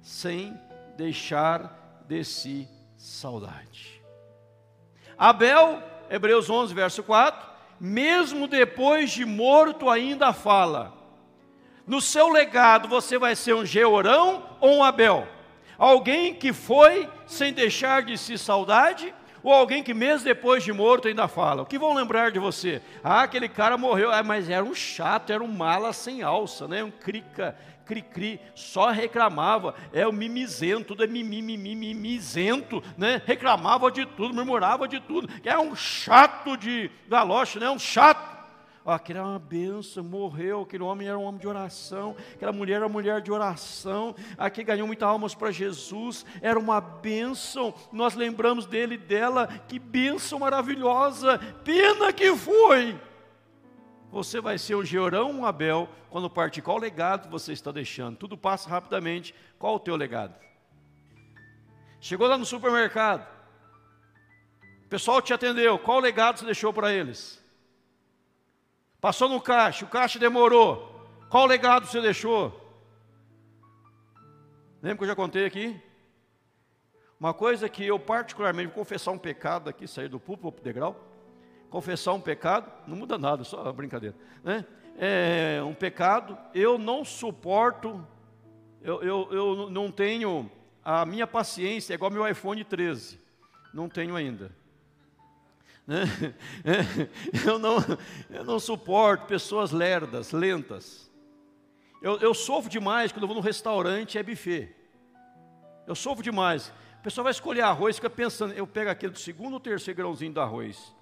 sem 0.00 0.56
deixar 0.96 2.04
de 2.06 2.22
si 2.22 2.68
saudade. 2.96 4.00
Abel, 5.18 5.82
Hebreus 6.08 6.48
11, 6.48 6.72
verso 6.74 7.02
4, 7.02 7.48
mesmo 7.80 8.46
depois 8.46 9.10
de 9.10 9.24
morto 9.24 9.90
ainda 9.90 10.32
fala, 10.32 10.96
no 11.86 12.00
seu 12.00 12.28
legado 12.28 12.88
você 12.88 13.18
vai 13.18 13.36
ser 13.36 13.54
um 13.54 13.64
Georão 13.64 14.44
ou 14.60 14.78
um 14.78 14.84
Abel? 14.84 15.26
Alguém 15.78 16.34
que 16.34 16.52
foi 16.52 17.08
sem 17.26 17.52
deixar 17.52 18.02
de 18.02 18.16
si 18.16 18.36
saudade? 18.38 19.14
Ou 19.42 19.52
alguém 19.52 19.82
que 19.82 19.94
mesmo 19.94 20.24
depois 20.24 20.64
de 20.64 20.72
morto 20.72 21.06
ainda 21.06 21.28
fala? 21.28 21.62
O 21.62 21.66
que 21.66 21.78
vão 21.78 21.94
lembrar 21.94 22.32
de 22.32 22.38
você? 22.40 22.82
Ah, 23.04 23.22
aquele 23.22 23.48
cara 23.48 23.78
morreu, 23.78 24.10
ah, 24.10 24.22
mas 24.22 24.50
era 24.50 24.64
um 24.64 24.74
chato, 24.74 25.30
era 25.30 25.44
um 25.44 25.46
mala 25.46 25.92
sem 25.92 26.20
alça, 26.20 26.66
né? 26.66 26.82
um 26.82 26.90
crica, 26.90 27.56
cri-cri, 27.84 28.40
só 28.56 28.90
reclamava, 28.90 29.76
é 29.92 30.04
o 30.04 30.12
mimizento, 30.12 30.88
tudo 30.88 31.04
é 31.04 31.06
mimi, 31.06 31.40
mimi, 31.40 31.76
mimizento, 31.76 32.82
né? 32.98 33.22
reclamava 33.24 33.88
de 33.88 34.04
tudo, 34.04 34.34
murmurava 34.34 34.88
de 34.88 34.98
tudo, 34.98 35.28
é 35.44 35.56
um 35.56 35.76
chato 35.76 36.56
de 36.56 36.90
galoche, 37.08 37.60
né? 37.60 37.70
um 37.70 37.78
chato 37.78 38.35
aquele 38.94 39.18
era 39.18 39.28
uma 39.28 39.38
benção, 39.38 40.04
morreu, 40.04 40.62
aquele 40.62 40.82
homem 40.82 41.08
era 41.08 41.18
um 41.18 41.24
homem 41.24 41.40
de 41.40 41.48
oração, 41.48 42.14
aquela 42.34 42.52
mulher 42.52 42.76
era 42.76 42.86
uma 42.86 42.92
mulher 42.92 43.20
de 43.20 43.32
oração, 43.32 44.14
aquele 44.38 44.64
ganhou 44.64 44.86
muitas 44.86 45.08
almas 45.08 45.34
para 45.34 45.50
Jesus, 45.50 46.24
era 46.40 46.58
uma 46.58 46.80
benção, 46.80 47.74
nós 47.92 48.14
lembramos 48.14 48.66
dele 48.66 48.94
e 48.94 48.98
dela, 48.98 49.48
que 49.66 49.78
benção 49.78 50.38
maravilhosa, 50.38 51.38
pena 51.64 52.12
que 52.12 52.34
foi. 52.36 52.98
Você 54.10 54.40
vai 54.40 54.56
ser 54.56 54.76
um 54.76 54.84
Georão, 54.84 55.30
um 55.30 55.44
Abel, 55.44 55.88
quando 56.08 56.30
partir, 56.30 56.62
qual 56.62 56.78
legado 56.78 57.28
você 57.28 57.52
está 57.52 57.72
deixando? 57.72 58.16
Tudo 58.16 58.38
passa 58.38 58.70
rapidamente, 58.70 59.34
qual 59.58 59.74
o 59.74 59.80
teu 59.80 59.96
legado? 59.96 60.34
Chegou 62.00 62.28
lá 62.28 62.38
no 62.38 62.46
supermercado, 62.46 63.26
o 64.84 64.88
pessoal 64.88 65.20
te 65.20 65.34
atendeu, 65.34 65.76
qual 65.78 65.98
legado 65.98 66.38
você 66.38 66.44
deixou 66.44 66.72
para 66.72 66.92
eles? 66.92 67.44
Passou 69.00 69.28
no 69.28 69.40
caixa, 69.40 69.84
o 69.84 69.88
caixa 69.88 70.18
demorou. 70.18 70.94
Qual 71.28 71.46
legado 71.46 71.86
você 71.86 72.00
deixou? 72.00 72.66
Lembra 74.82 74.98
que 74.98 75.04
eu 75.04 75.08
já 75.08 75.16
contei 75.16 75.44
aqui? 75.44 75.80
Uma 77.18 77.32
coisa 77.32 77.68
que 77.68 77.84
eu 77.84 77.98
particularmente, 77.98 78.68
vou 78.68 78.74
confessar 78.74 79.10
um 79.10 79.18
pecado 79.18 79.70
aqui, 79.70 79.86
sair 79.86 80.08
do 80.08 80.20
púlpito 80.20 80.52
para 80.52 80.60
o 80.60 80.64
degrau. 80.64 81.00
Confessar 81.70 82.12
um 82.12 82.20
pecado, 82.20 82.70
não 82.86 82.96
muda 82.96 83.18
nada, 83.18 83.42
só 83.42 83.62
uma 83.62 83.72
brincadeira. 83.72 84.14
Né? 84.44 84.64
É 84.98 85.62
um 85.62 85.74
pecado, 85.74 86.38
eu 86.54 86.78
não 86.78 87.04
suporto, 87.04 88.06
eu, 88.80 89.02
eu, 89.02 89.28
eu 89.30 89.70
não 89.70 89.90
tenho, 89.90 90.50
a 90.84 91.04
minha 91.04 91.26
paciência 91.26 91.92
é 91.92 91.96
igual 91.96 92.10
meu 92.10 92.26
iPhone 92.26 92.62
13, 92.62 93.20
não 93.74 93.88
tenho 93.88 94.14
ainda. 94.14 94.52
Né? 95.86 96.04
Eu, 97.46 97.58
não, 97.58 97.76
eu 98.28 98.44
não 98.44 98.58
suporto 98.58 99.26
pessoas 99.26 99.70
lerdas, 99.70 100.32
lentas. 100.32 101.10
Eu, 102.02 102.18
eu 102.18 102.34
sofro 102.34 102.70
demais 102.70 103.12
quando 103.12 103.22
eu 103.22 103.28
vou 103.28 103.36
num 103.36 103.42
restaurante 103.42 104.18
é 104.18 104.22
buffet. 104.22 104.74
Eu 105.86 105.94
sofro 105.94 106.22
demais. 106.22 106.72
pessoa 107.02 107.24
vai 107.24 107.30
escolher 107.30 107.62
arroz, 107.62 107.96
fica 107.96 108.10
pensando, 108.10 108.52
eu 108.54 108.66
pego 108.66 108.90
aquele 108.90 109.12
do 109.12 109.18
segundo 109.18 109.54
ou 109.54 109.60
terceiro 109.60 109.96
grãozinho 109.96 110.32
do 110.32 110.40
arroz. 110.40 110.94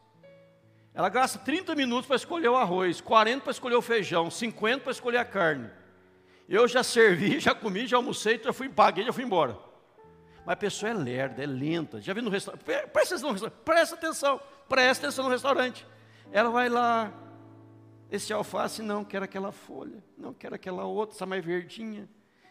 Ela 0.92 1.08
gasta 1.08 1.38
30 1.38 1.74
minutos 1.74 2.06
para 2.06 2.16
escolher 2.16 2.48
o 2.48 2.56
arroz, 2.56 3.00
40 3.00 3.42
para 3.42 3.50
escolher 3.50 3.74
o 3.74 3.82
feijão, 3.82 4.30
50 4.30 4.84
para 4.84 4.92
escolher 4.92 5.18
a 5.18 5.24
carne. 5.24 5.68
Eu 6.48 6.68
já 6.68 6.82
servi, 6.82 7.38
já 7.40 7.54
comi, 7.54 7.86
já 7.86 7.96
almocei, 7.96 8.40
já 8.42 8.52
fui, 8.52 8.68
paguei, 8.68 9.04
já 9.04 9.12
fui 9.12 9.24
embora. 9.24 9.58
Mas 10.44 10.52
a 10.52 10.56
pessoa 10.56 10.90
é 10.90 10.94
lerda, 10.94 11.42
é 11.42 11.46
lenta. 11.46 12.00
Já 12.00 12.12
vi 12.12 12.20
no 12.20 12.30
restaurante, 12.30 12.62
presta 12.64 13.14
atenção 13.14 13.28
no 13.28 13.32
restaurante, 13.32 13.62
presta 13.64 13.94
atenção, 13.94 14.40
presta 14.68 15.06
atenção 15.06 15.24
no 15.24 15.30
restaurante. 15.30 15.86
Ela 16.30 16.50
vai 16.50 16.68
lá, 16.68 17.12
esse 18.10 18.32
alface 18.32 18.82
não, 18.82 19.04
quero 19.04 19.24
aquela 19.24 19.52
folha, 19.52 20.02
não 20.16 20.32
quero 20.32 20.54
aquela 20.54 20.84
outra, 20.84 21.16
essa 21.16 21.26
mais 21.26 21.44
verdinha. 21.44 22.08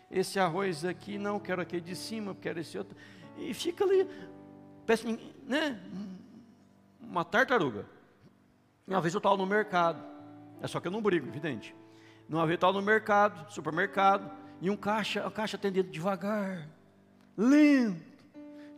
Esse 0.09 0.39
arroz 0.39 0.85
aqui, 0.85 1.17
não, 1.17 1.39
quero 1.39 1.61
aquele 1.61 1.81
de 1.81 1.95
cima, 1.95 2.35
quero 2.39 2.59
esse 2.59 2.77
outro. 2.77 2.95
E 3.37 3.53
fica 3.53 3.83
ali, 3.83 4.07
parece, 4.85 5.07
né? 5.45 5.79
Uma 6.99 7.25
tartaruga. 7.25 7.85
Uma 8.87 9.01
vez 9.01 9.13
eu 9.13 9.19
estava 9.19 9.37
no 9.37 9.45
mercado, 9.45 10.03
é 10.61 10.67
só 10.67 10.79
que 10.79 10.87
eu 10.87 10.91
não 10.91 11.01
brigo, 11.01 11.27
evidente. 11.27 11.75
Uma 12.29 12.45
vez 12.45 12.51
eu 12.51 12.55
estava 12.55 12.73
no 12.73 12.81
mercado, 12.81 13.51
supermercado, 13.51 14.29
e 14.61 14.69
um 14.69 14.77
caixa, 14.77 15.25
o 15.27 15.31
caixa 15.31 15.57
atendendo 15.57 15.89
devagar, 15.89 16.67
lento, 17.37 18.01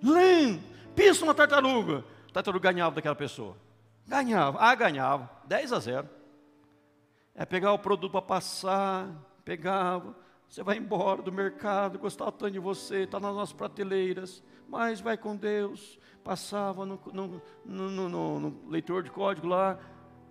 lento, 0.01 0.63
pisa 0.95 1.23
uma 1.23 1.33
tartaruga. 1.33 2.03
A 2.29 2.33
tartaruga 2.33 2.71
ganhava 2.71 2.95
daquela 2.95 3.15
pessoa. 3.15 3.55
Ganhava, 4.07 4.59
ah, 4.59 4.75
ganhava, 4.75 5.29
10 5.45 5.73
a 5.73 5.79
0. 5.79 6.09
É 7.33 7.45
pegar 7.45 7.73
o 7.73 7.79
produto 7.79 8.11
para 8.11 8.21
passar, 8.21 9.09
pegava, 9.43 10.15
você 10.47 10.63
vai 10.63 10.77
embora 10.77 11.21
do 11.21 11.31
mercado, 11.31 11.99
gostava 11.99 12.31
tanto 12.31 12.51
de 12.51 12.59
você, 12.59 13.03
está 13.03 13.19
nas 13.19 13.33
nossas 13.33 13.53
prateleiras, 13.53 14.43
mas 14.67 15.01
vai 15.01 15.17
com 15.17 15.35
Deus. 15.35 15.99
Passava 16.23 16.85
no, 16.85 16.99
no, 17.13 17.41
no, 17.65 18.39
no 18.39 18.69
leitor 18.69 19.03
de 19.03 19.11
código 19.11 19.47
lá, 19.47 19.77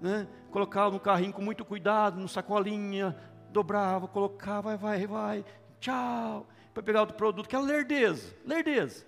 né? 0.01 0.27
colocava 0.51 0.91
no 0.91 1.01
carrinho 1.01 1.33
com 1.33 1.43
muito 1.43 1.65
cuidado, 1.65 2.19
no 2.19 2.29
sacolinha, 2.29 3.17
dobrava, 3.51 4.09
colocava, 4.09 4.77
vai, 4.77 4.99
vai, 4.99 5.07
vai, 5.07 5.45
tchau, 5.79 6.47
para 6.75 6.83
pegar 6.83 7.01
outro 7.01 7.17
produto, 7.17 7.49
que 7.49 7.55
era 7.55 7.65
lerdeza, 7.65 8.35
lerdeza. 8.45 9.07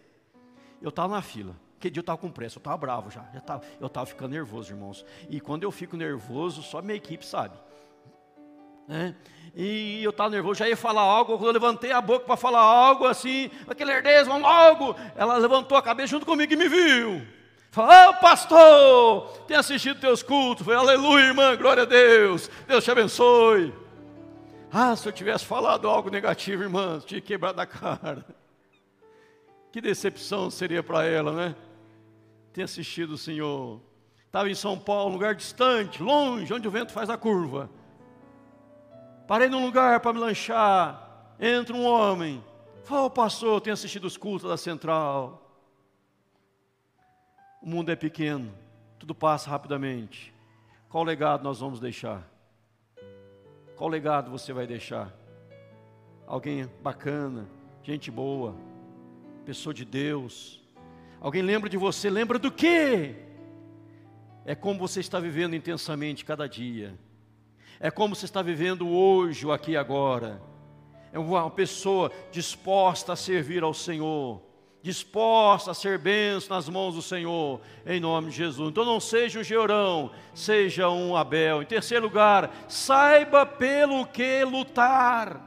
Eu 0.80 0.90
estava 0.90 1.12
na 1.12 1.20
fila, 1.20 1.56
que 1.80 1.90
dia 1.90 1.98
eu 1.98 2.02
estava 2.02 2.16
com 2.16 2.30
pressa, 2.30 2.58
eu 2.58 2.60
estava 2.60 2.76
bravo 2.76 3.10
já, 3.10 3.24
já 3.34 3.40
tava, 3.40 3.64
eu 3.80 3.88
estava 3.88 4.06
ficando 4.06 4.30
nervoso, 4.30 4.72
irmãos. 4.72 5.04
E 5.28 5.40
quando 5.40 5.64
eu 5.64 5.72
fico 5.72 5.96
nervoso, 5.96 6.62
só 6.62 6.80
minha 6.80 6.94
equipe 6.94 7.26
sabe. 7.26 7.58
Né? 8.86 9.16
E 9.52 10.00
eu 10.04 10.10
estava 10.10 10.30
nervoso, 10.30 10.60
já 10.60 10.68
ia 10.68 10.76
falar 10.76 11.02
algo, 11.02 11.44
eu 11.44 11.50
levantei 11.50 11.90
a 11.90 12.00
boca 12.00 12.24
para 12.24 12.36
falar 12.36 12.60
algo 12.60 13.04
assim, 13.04 13.50
aquele 13.66 13.90
lerdeza, 13.90 14.30
vamos 14.30 14.42
logo. 14.42 14.94
Ela 15.16 15.36
levantou 15.38 15.76
a 15.76 15.82
cabeça 15.82 16.08
junto 16.08 16.24
comigo 16.24 16.52
e 16.52 16.56
me 16.56 16.68
viu. 16.68 17.26
Falou, 17.72 18.10
oh, 18.10 18.14
pastor, 18.20 19.28
tem 19.48 19.56
assistido 19.56 20.00
teus 20.00 20.22
cultos. 20.22 20.64
Falei, 20.64 20.78
aleluia, 20.78 21.24
irmã, 21.24 21.56
glória 21.56 21.82
a 21.82 21.86
Deus. 21.86 22.48
Deus 22.66 22.84
te 22.84 22.90
abençoe. 22.90 23.85
Ah, 24.78 24.94
se 24.94 25.08
eu 25.08 25.12
tivesse 25.12 25.42
falado 25.46 25.88
algo 25.88 26.10
negativo, 26.10 26.62
irmã, 26.62 27.00
tinha 27.00 27.18
quebrado 27.18 27.58
a 27.58 27.64
cara. 27.64 28.26
Que 29.72 29.80
decepção 29.80 30.50
seria 30.50 30.82
para 30.82 31.02
ela, 31.02 31.32
né? 31.32 31.56
Tem 32.52 32.62
assistido 32.62 33.12
o 33.12 33.16
Senhor. 33.16 33.80
Estava 34.26 34.50
em 34.50 34.54
São 34.54 34.78
Paulo, 34.78 35.14
lugar 35.14 35.34
distante, 35.34 36.02
longe, 36.02 36.52
onde 36.52 36.68
o 36.68 36.70
vento 36.70 36.92
faz 36.92 37.08
a 37.08 37.16
curva. 37.16 37.70
Parei 39.26 39.48
num 39.48 39.64
lugar 39.64 39.98
para 40.00 40.12
me 40.12 40.18
lanchar. 40.18 41.34
Entra 41.40 41.74
um 41.74 41.86
homem. 41.86 42.44
Fala, 42.84 43.08
pastor, 43.08 43.62
tem 43.62 43.72
assistido 43.72 44.04
os 44.04 44.18
cultos 44.18 44.46
da 44.46 44.58
central. 44.58 45.58
O 47.62 47.66
mundo 47.66 47.90
é 47.90 47.96
pequeno, 47.96 48.52
tudo 48.98 49.14
passa 49.14 49.48
rapidamente. 49.48 50.34
Qual 50.90 51.02
legado 51.02 51.42
nós 51.42 51.60
vamos 51.60 51.80
deixar? 51.80 52.35
Qual 53.76 53.90
legado 53.90 54.30
você 54.30 54.54
vai 54.54 54.66
deixar? 54.66 55.14
Alguém 56.26 56.66
bacana, 56.82 57.46
gente 57.82 58.10
boa, 58.10 58.56
pessoa 59.44 59.74
de 59.74 59.84
Deus. 59.84 60.64
Alguém 61.20 61.42
lembra 61.42 61.68
de 61.68 61.76
você? 61.76 62.08
Lembra 62.08 62.38
do 62.38 62.50
quê? 62.50 63.14
É 64.46 64.54
como 64.54 64.78
você 64.78 65.00
está 65.00 65.20
vivendo 65.20 65.54
intensamente 65.54 66.24
cada 66.24 66.48
dia. 66.48 66.98
É 67.78 67.90
como 67.90 68.16
você 68.16 68.24
está 68.24 68.40
vivendo 68.40 68.88
hoje, 68.88 69.50
aqui 69.50 69.72
e 69.72 69.76
agora. 69.76 70.40
É 71.12 71.18
uma 71.18 71.50
pessoa 71.50 72.10
disposta 72.32 73.12
a 73.12 73.16
servir 73.16 73.62
ao 73.62 73.74
Senhor 73.74 74.45
disposta 74.86 75.72
a 75.72 75.74
ser 75.74 75.98
benção 75.98 76.54
nas 76.54 76.68
mãos 76.68 76.94
do 76.94 77.02
Senhor, 77.02 77.60
em 77.84 77.98
nome 77.98 78.30
de 78.30 78.36
Jesus. 78.36 78.70
Então 78.70 78.84
não 78.84 79.00
seja 79.00 79.40
um 79.40 79.42
Georão, 79.42 80.12
seja 80.32 80.88
um 80.88 81.16
Abel. 81.16 81.60
Em 81.60 81.66
terceiro 81.66 82.04
lugar, 82.04 82.54
saiba 82.68 83.44
pelo 83.44 84.06
que 84.06 84.44
lutar. 84.44 85.40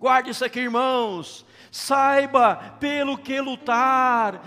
Guarde 0.00 0.30
isso 0.30 0.44
aqui, 0.44 0.58
irmãos. 0.58 1.46
Saiba 1.70 2.56
pelo 2.80 3.16
que 3.16 3.40
lutar, 3.40 4.42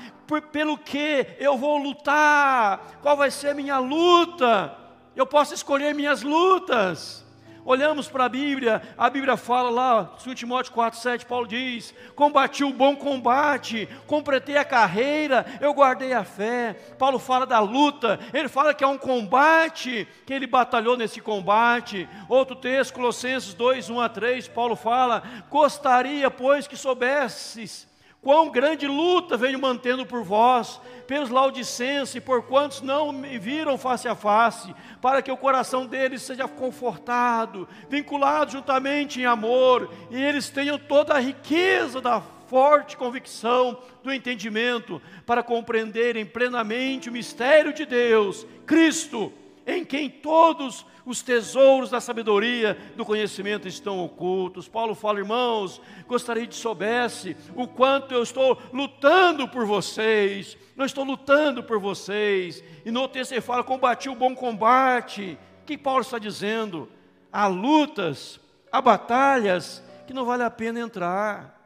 pelo 0.51 0.77
que 0.77 1.25
eu 1.39 1.57
vou 1.57 1.77
lutar, 1.77 2.99
qual 3.01 3.15
vai 3.15 3.31
ser 3.31 3.51
a 3.51 3.55
minha 3.55 3.79
luta. 3.79 4.77
Eu 5.15 5.25
posso 5.25 5.53
escolher 5.53 5.95
minhas 5.95 6.23
lutas. 6.23 7.25
Olhamos 7.69 8.07
para 8.07 8.25
a 8.25 8.29
Bíblia, 8.29 8.81
a 8.97 9.11
Bíblia 9.11 9.37
fala 9.37 9.69
lá, 9.69 10.01
2 10.25 10.39
Timóteo 10.39 10.73
4, 10.73 10.99
7, 10.99 11.23
Paulo 11.27 11.45
diz: 11.45 11.93
Combati 12.15 12.63
o 12.63 12.73
bom 12.73 12.95
combate, 12.95 13.87
completei 14.07 14.57
a 14.57 14.65
carreira, 14.65 15.45
eu 15.61 15.71
guardei 15.71 16.11
a 16.13 16.23
fé. 16.23 16.73
Paulo 16.97 17.19
fala 17.19 17.45
da 17.45 17.59
luta, 17.59 18.19
ele 18.33 18.47
fala 18.47 18.73
que 18.73 18.83
é 18.83 18.87
um 18.87 18.97
combate, 18.97 20.07
que 20.25 20.33
ele 20.33 20.47
batalhou 20.47 20.97
nesse 20.97 21.21
combate. 21.21 22.09
Outro 22.27 22.55
texto, 22.55 22.95
Colossenses 22.95 23.53
2, 23.53 23.91
1 23.91 24.01
a 24.01 24.09
3, 24.09 24.47
Paulo 24.47 24.75
fala: 24.75 25.21
Gostaria, 25.47 26.31
pois, 26.31 26.67
que 26.67 26.75
soubesses 26.75 27.87
Quão 28.21 28.49
grande 28.49 28.85
luta 28.85 29.37
venho 29.37 29.57
mantendo 29.57 30.05
por 30.05 30.23
vós, 30.23 30.81
pelos 31.07 31.29
laudicenses 31.29 32.15
e 32.15 32.21
por 32.21 32.43
quantos 32.43 32.81
não 32.81 33.13
me 33.13 33.39
viram 33.39 33.77
face 33.77 34.09
a 34.09 34.15
face, 34.15 34.75
para 35.01 35.21
que 35.21 35.31
o 35.31 35.37
coração 35.37 35.85
deles 35.85 36.21
seja 36.21 36.45
confortado, 36.45 37.67
vinculado 37.89 38.51
juntamente 38.51 39.21
em 39.21 39.25
amor, 39.25 39.89
e 40.11 40.21
eles 40.21 40.49
tenham 40.49 40.77
toda 40.77 41.13
a 41.13 41.19
riqueza 41.19 42.01
da 42.01 42.19
forte 42.19 42.97
convicção 42.97 43.77
do 44.03 44.11
entendimento, 44.11 45.01
para 45.25 45.41
compreenderem 45.41 46.25
plenamente 46.25 47.07
o 47.07 47.13
mistério 47.13 47.71
de 47.71 47.85
Deus, 47.85 48.45
Cristo, 48.65 49.31
em 49.77 49.85
quem 49.85 50.09
todos 50.09 50.85
os 51.05 51.21
tesouros 51.21 51.89
da 51.89 51.99
sabedoria, 51.99 52.77
do 52.95 53.05
conhecimento 53.05 53.67
estão 53.67 54.03
ocultos. 54.03 54.67
Paulo 54.67 54.93
fala, 54.93 55.19
irmãos, 55.19 55.81
gostaria 56.07 56.45
de 56.45 56.55
soubesse 56.55 57.35
o 57.55 57.67
quanto 57.67 58.13
eu 58.13 58.21
estou 58.21 58.61
lutando 58.71 59.47
por 59.47 59.65
vocês, 59.65 60.57
eu 60.77 60.85
estou 60.85 61.03
lutando 61.03 61.63
por 61.63 61.79
vocês. 61.79 62.63
E 62.85 62.91
no 62.91 63.07
texto 63.07 63.31
ele 63.31 63.41
fala, 63.41 63.63
combati 63.63 64.09
o 64.09 64.15
bom 64.15 64.35
combate. 64.35 65.37
O 65.61 65.65
que 65.65 65.77
Paulo 65.77 66.01
está 66.01 66.19
dizendo? 66.19 66.89
Há 67.31 67.47
lutas, 67.47 68.39
há 68.71 68.81
batalhas 68.81 69.83
que 70.05 70.13
não 70.13 70.25
vale 70.25 70.43
a 70.43 70.49
pena 70.49 70.79
entrar. 70.79 71.59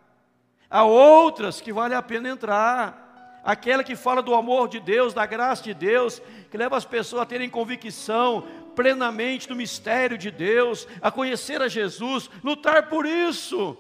Há 0.70 0.84
outras 0.84 1.62
que 1.62 1.72
vale 1.72 1.94
a 1.94 2.02
pena 2.02 2.30
entrar. 2.30 3.03
Aquela 3.44 3.84
que 3.84 3.96
fala 3.96 4.22
do 4.22 4.34
amor 4.34 4.70
de 4.70 4.80
Deus, 4.80 5.14
da 5.14 5.26
graça 5.26 5.64
de 5.64 5.74
Deus, 5.74 6.22
que 6.50 6.58
leva 6.58 6.78
as 6.78 6.86
pessoas 6.86 7.24
a 7.24 7.26
terem 7.26 7.50
convicção 7.50 8.48
plenamente 8.74 9.48
do 9.48 9.56
mistério 9.56 10.18
de 10.18 10.32
Deus, 10.32 10.88
a 11.02 11.12
conhecer 11.12 11.62
a 11.62 11.68
Jesus, 11.68 12.30
lutar 12.44 12.88
por 12.88 13.06
isso, 13.06 13.78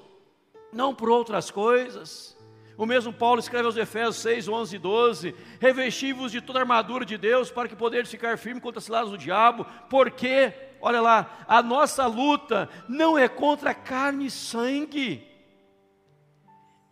não 0.71 0.93
por 0.93 1.09
outras 1.09 1.49
coisas. 1.49 2.37
O 2.77 2.85
mesmo 2.85 3.13
Paulo 3.13 3.39
escreve 3.39 3.65
aos 3.65 3.77
Efésios 3.77 4.17
6, 4.17 4.47
11 4.47 4.75
e 4.75 4.79
12: 4.79 5.35
Revesti-vos 5.59 6.31
de 6.31 6.41
toda 6.41 6.59
a 6.59 6.63
armadura 6.63 7.05
de 7.05 7.17
Deus 7.17 7.51
para 7.51 7.69
que 7.69 7.75
poderes 7.75 8.09
ficar 8.09 8.37
firme 8.37 8.59
contra 8.59 8.79
as 8.79 8.83
ciladas 8.83 9.11
do 9.11 9.17
diabo, 9.17 9.65
porque, 9.89 10.51
olha 10.81 10.99
lá, 10.99 11.45
a 11.47 11.61
nossa 11.61 12.05
luta 12.05 12.67
não 12.89 13.17
é 13.17 13.29
contra 13.29 13.73
carne 13.73 14.25
e 14.25 14.31
sangue, 14.31 15.32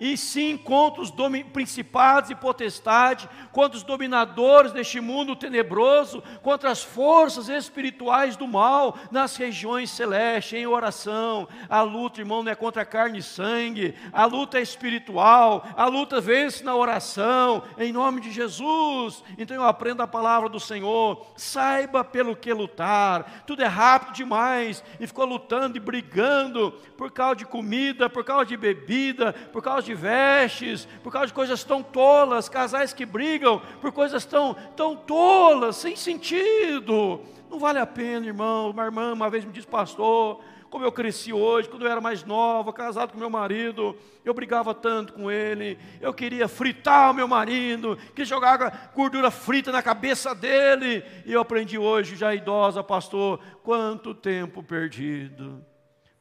e 0.02 0.18
sim 0.18 0.58
contra 0.58 0.99
os 0.99 1.14
principados 1.54 2.32
e 2.32 2.36
potestades, 2.36 3.30
contra 3.52 3.78
os 3.78 3.84
dominadores 3.84 4.72
deste 4.72 4.99
mundo 4.99 5.36
tenebroso, 5.36 6.24
contra 6.41 6.72
as 6.72 6.82
forças 6.82 7.47
espirituais 7.47 8.36
do 8.36 8.47
mal 8.47 8.97
nas 9.12 9.36
regiões 9.36 9.91
celestes, 9.91 10.54
em 10.54 10.66
oração. 10.66 11.47
A 11.70 11.84
luta, 11.84 12.20
irmão, 12.20 12.41
não 12.41 12.52
é 12.52 12.56
contra 12.56 12.84
carne 12.84 13.20
e 13.20 13.24
sangue, 13.24 13.93
a 14.12 14.26
luta 14.26 14.58
é 14.58 14.62
espiritual, 14.64 15.68
a 15.78 15.86
luta 15.86 16.20
vence 16.20 16.64
na 16.64 16.76
oração, 16.76 17.62
em 17.78 17.93
nome 17.93 18.22
de 18.22 18.32
Jesus. 18.32 19.24
Então 19.38 19.56
eu 19.56 19.64
aprendo 19.64 20.02
a 20.02 20.08
palavra 20.08 20.49
do 20.49 20.60
Senhor, 20.60 21.28
saiba 21.36 22.04
pelo 22.04 22.36
que 22.36 22.52
lutar, 22.52 23.43
tudo 23.45 23.62
é 23.62 23.68
rápido 23.68 24.16
demais, 24.16 24.84
e 24.99 25.06
ficou 25.06 25.26
lutando 25.26 25.78
e 25.78 25.80
brigando 25.80 26.72
por 26.97 27.12
causa 27.12 27.36
de 27.36 27.45
comida, 27.45 28.10
por 28.10 28.24
causa 28.24 28.45
de 28.45 28.58
bebida, 28.58 29.32
por 29.54 29.62
causa 29.62 29.84
de 29.84 29.91
vestes, 29.94 30.88
por 31.04 31.12
causa 31.12 31.28
de 31.28 31.34
coisas 31.34 31.64
tão 31.64 31.82
tolas, 31.82 32.50
casais 32.50 32.94
que 32.94 33.06
brigam 33.06 33.62
por 33.82 33.92
coisas 33.92 34.26
tão, 34.26 34.54
tão 34.76 34.96
tolas, 34.96 35.76
sem 35.76 35.96
sentido. 35.96 37.22
Não 37.50 37.60
vale 37.60 37.80
a 37.80 37.86
pena, 37.86 38.26
irmão. 38.26 38.70
Uma 38.70 38.86
irmã 38.86 39.14
uma 39.14 39.30
vez 39.30 39.44
me 39.44 39.52
disse, 39.52 39.68
pastor, 39.68 40.42
como 40.72 40.86
eu 40.86 40.92
cresci 40.92 41.34
hoje, 41.34 41.68
quando 41.68 41.86
eu 41.86 41.92
era 41.92 42.00
mais 42.00 42.24
nova, 42.24 42.72
casado 42.72 43.12
com 43.12 43.20
meu 43.20 43.30
marido, 43.30 43.94
eu 44.24 44.34
brigava 44.34 44.74
tanto 44.74 45.12
com 45.12 45.30
ele, 45.30 45.78
eu 46.00 46.14
queria 46.14 46.48
fritar 46.48 47.12
o 47.12 47.14
meu 47.14 47.28
marido, 47.28 47.98
que 48.16 48.24
jogava 48.24 48.72
gordura 48.96 49.30
frita 49.30 49.70
na 49.70 49.84
cabeça 49.84 50.34
dele, 50.34 51.04
e 51.26 51.34
eu 51.34 51.42
aprendi 51.42 51.78
hoje, 51.78 52.16
já 52.16 52.34
idosa, 52.34 52.82
pastor, 52.82 53.42
quanto 53.62 54.16
tempo 54.16 54.64
perdido. 54.64 55.62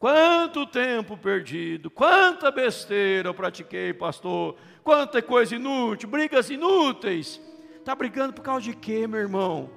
Quanto 0.00 0.66
tempo 0.66 1.16
perdido, 1.16 1.88
quanta 1.90 2.50
besteira 2.50 3.28
eu 3.28 3.34
pratiquei, 3.34 3.92
pastor, 3.92 4.56
quanta 4.82 5.22
coisa 5.22 5.54
inútil, 5.54 6.08
brigas 6.08 6.50
inúteis. 6.50 7.40
Está 7.76 7.94
brigando 7.94 8.32
por 8.32 8.42
causa 8.42 8.62
de 8.62 8.74
quê, 8.74 9.06
meu 9.06 9.20
irmão? 9.20 9.70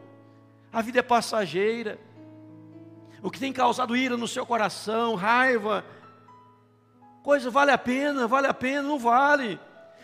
A 0.72 0.82
vida 0.82 0.98
é 0.98 1.04
passageira 1.04 2.00
o 3.24 3.32
que 3.32 3.40
tem 3.40 3.54
causado 3.54 3.96
ira 3.96 4.18
no 4.18 4.28
seu 4.28 4.46
coração, 4.46 5.16
raiva, 5.16 5.86
coisa 7.24 7.50
vale 7.50 7.72
a 7.72 7.78
pena, 7.78 8.28
vale 8.28 8.48
a 8.48 8.54
pena, 8.54 8.82
não 8.82 9.00
vale. 9.00 9.58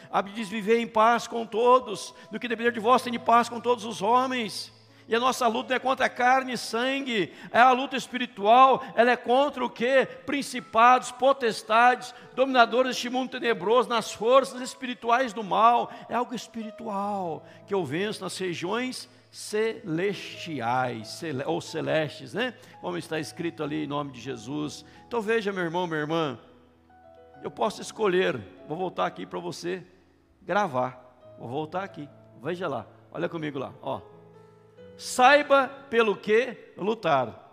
A 0.09 0.21
Bíblia 0.21 0.41
diz 0.41 0.49
viver 0.49 0.79
em 0.79 0.87
paz 0.87 1.27
com 1.27 1.45
todos, 1.45 2.15
do 2.31 2.39
que 2.39 2.47
depender 2.47 2.71
de 2.71 2.79
vós 2.79 3.01
tem 3.01 3.11
de 3.11 3.19
paz 3.19 3.49
com 3.49 3.59
todos 3.59 3.83
os 3.83 4.01
homens. 4.01 4.73
E 5.09 5.15
a 5.15 5.19
nossa 5.19 5.47
luta 5.47 5.73
é 5.73 5.79
contra 5.79 6.07
carne 6.07 6.53
e 6.53 6.57
sangue, 6.57 7.33
é 7.51 7.59
a 7.59 7.71
luta 7.71 7.97
espiritual, 7.97 8.83
ela 8.93 9.09
é 9.09 9.17
contra 9.17 9.65
o 9.65 9.69
que? 9.69 10.05
Principados, 10.05 11.11
potestades, 11.11 12.13
dominadores 12.35 12.91
deste 12.91 13.09
mundo 13.09 13.31
tenebroso, 13.31 13.89
nas 13.89 14.13
forças 14.13 14.61
espirituais 14.61 15.33
do 15.33 15.43
mal. 15.43 15.91
É 16.07 16.13
algo 16.13 16.35
espiritual 16.35 17.43
que 17.65 17.73
eu 17.73 17.83
venço 17.83 18.21
nas 18.21 18.37
regiões 18.37 19.09
celestiais, 19.31 21.21
ou 21.47 21.59
celestes, 21.59 22.35
né? 22.35 22.53
Como 22.79 22.95
está 22.95 23.19
escrito 23.19 23.63
ali 23.63 23.85
em 23.85 23.87
nome 23.87 24.11
de 24.11 24.21
Jesus. 24.21 24.85
Então 25.07 25.21
veja, 25.21 25.51
meu 25.51 25.63
irmão, 25.63 25.87
minha 25.87 26.01
irmã, 26.01 26.37
eu 27.41 27.49
posso 27.49 27.81
escolher, 27.81 28.39
vou 28.67 28.77
voltar 28.77 29.07
aqui 29.07 29.25
para 29.25 29.39
você 29.39 29.83
gravar. 30.43 31.03
Vou 31.39 31.47
voltar 31.47 31.83
aqui. 31.83 32.07
Veja 32.43 32.67
lá, 32.67 32.85
olha 33.11 33.27
comigo 33.27 33.57
lá, 33.57 33.73
ó. 33.81 34.01
Saiba 34.99 35.69
pelo 35.89 36.13
que 36.13 36.57
lutar. 36.75 37.49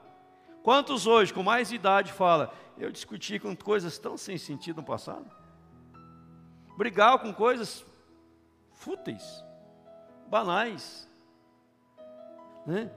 Quantos 0.64 1.06
hoje, 1.06 1.32
com 1.32 1.44
mais 1.44 1.70
idade, 1.70 2.12
fala, 2.12 2.52
eu 2.76 2.90
discuti 2.90 3.38
com 3.38 3.54
coisas 3.54 3.96
tão 3.98 4.16
sem 4.16 4.36
sentido 4.36 4.78
no 4.78 4.82
passado? 4.82 5.30
Brigava 6.76 7.20
com 7.20 7.32
coisas 7.32 7.86
fúteis, 8.72 9.44
banais, 10.26 11.08
né? 12.66 12.90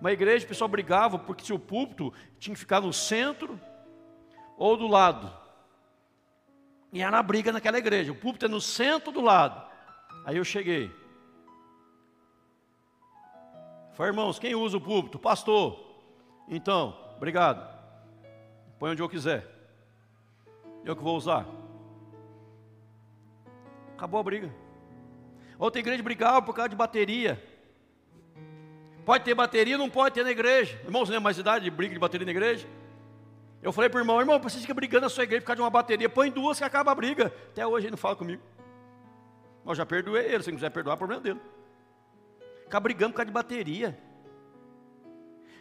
Uma 0.00 0.10
igreja, 0.10 0.46
o 0.46 0.48
pessoal 0.48 0.68
brigava 0.68 1.18
porque 1.18 1.44
se 1.44 1.52
o 1.52 1.58
púlpito 1.58 2.14
tinha 2.38 2.54
que 2.54 2.60
ficar 2.60 2.80
no 2.80 2.94
centro 2.94 3.60
ou 4.56 4.74
do 4.74 4.86
lado. 4.86 5.30
E 6.90 7.02
era 7.02 7.18
a 7.18 7.22
briga 7.22 7.52
naquela 7.52 7.76
igreja. 7.76 8.10
O 8.10 8.16
púlpito 8.16 8.46
é 8.46 8.48
no 8.48 8.60
centro 8.60 9.12
do 9.12 9.20
lado. 9.20 9.70
Aí 10.24 10.38
eu 10.38 10.44
cheguei. 10.44 10.90
Falei, 13.94 14.10
irmãos, 14.10 14.38
quem 14.38 14.54
usa 14.54 14.76
o 14.76 14.80
púlpito? 14.80 15.18
Pastor. 15.18 15.78
Então, 16.48 16.96
obrigado. 17.16 17.68
Põe 18.78 18.92
onde 18.92 19.02
eu 19.02 19.08
quiser. 19.08 19.46
Eu 20.84 20.96
que 20.96 21.02
vou 21.02 21.16
usar. 21.16 21.46
Acabou 23.96 24.18
a 24.18 24.22
briga. 24.22 24.52
Outra 25.58 25.80
igreja 25.80 26.02
brigava 26.02 26.42
por 26.42 26.54
causa 26.54 26.70
de 26.70 26.76
bateria. 26.76 27.42
Pode 29.04 29.24
ter 29.24 29.34
bateria, 29.34 29.76
não 29.76 29.90
pode 29.90 30.14
ter 30.14 30.24
na 30.24 30.30
igreja. 30.30 30.80
Irmãos, 30.84 31.10
é 31.10 31.18
mais 31.18 31.38
idade 31.38 31.64
de 31.64 31.70
briga 31.70 31.92
de 31.92 32.00
bateria 32.00 32.24
na 32.24 32.32
igreja? 32.32 32.66
Eu 33.62 33.72
falei 33.72 33.88
para 33.88 33.98
o 33.98 34.00
irmão, 34.00 34.18
irmão, 34.18 34.40
você 34.40 34.58
fica 34.58 34.74
brigando 34.74 35.02
na 35.02 35.08
sua 35.08 35.22
igreja 35.22 35.42
por 35.42 35.46
causa 35.48 35.56
de 35.56 35.62
uma 35.62 35.70
bateria, 35.70 36.08
põe 36.08 36.30
duas 36.30 36.58
que 36.58 36.64
acaba 36.64 36.90
a 36.90 36.94
briga. 36.94 37.32
Até 37.50 37.64
hoje 37.64 37.86
ele 37.86 37.92
não 37.92 37.98
fala 37.98 38.16
comigo. 38.16 38.42
Mas 39.64 39.72
eu 39.72 39.74
já 39.76 39.86
perdoei 39.86 40.26
ele, 40.26 40.42
se 40.42 40.50
não 40.50 40.56
quiser 40.56 40.70
perdoar, 40.70 40.94
é 40.94 40.96
problema 40.96 41.22
dele. 41.22 41.40
Ficar 42.72 42.80
brigando 42.80 43.12
por 43.12 43.18
causa 43.18 43.26
de 43.26 43.32
bateria. 43.34 43.98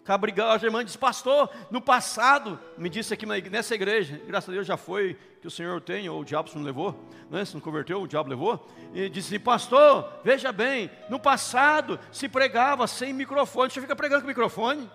Cabrigão, 0.05 0.49
a 0.49 0.55
irmã 0.55 0.85
disse, 0.85 0.97
pastor, 0.97 1.49
no 1.69 1.81
passado, 1.81 2.57
me 2.77 2.87
disse 2.87 3.13
aqui 3.13 3.25
nessa 3.25 3.75
igreja, 3.75 4.17
graças 4.25 4.47
a 4.47 4.53
Deus 4.53 4.65
já 4.65 4.77
foi, 4.77 5.17
que 5.41 5.45
o 5.45 5.51
Senhor 5.51 5.81
tem, 5.81 6.07
ou 6.07 6.21
o 6.21 6.23
diabo 6.23 6.49
se 6.49 6.57
não 6.57 6.63
levou, 6.63 6.97
né? 7.29 7.43
se 7.43 7.53
não 7.53 7.59
converteu, 7.59 8.01
o 8.01 8.07
diabo 8.07 8.29
levou, 8.29 8.65
e 8.93 9.09
disse, 9.09 9.37
pastor, 9.37 10.09
veja 10.23 10.53
bem, 10.53 10.89
no 11.09 11.19
passado 11.19 11.99
se 12.13 12.29
pregava 12.29 12.87
sem 12.87 13.11
microfone, 13.11 13.69
você 13.69 13.81
fica 13.81 13.93
pregando 13.93 14.21
com 14.21 14.29
microfone? 14.29 14.89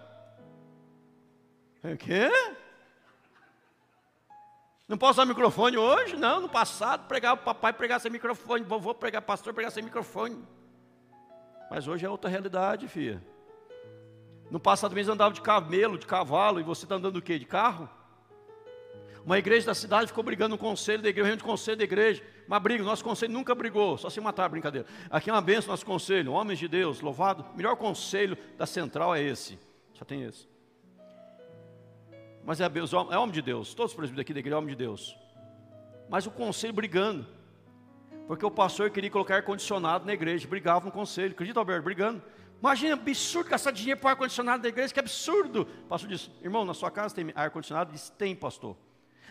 O 1.85 1.97
quê? 1.99 2.31
Não 4.89 4.97
posso 4.97 5.21
usar 5.21 5.27
microfone 5.27 5.77
hoje? 5.77 6.17
Não, 6.17 6.41
no 6.41 6.49
passado 6.49 7.07
pregava, 7.09 7.37
papai 7.37 7.75
pregava 7.75 8.01
sem 8.01 8.11
microfone, 8.11 8.65
vovô 8.65 8.95
pregava, 8.95 9.27
pastor 9.27 9.53
pregava 9.53 9.75
sem 9.75 9.83
microfone. 9.83 10.43
Mas 11.71 11.89
hoje 11.89 12.07
é 12.07 12.11
outra 12.11 12.31
realidade, 12.31 12.89
filha. 12.89 13.23
No 14.51 14.61
passado 14.61 14.95
mês 14.95 15.09
andava 15.09 15.35
de 15.35 15.41
camelo, 15.41 15.99
de 15.99 16.07
cavalo, 16.07 16.61
e 16.61 16.63
você 16.63 16.85
está 16.85 16.95
andando 16.95 17.17
o 17.17 17.23
quê? 17.23 17.39
De 17.39 17.45
carro? 17.45 17.89
Uma 19.25 19.39
igreja 19.39 19.67
da 19.67 19.75
cidade 19.75 20.07
ficou 20.07 20.23
brigando 20.23 20.51
no 20.51 20.59
conselho 20.59 21.03
da 21.03 21.09
igreja, 21.09 21.35
no 21.35 21.43
conselho 21.43 21.77
da 21.77 21.83
igreja, 21.83 22.23
uma 22.47 22.61
briga, 22.61 22.85
nosso 22.85 23.03
conselho 23.03 23.33
nunca 23.33 23.57
brigou, 23.57 23.99
só 23.99 24.09
se 24.09 24.21
matar, 24.21 24.49
brincadeira. 24.49 24.87
Aqui 25.11 25.29
é 25.29 25.33
uma 25.33 25.43
benção 25.43 25.71
nosso 25.71 25.85
conselho, 25.85 26.31
homens 26.31 26.61
de 26.61 26.69
Deus, 26.69 27.01
louvado, 27.01 27.45
melhor 27.57 27.75
conselho 27.75 28.39
da 28.57 28.67
central 28.67 29.13
é 29.13 29.21
esse, 29.21 29.59
só 29.95 30.05
tem 30.05 30.23
esse. 30.23 30.49
Mas 32.45 32.61
é, 32.61 32.67
é 32.67 33.19
homem 33.19 33.33
de 33.33 33.43
Deus, 33.43 33.75
todos 33.75 33.91
os 33.91 33.97
presbíteros 33.97 34.23
aqui 34.23 34.33
da 34.33 34.39
igreja 34.39 34.55
é 34.55 34.59
homem 34.59 34.71
de 34.71 34.77
Deus. 34.77 35.19
Mas 36.09 36.25
o 36.25 36.31
conselho 36.31 36.73
brigando, 36.73 37.27
porque 38.27 38.45
o 38.45 38.51
pastor 38.51 38.91
queria 38.91 39.11
colocar 39.11 39.37
ar-condicionado 39.37 40.05
na 40.05 40.13
igreja, 40.13 40.47
brigava 40.49 40.85
no 40.85 40.93
conselho, 40.93 41.33
acredita 41.33 41.61
Alberto, 41.61 41.85
brigando. 41.85 42.23
Imagina, 42.61 42.95
absurdo 42.95 43.51
gastar 43.51 43.71
dinheiro 43.71 44.01
para 44.01 44.11
ar-condicionado 44.11 44.63
da 44.63 44.69
igreja, 44.69 44.93
que 44.93 44.99
absurdo. 44.99 45.63
O 45.85 45.89
pastor 45.89 46.09
disse, 46.09 46.31
irmão, 46.43 46.65
na 46.65 46.75
sua 46.75 46.91
casa 46.91 47.15
tem 47.15 47.33
ar-condicionado? 47.35 47.93
Disse, 47.93 48.11
tem, 48.13 48.35
pastor. 48.35 48.77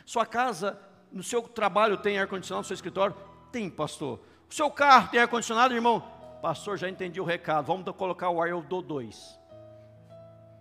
Sua 0.06 0.26
casa, 0.26 0.80
no 1.12 1.24
seu 1.24 1.42
trabalho 1.42 1.98
tem 1.98 2.18
ar-condicionado, 2.20 2.64
no 2.64 2.68
seu 2.68 2.76
escritório? 2.76 3.16
Tem, 3.52 3.70
pastor. 3.70 4.20
O 4.50 4.54
seu 4.54 4.70
carro 4.72 5.10
tem 5.10 5.20
ar-condicionado, 5.20 5.74
irmão? 5.74 6.02
Pastor, 6.42 6.78
já 6.78 6.88
entendi 6.88 7.20
o 7.20 7.26
recado, 7.26 7.66
vamos 7.66 7.90
colocar 7.96 8.30
o 8.30 8.42
ar, 8.42 8.48
eu 8.48 8.62
dou 8.62 8.82
dois. 8.82 9.38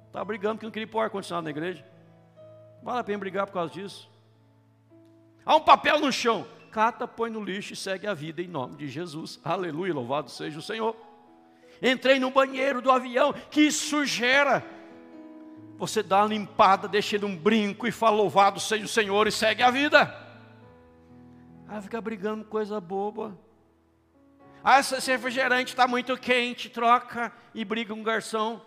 Estava 0.07 0.24
brigando 0.24 0.55
porque 0.55 0.66
não 0.66 0.72
queria 0.72 0.89
pôr 0.89 1.01
ar-condicionado 1.01 1.45
na 1.45 1.51
igreja. 1.51 1.85
Vale 2.82 3.01
a 3.01 3.05
pena 3.05 3.18
brigar 3.18 3.47
por 3.47 3.53
causa 3.53 3.72
disso. 3.72 4.11
Há 5.45 5.55
um 5.57 5.61
papel 5.61 6.01
no 6.01 6.11
chão. 6.11 6.47
Cata, 6.75 7.07
põe 7.07 7.31
no 7.31 7.43
lixo 7.43 7.72
e 7.72 7.77
segue 7.77 8.07
a 8.07 8.12
vida 8.12 8.43
em 8.43 8.49
nome 8.49 8.77
de 8.77 8.89
Jesus. 8.89 9.41
Aleluia, 9.45 9.95
louvado 9.95 10.31
seja 10.31 10.59
o 10.59 10.62
Senhor 10.62 10.95
entrei 11.83 12.18
no 12.18 12.31
banheiro 12.31 12.81
do 12.81 12.91
avião, 12.91 13.33
que 13.51 13.70
sujeira. 13.70 14.64
Você 15.77 16.03
dá 16.03 16.22
uma 16.22 16.29
limpada, 16.29 16.89
deixa 16.89 17.16
ele 17.16 17.27
um 17.27 17.37
brinco 17.37 17.87
e 17.87 17.93
fala, 17.93 18.16
louvado 18.16 18.59
seja 18.59 18.85
o 18.85 18.89
Senhor 18.89 19.27
e 19.27 19.33
segue 19.33 19.62
a 19.62 19.70
vida. 19.70 20.14
Aí 21.68 21.83
fica 21.83 22.01
brigando 22.01 22.45
com 22.45 22.51
coisa 22.51 22.81
boba. 22.81 23.37
Ah, 24.62 24.81
esse 24.81 25.11
refrigerante 25.11 25.72
está 25.72 25.87
muito 25.87 26.16
quente, 26.16 26.70
troca 26.70 27.33
e 27.55 27.64
briga 27.64 27.93
com 27.93 28.01
um 28.01 28.05
garçom. 28.05 28.61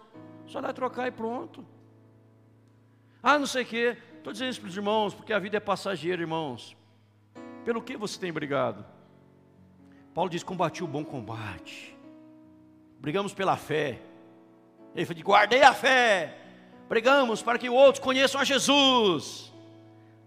Só 0.46 0.62
vai 0.62 0.74
trocar 0.74 1.08
e 1.08 1.12
pronto. 1.12 1.66
Ah, 3.24 3.40
não 3.40 3.48
sei 3.48 3.64
o 3.64 3.66
quê. 3.66 3.98
Estou 4.18 4.32
dizendo 4.32 4.52
isso 4.52 4.62
para 4.62 4.70
os 4.70 4.78
irmãos, 4.78 5.14
porque 5.14 5.34
a 5.34 5.40
vida 5.40 5.58
é 5.58 5.60
passageira, 5.60 6.22
irmãos. 6.22 6.77
Pelo 7.68 7.82
que 7.82 7.98
você 7.98 8.18
tem 8.18 8.32
brigado? 8.32 8.86
Paulo 10.14 10.30
diz: 10.30 10.42
combati 10.42 10.86
o 10.86 10.88
bom 10.88 11.04
combate 11.04 11.98
brigamos 12.98 13.34
pela 13.34 13.58
fé. 13.58 14.00
Ele 14.96 15.06
falou: 15.06 15.22
guardei 15.22 15.62
a 15.62 15.74
fé, 15.74 16.38
brigamos 16.88 17.42
para 17.42 17.60
que 17.60 17.70
outros 17.70 18.02
conheçam 18.02 18.40
a 18.40 18.46
Jesus, 18.46 19.52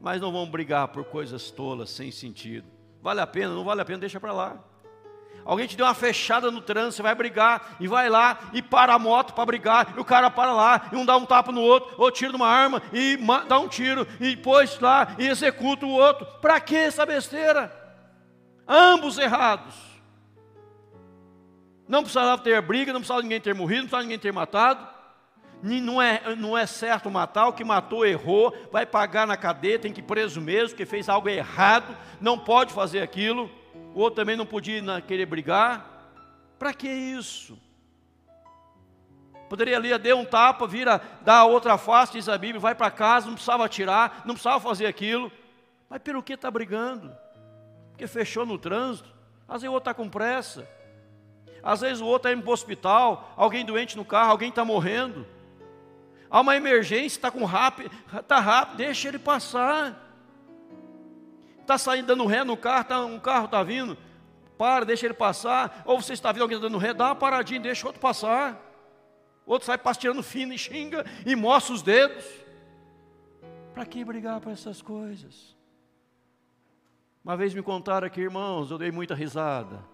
mas 0.03 0.21
não 0.21 0.31
vamos 0.31 0.51
brigar 0.51 0.89
por 0.89 1.03
coisas 1.05 1.51
tolas, 1.51 1.89
sem 1.89 2.11
sentido. 2.11 2.69
Vale 3.01 3.23
a 3.23 3.27
pena? 3.27 3.55
Não 3.55 3.65
vale 3.65 3.81
a 3.81 3.87
pena, 3.87 4.01
deixa 4.01 4.21
para 4.21 4.35
lá. 4.35 4.63
Alguém 5.45 5.67
te 5.67 5.77
deu 5.77 5.87
uma 5.87 5.95
fechada 5.95 6.51
no 6.51 6.61
trânsito, 6.61 6.97
você 6.97 7.03
vai 7.03 7.15
brigar 7.15 7.77
e 7.81 7.89
vai 7.89 8.09
lá 8.09 8.39
e 8.53 8.63
para 8.63 8.95
a 8.95 8.99
moto 8.99 9.33
para 9.35 9.47
brigar, 9.47 9.95
e 9.97 10.01
o 10.01 10.05
cara 10.05 10.31
para 10.31 10.53
lá, 10.53 10.89
e 10.93 10.97
um 10.97 11.05
dá 11.05 11.17
um 11.17 11.27
tapa 11.27 11.51
no 11.51 11.61
outro, 11.61 11.95
ou 11.99 12.11
tira 12.11 12.37
uma 12.37 12.49
arma 12.49 12.83
e 12.93 13.19
dá 13.49 13.59
um 13.59 13.69
tiro, 13.69 14.07
e 14.21 14.37
depois 14.37 14.79
lá 14.79 15.15
e 15.19 15.27
executa 15.27 15.87
o 15.87 15.91
outro. 15.91 16.27
Para 16.41 16.61
que 16.61 16.77
essa 16.77 17.05
besteira? 17.05 17.73
Ambos 18.67 19.19
errados. 19.19 19.75
Não 21.89 22.03
precisava 22.03 22.41
ter 22.41 22.61
briga, 22.63 22.93
não 22.93 23.01
precisava 23.01 23.23
ninguém 23.23 23.41
ter 23.41 23.55
morrido, 23.55 23.81
não 23.81 23.89
precisava 23.89 24.03
ninguém 24.05 24.19
ter 24.19 24.33
matado. 24.33 24.87
Não 25.63 26.01
é, 26.01 26.35
não 26.37 26.57
é 26.57 26.65
certo 26.65 27.11
matar, 27.11 27.49
o 27.49 27.53
que 27.53 27.65
matou 27.65 28.07
errou, 28.07 28.55
vai 28.73 28.87
pagar 28.87 29.27
na 29.27 29.37
cadeia, 29.37 29.79
tem 29.79 29.93
que 29.93 30.01
ir 30.01 30.05
preso 30.05 30.41
mesmo, 30.41 30.75
que 30.75 30.87
fez 30.87 31.07
algo 31.07 31.29
errado, 31.29 31.95
não 32.19 32.39
pode 32.39 32.73
fazer 32.73 33.03
aquilo. 33.03 33.51
O 33.95 34.01
outro 34.01 34.17
também 34.17 34.37
não 34.37 34.47
podia 34.47 35.01
querer 35.01 35.27
brigar. 35.27 35.87
Para 36.59 36.73
que 36.75 36.89
isso? 36.89 37.59
Poderia 39.49 39.77
ali 39.77 39.97
dar 39.99 40.15
um 40.15 40.25
tapa, 40.25 40.67
vira, 40.67 41.01
dar 41.23 41.45
outra 41.45 41.77
face, 41.77 42.13
diz 42.13 42.29
a 42.29 42.39
Bíblia, 42.39 42.61
vai 42.61 42.75
para 42.75 42.91
casa, 42.91 43.27
não 43.27 43.35
precisava 43.35 43.69
tirar, 43.69 44.23
não 44.25 44.35
precisava 44.35 44.61
fazer 44.61 44.87
aquilo. 44.87 45.33
Mas 45.89 46.01
pelo 46.01 46.23
que 46.23 46.35
está 46.35 46.49
brigando? 46.51 47.13
Porque 47.91 48.07
fechou 48.07 48.47
no 48.47 48.57
trânsito. 48.57 49.13
Às 49.49 49.63
vezes 49.63 49.71
o 49.71 49.73
outro 49.73 49.91
está 49.91 49.95
com 49.95 50.09
pressa. 50.09 50.69
Às 51.63 51.81
vezes 51.81 52.01
o 52.01 52.07
outro 52.07 52.29
está 52.29 52.33
indo 52.33 52.43
para 52.43 52.51
o 52.51 52.55
hospital, 52.55 53.35
alguém 53.37 53.65
doente 53.65 53.97
no 53.97 54.05
carro, 54.05 54.31
alguém 54.31 54.51
está 54.51 54.65
morrendo. 54.65 55.27
Há 56.31 56.41
uma 56.41 56.57
emergência, 56.57 57.19
está 57.19 57.31
com 57.31 57.45
rápido, 57.45 57.91
está 58.15 58.39
rápido, 58.39 58.77
deixa 58.77 59.09
ele 59.09 59.19
passar. 59.19 60.10
Está 61.61 61.79
saindo 61.79 62.07
dando 62.07 62.27
ré 62.27 62.45
no 62.45 62.57
carro, 62.57 62.85
tá, 62.85 63.05
um 63.05 63.19
carro 63.19 63.45
está 63.45 63.63
vindo, 63.63 63.97
para, 64.59 64.85
deixa 64.85 65.07
ele 65.07 65.15
passar. 65.15 65.83
Ou 65.85 66.01
você 66.01 66.13
está 66.13 66.33
vendo 66.33 66.43
alguém 66.43 66.59
dando 66.59 66.79
ré, 66.79 66.93
dá 66.93 67.07
uma 67.07 67.15
paradinha, 67.15 67.61
deixa 67.61 67.87
outro 67.87 68.01
passar. 68.01 68.61
Outro 69.47 69.67
sai 69.67 69.79
passeando 69.79 70.23
fino 70.23 70.53
e 70.53 70.59
xinga 70.59 71.05
e 71.25 71.35
mostra 71.35 71.75
os 71.75 71.83
dedos. 71.83 72.25
Para 73.75 73.87
que 73.87 74.05
brigar 74.05 74.41
por 74.41 74.53
essas 74.53 74.83
coisas? 74.83 75.57
Uma 77.25 77.37
vez 77.37 77.55
me 77.55 77.63
contaram 77.63 78.07
aqui, 78.07 78.21
irmãos, 78.21 78.71
eu 78.71 78.79
dei 78.79 78.91
muita 78.91 79.15
risada. 79.15 79.85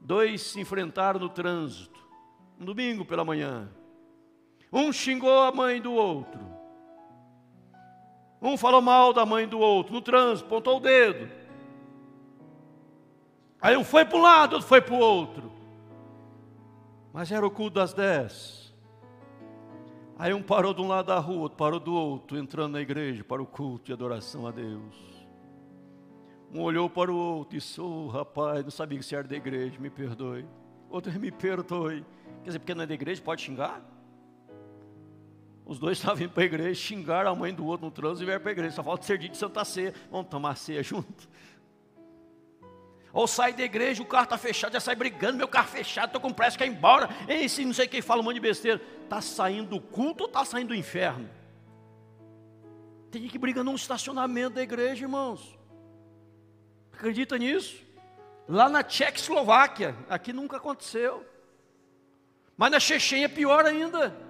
Dois 0.00 0.42
se 0.42 0.60
enfrentaram 0.60 1.18
no 1.18 1.28
trânsito, 1.28 1.98
um 2.58 2.64
domingo 2.64 3.04
pela 3.04 3.24
manhã. 3.24 3.68
Um 4.72 4.92
xingou 4.92 5.42
a 5.42 5.50
mãe 5.50 5.80
do 5.80 5.92
outro. 5.92 6.57
Um 8.40 8.56
falou 8.56 8.80
mal 8.80 9.12
da 9.12 9.26
mãe 9.26 9.48
do 9.48 9.58
outro 9.58 9.92
no 9.92 10.00
trânsito, 10.00 10.46
apontou 10.46 10.76
o 10.76 10.80
dedo. 10.80 11.28
Aí 13.60 13.76
um 13.76 13.82
foi 13.82 14.04
para 14.04 14.16
um 14.16 14.22
lado, 14.22 14.52
outro 14.54 14.68
foi 14.68 14.80
para 14.80 14.94
o 14.94 14.98
outro. 14.98 15.50
Mas 17.12 17.32
era 17.32 17.44
o 17.44 17.50
culto 17.50 17.74
das 17.74 17.92
dez. 17.92 18.72
Aí 20.16 20.32
um 20.32 20.42
parou 20.42 20.72
de 20.72 20.80
um 20.80 20.88
lado 20.88 21.06
da 21.06 21.18
rua, 21.18 21.42
outro 21.42 21.58
parou 21.58 21.80
do 21.80 21.94
outro, 21.94 22.38
entrando 22.38 22.72
na 22.72 22.80
igreja 22.80 23.24
para 23.24 23.42
o 23.42 23.46
culto 23.46 23.90
e 23.90 23.92
adoração 23.92 24.46
a 24.46 24.50
Deus. 24.50 24.94
Um 26.52 26.60
olhou 26.62 26.88
para 26.88 27.10
o 27.10 27.16
outro 27.16 27.56
e 27.56 27.58
disse: 27.58 27.80
oh, 27.80 28.06
rapaz, 28.06 28.62
não 28.62 28.70
sabia 28.70 28.98
que 28.98 29.04
você 29.04 29.16
era 29.16 29.26
da 29.26 29.36
igreja, 29.36 29.78
me 29.78 29.90
perdoe. 29.90 30.46
Outro 30.88 31.12
me 31.18 31.30
perdoe. 31.30 32.04
Quer 32.42 32.46
dizer, 32.46 32.58
porque 32.60 32.74
não 32.74 32.84
é 32.84 32.86
da 32.86 32.94
igreja, 32.94 33.20
pode 33.20 33.42
xingar? 33.42 33.82
Os 35.68 35.78
dois 35.78 35.98
estavam 36.00 36.24
indo 36.24 36.32
para 36.32 36.42
a 36.42 36.46
igreja, 36.46 36.74
xingaram 36.74 37.30
a 37.30 37.36
mãe 37.36 37.54
do 37.54 37.64
outro 37.66 37.86
no 37.86 37.92
trânsito 37.92 38.22
e 38.22 38.26
vieram 38.26 38.40
para 38.40 38.50
a 38.50 38.52
igreja. 38.52 38.74
Só 38.74 38.82
falta 38.82 39.04
ser 39.04 39.18
dia 39.18 39.28
de 39.28 39.36
Santa 39.36 39.64
Ceia. 39.64 39.94
Vamos 40.10 40.28
tomar 40.28 40.56
ceia 40.56 40.82
junto. 40.82 41.28
Ou 43.12 43.26
sai 43.26 43.52
da 43.52 43.62
igreja, 43.62 44.02
o 44.02 44.06
carro 44.06 44.24
está 44.24 44.38
fechado, 44.38 44.72
já 44.72 44.80
sai 44.80 44.94
brigando, 44.94 45.38
meu 45.38 45.48
carro 45.48 45.68
fechado, 45.68 46.06
estou 46.06 46.20
com 46.20 46.32
pressa, 46.32 46.58
quer 46.58 46.66
ir 46.66 46.70
embora. 46.70 47.08
Esse 47.26 47.64
não 47.64 47.72
sei 47.72 47.86
quem 47.86 48.02
fala 48.02 48.20
um 48.20 48.24
monte 48.24 48.34
de 48.34 48.40
besteira. 48.40 48.80
Está 49.04 49.20
saindo 49.20 49.70
do 49.70 49.80
culto 49.80 50.24
ou 50.24 50.28
está 50.28 50.44
saindo 50.44 50.68
do 50.68 50.74
inferno? 50.74 51.28
Tem 53.10 53.26
que 53.26 53.38
briga 53.38 53.64
num 53.64 53.74
estacionamento 53.74 54.56
da 54.56 54.62
igreja, 54.62 55.04
irmãos. 55.04 55.58
Acredita 56.92 57.38
nisso? 57.38 57.82
Lá 58.46 58.68
na 58.68 58.82
Tchecoslováquia, 58.82 59.96
aqui 60.08 60.32
nunca 60.32 60.58
aconteceu. 60.58 61.26
Mas 62.56 62.70
na 62.70 62.80
Chechênia 62.80 63.26
é 63.26 63.28
pior 63.28 63.64
ainda. 63.64 64.27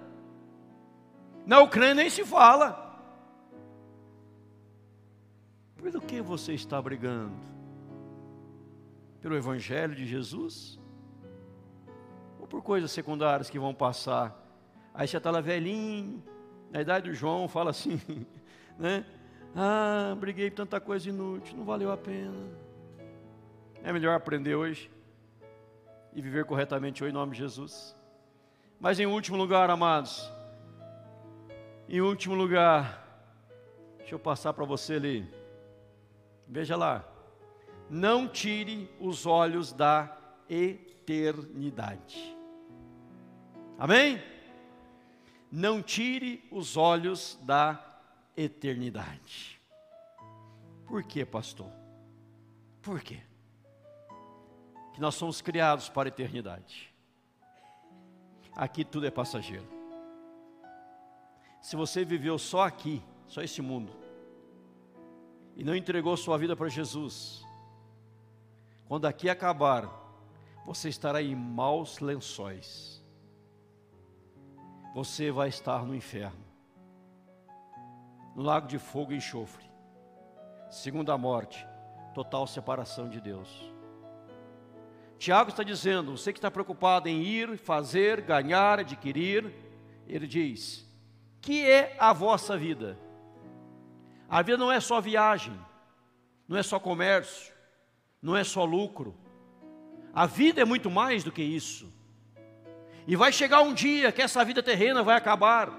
Na 1.49 1.61
Ucrânia 1.61 1.95
nem 1.95 2.11
se 2.11 2.23
fala. 2.23 2.95
Por 5.75 5.99
que 5.99 6.21
você 6.21 6.53
está 6.53 6.79
brigando? 6.79 7.33
Pelo 9.19 9.35
Evangelho 9.35 9.95
de 9.95 10.05
Jesus? 10.05 10.79
Ou 12.39 12.45
por 12.45 12.61
coisas 12.61 12.91
secundárias 12.91 13.49
que 13.49 13.57
vão 13.57 13.73
passar? 13.73 14.39
Aí 14.93 15.07
você 15.07 15.17
está 15.17 15.31
lá 15.31 15.41
velhinho, 15.41 16.23
na 16.69 16.81
idade 16.81 17.09
do 17.09 17.15
João, 17.15 17.47
fala 17.47 17.71
assim, 17.71 17.99
né? 18.77 19.03
Ah, 19.55 20.15
briguei 20.19 20.51
por 20.51 20.57
tanta 20.57 20.79
coisa 20.79 21.09
inútil, 21.09 21.57
não 21.57 21.65
valeu 21.65 21.91
a 21.91 21.97
pena. 21.97 22.47
É 23.83 23.91
melhor 23.91 24.15
aprender 24.15 24.53
hoje 24.53 24.91
e 26.13 26.21
viver 26.21 26.45
corretamente 26.45 27.03
hoje 27.03 27.09
em 27.09 27.15
nome 27.15 27.31
de 27.31 27.39
Jesus. 27.39 27.97
Mas 28.79 28.99
em 28.99 29.07
último 29.07 29.35
lugar, 29.35 29.71
amados, 29.71 30.31
em 31.89 32.01
último 32.01 32.35
lugar, 32.35 33.03
deixa 33.97 34.13
eu 34.13 34.19
passar 34.19 34.53
para 34.53 34.63
você 34.63 34.93
ali. 34.93 35.27
Veja 36.47 36.75
lá. 36.75 37.03
Não 37.89 38.27
tire 38.27 38.87
os 38.99 39.25
olhos 39.25 39.73
da 39.73 40.15
eternidade. 40.47 42.37
Amém? 43.79 44.21
Não 45.51 45.81
tire 45.81 46.47
os 46.51 46.77
olhos 46.77 47.39
da 47.41 47.83
eternidade. 48.37 49.59
Por 50.85 51.03
quê, 51.03 51.25
pastor? 51.25 51.71
Por 52.83 53.01
quê? 53.01 53.19
Que 54.93 55.01
nós 55.01 55.15
somos 55.15 55.41
criados 55.41 55.89
para 55.89 56.07
a 56.07 56.11
eternidade. 56.11 56.93
Aqui 58.55 58.85
tudo 58.85 59.07
é 59.07 59.11
passageiro. 59.11 59.78
Se 61.61 61.75
você 61.75 62.05
viveu 62.05 62.37
só 62.37 62.63
aqui, 62.63 63.03
só 63.27 63.41
esse 63.41 63.61
mundo, 63.61 63.93
e 65.55 65.63
não 65.63 65.75
entregou 65.75 66.15
sua 66.15 66.37
vida 66.37 66.55
para 66.55 66.69
Jesus, 66.69 67.43
quando 68.87 69.05
aqui 69.05 69.29
acabar, 69.29 69.87
você 70.65 70.89
estará 70.89 71.21
em 71.21 71.35
maus 71.35 71.99
lençóis. 71.99 73.03
Você 74.95 75.31
vai 75.31 75.49
estar 75.49 75.85
no 75.85 75.93
inferno, 75.93 76.43
no 78.35 78.41
lago 78.41 78.67
de 78.67 78.79
fogo 78.79 79.11
e 79.11 79.17
enxofre. 79.17 79.69
Segunda 80.71 81.17
morte, 81.17 81.67
total 82.13 82.47
separação 82.47 83.07
de 83.09 83.21
Deus. 83.21 83.71
Tiago 85.19 85.49
está 85.49 85.61
dizendo: 85.61 86.17
você 86.17 86.31
que 86.31 86.39
está 86.39 86.49
preocupado 86.49 87.09
em 87.09 87.21
ir, 87.21 87.57
fazer, 87.57 88.21
ganhar, 88.21 88.79
adquirir, 88.79 89.53
ele 90.07 90.25
diz: 90.25 90.88
que 91.41 91.65
é 91.69 91.95
a 91.99 92.13
vossa 92.13 92.57
vida? 92.57 92.97
A 94.29 94.41
vida 94.41 94.57
não 94.57 94.71
é 94.71 94.79
só 94.79 95.01
viagem, 95.01 95.57
não 96.47 96.57
é 96.57 96.63
só 96.63 96.79
comércio, 96.79 97.53
não 98.21 98.35
é 98.35 98.43
só 98.43 98.63
lucro. 98.63 99.15
A 100.13 100.25
vida 100.25 100.61
é 100.61 100.65
muito 100.65 100.89
mais 100.89 101.23
do 101.23 101.31
que 101.31 101.41
isso. 101.41 101.91
E 103.07 103.15
vai 103.15 103.31
chegar 103.31 103.61
um 103.61 103.73
dia 103.73 104.11
que 104.11 104.21
essa 104.21 104.43
vida 104.43 104.61
terrena 104.61 105.01
vai 105.01 105.15
acabar. 105.15 105.71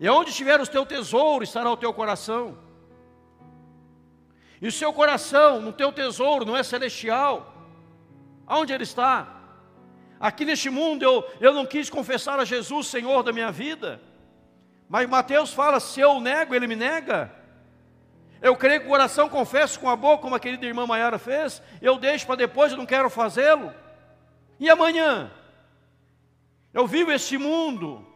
E 0.00 0.08
onde 0.08 0.30
estiver 0.30 0.60
o 0.60 0.66
teu 0.66 0.84
tesouro, 0.84 1.44
estará 1.44 1.70
o 1.70 1.76
teu 1.76 1.92
coração. 1.92 2.58
E 4.60 4.66
o 4.66 4.72
seu 4.72 4.92
coração, 4.92 5.60
no 5.60 5.72
teu 5.72 5.92
tesouro, 5.92 6.44
não 6.44 6.56
é 6.56 6.62
celestial. 6.62 7.52
Aonde 8.46 8.72
ele 8.72 8.84
está? 8.84 9.35
Aqui 10.18 10.44
neste 10.44 10.70
mundo 10.70 11.02
eu, 11.02 11.24
eu 11.40 11.52
não 11.52 11.66
quis 11.66 11.90
confessar 11.90 12.38
a 12.38 12.44
Jesus 12.44 12.86
Senhor 12.86 13.22
da 13.22 13.32
minha 13.32 13.52
vida. 13.52 14.00
Mas 14.88 15.08
Mateus 15.08 15.52
fala: 15.52 15.80
se 15.80 16.00
eu 16.00 16.20
nego, 16.20 16.54
ele 16.54 16.66
me 16.66 16.76
nega. 16.76 17.32
Eu 18.40 18.54
creio 18.56 18.80
com 18.80 18.86
o 18.86 18.90
coração, 18.90 19.28
confesso 19.28 19.80
com 19.80 19.88
a 19.88 19.96
boca, 19.96 20.22
como 20.22 20.34
a 20.34 20.40
querida 20.40 20.66
irmã 20.66 20.86
Maiara 20.86 21.18
fez. 21.18 21.62
Eu 21.80 21.98
deixo 21.98 22.26
para 22.26 22.36
depois, 22.36 22.72
eu 22.72 22.78
não 22.78 22.86
quero 22.86 23.08
fazê-lo. 23.08 23.72
E 24.60 24.68
amanhã? 24.68 25.30
Eu 26.72 26.86
vivo 26.86 27.10
este 27.10 27.38
mundo. 27.38 28.06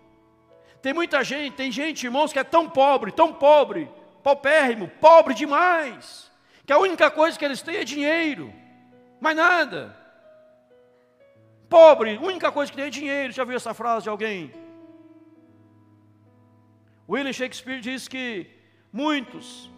Tem 0.83 0.93
muita 0.93 1.23
gente, 1.25 1.57
tem 1.57 1.71
gente, 1.71 2.05
irmãos, 2.05 2.33
que 2.33 2.39
é 2.39 2.45
tão 2.45 2.69
pobre, 2.69 3.13
tão 3.13 3.33
pobre, 3.33 3.91
paupérrimo, 4.23 4.89
pobre 5.01 5.35
demais, 5.35 6.31
que 6.65 6.73
a 6.73 6.79
única 6.79 7.11
coisa 7.11 7.39
que 7.39 7.45
eles 7.45 7.61
têm 7.61 7.77
é 7.77 7.85
dinheiro, 7.85 8.53
mais 9.21 9.37
nada. 9.37 9.97
Pobre, 11.71 12.17
a 12.17 12.21
única 12.21 12.51
coisa 12.51 12.71
que 12.71 12.77
tem 12.77 12.87
é 12.87 12.91
dinheiro. 12.91 13.33
Já 13.33 13.45
viu 13.45 13.55
essa 13.55 13.73
frase 13.73 14.03
de 14.03 14.09
alguém? 14.09 14.53
William 17.09 17.33
Shakespeare 17.33 17.81
diz 17.81 18.09
que 18.09 18.47
muitos 18.93 19.71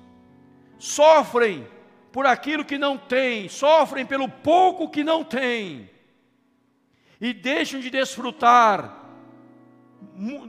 sofrem 0.78 1.68
por 2.10 2.24
aquilo 2.24 2.64
que 2.64 2.78
não 2.78 2.96
têm, 2.96 3.48
sofrem 3.48 4.06
pelo 4.06 4.26
pouco 4.28 4.88
que 4.88 5.04
não 5.04 5.22
têm, 5.22 5.88
e 7.20 7.32
deixam 7.32 7.78
de 7.78 7.90
desfrutar 7.90 9.00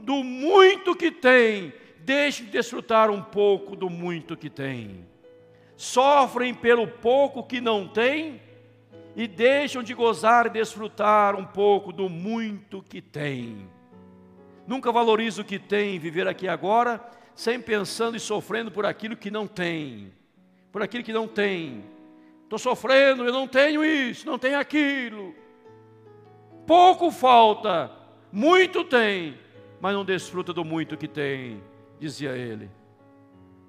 do 0.02 0.24
muito 0.24 0.96
que 0.96 1.10
têm, 1.10 1.72
deixam 2.00 2.46
de 2.46 2.52
desfrutar 2.52 3.10
um 3.10 3.22
pouco 3.22 3.76
do 3.76 3.88
muito 3.88 4.36
que 4.36 4.50
têm. 4.50 5.06
Sofrem 5.76 6.54
pelo 6.54 6.86
pouco 6.86 7.42
que 7.44 7.60
não 7.60 7.86
têm 7.86 8.40
e 9.16 9.26
deixam 9.28 9.82
de 9.82 9.94
gozar 9.94 10.46
e 10.46 10.50
desfrutar 10.50 11.36
um 11.36 11.44
pouco 11.44 11.92
do 11.92 12.08
muito 12.08 12.82
que 12.82 13.00
têm. 13.00 13.68
Nunca 14.66 14.90
valoriza 14.90 15.42
o 15.42 15.44
que 15.44 15.58
tem, 15.58 15.98
viver 15.98 16.26
aqui 16.26 16.48
agora, 16.48 17.00
sempre 17.34 17.74
pensando 17.74 18.16
e 18.16 18.20
sofrendo 18.20 18.70
por 18.70 18.84
aquilo 18.86 19.16
que 19.16 19.30
não 19.30 19.46
tem. 19.46 20.12
Por 20.72 20.82
aquilo 20.82 21.04
que 21.04 21.12
não 21.12 21.28
tem. 21.28 21.84
Estou 22.42 22.58
sofrendo, 22.58 23.24
eu 23.24 23.32
não 23.32 23.46
tenho 23.46 23.84
isso, 23.84 24.26
não 24.26 24.38
tenho 24.38 24.58
aquilo. 24.58 25.34
Pouco 26.66 27.10
falta, 27.10 27.90
muito 28.32 28.84
tem, 28.84 29.38
mas 29.80 29.94
não 29.94 30.04
desfruta 30.04 30.52
do 30.52 30.64
muito 30.64 30.96
que 30.96 31.06
tem, 31.06 31.62
dizia 32.00 32.30
ele. 32.32 32.70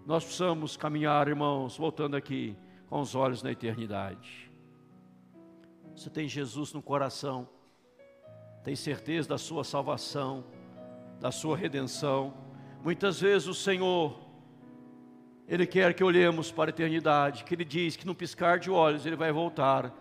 Nós 0.05 0.23
precisamos 0.23 0.77
caminhar, 0.77 1.27
irmãos, 1.27 1.77
voltando 1.77 2.15
aqui, 2.15 2.55
com 2.87 2.99
os 2.99 3.15
olhos 3.15 3.43
na 3.43 3.51
eternidade. 3.51 4.49
Você 5.95 6.09
tem 6.09 6.27
Jesus 6.27 6.73
no 6.73 6.81
coração, 6.81 7.47
tem 8.63 8.75
certeza 8.75 9.29
da 9.29 9.37
sua 9.37 9.63
salvação, 9.63 10.43
da 11.21 11.31
sua 11.31 11.55
redenção. 11.55 12.33
Muitas 12.83 13.21
vezes 13.21 13.47
o 13.47 13.53
Senhor, 13.53 14.19
Ele 15.47 15.65
quer 15.65 15.93
que 15.93 16.03
olhemos 16.03 16.51
para 16.51 16.69
a 16.69 16.73
eternidade, 16.73 17.45
que 17.45 17.55
Ele 17.55 17.63
diz 17.63 17.95
que 17.95 18.05
no 18.05 18.13
piscar 18.13 18.59
de 18.59 18.69
olhos 18.69 19.05
Ele 19.05 19.15
vai 19.15 19.31
voltar 19.31 19.93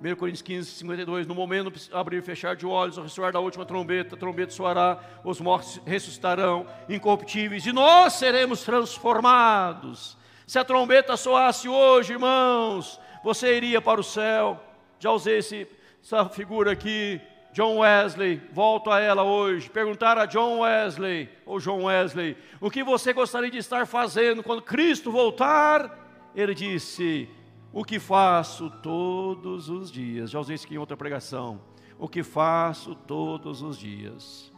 1 0.00 0.14
Coríntios 0.14 0.42
15, 0.42 0.70
52, 0.70 1.26
no 1.26 1.34
momento 1.34 1.72
abrir 1.92 2.18
e 2.18 2.22
fechar 2.22 2.54
de 2.54 2.64
olhos, 2.64 2.96
ao 2.96 3.04
ressoar 3.04 3.32
da 3.32 3.40
última 3.40 3.66
trombeta, 3.66 4.14
a 4.14 4.18
trombeta 4.18 4.52
soará, 4.52 5.00
os 5.24 5.40
mortos 5.40 5.80
ressuscitarão, 5.84 6.66
incorruptíveis, 6.88 7.66
e 7.66 7.72
nós 7.72 8.12
seremos 8.12 8.62
transformados. 8.62 10.16
Se 10.46 10.56
a 10.56 10.64
trombeta 10.64 11.16
soasse 11.16 11.68
hoje, 11.68 12.12
irmãos, 12.12 13.00
você 13.24 13.56
iria 13.56 13.80
para 13.80 14.00
o 14.00 14.04
céu. 14.04 14.67
Já 14.98 15.12
usei 15.12 15.38
esse, 15.38 15.66
essa 16.02 16.28
figura 16.28 16.72
aqui, 16.72 17.20
John 17.52 17.78
Wesley, 17.78 18.40
volto 18.52 18.90
a 18.90 19.00
ela 19.00 19.22
hoje. 19.22 19.70
Perguntar 19.70 20.18
a 20.18 20.26
John 20.26 20.60
Wesley, 20.60 21.28
ou 21.46 21.58
John 21.58 21.84
Wesley, 21.84 22.36
o 22.60 22.70
que 22.70 22.82
você 22.82 23.12
gostaria 23.12 23.50
de 23.50 23.58
estar 23.58 23.86
fazendo 23.86 24.42
quando 24.42 24.62
Cristo 24.62 25.10
voltar? 25.10 26.30
Ele 26.34 26.54
disse: 26.54 27.28
o 27.72 27.84
que 27.84 27.98
faço 27.98 28.70
todos 28.70 29.68
os 29.68 29.90
dias. 29.90 30.30
Já 30.30 30.40
usei 30.40 30.54
isso 30.56 30.64
aqui 30.64 30.74
em 30.74 30.78
outra 30.78 30.96
pregação. 30.96 31.60
O 31.98 32.08
que 32.08 32.22
faço 32.22 32.94
todos 32.94 33.62
os 33.62 33.78
dias. 33.78 34.52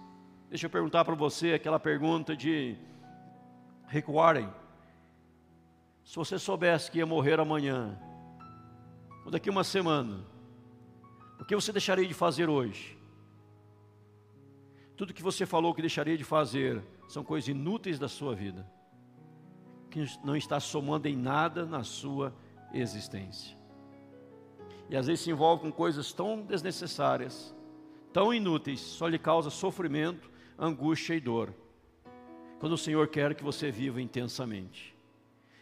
Deixa 0.49 0.66
eu 0.66 0.70
perguntar 0.70 1.05
para 1.05 1.14
você 1.14 1.53
aquela 1.53 1.78
pergunta 1.78 2.36
de 2.36 2.76
Rick 3.86 4.11
Warren. 4.11 4.49
Se 6.05 6.16
você 6.16 6.38
soubesse 6.38 6.91
que 6.91 6.99
ia 6.99 7.07
morrer 7.07 7.38
amanhã, 7.38 7.99
ou 9.24 9.30
daqui 9.30 9.49
uma 9.49 9.64
semana, 9.64 10.24
o 11.41 11.45
que 11.45 11.55
você 11.55 11.72
deixaria 11.72 12.07
de 12.07 12.14
fazer 12.14 12.49
hoje? 12.49 12.99
Tudo 14.97 15.14
que 15.14 15.22
você 15.22 15.47
falou 15.47 15.74
que 15.74 15.80
deixaria 15.80 16.16
de 16.16 16.24
fazer 16.24 16.84
são 17.09 17.24
coisas 17.24 17.49
inúteis 17.49 17.99
da 17.99 18.07
sua 18.07 18.34
vida, 18.34 18.70
que 19.91 20.05
não 20.22 20.36
está 20.36 20.61
somando 20.61 21.09
em 21.09 21.16
nada 21.16 21.64
na 21.64 21.82
sua 21.82 22.34
existência. 22.72 23.57
E 24.91 24.97
às 24.97 25.07
vezes 25.07 25.24
se 25.24 25.30
envolve 25.30 25.62
com 25.62 25.72
coisas 25.72 26.12
tão 26.12 26.43
desnecessárias, 26.43 27.55
tão 28.12 28.34
inúteis, 28.34 28.80
só 28.80 29.09
lhe 29.09 29.18
causa 29.18 29.49
sofrimento, 29.49 30.30
angústia 30.59 31.14
e 31.14 31.20
dor. 31.20 31.55
Quando 32.59 32.72
o 32.72 32.78
Senhor 32.78 33.09
quer 33.09 33.34
que 33.34 33.43
você 33.43 33.70
viva 33.70 34.03
intensamente. 34.03 34.95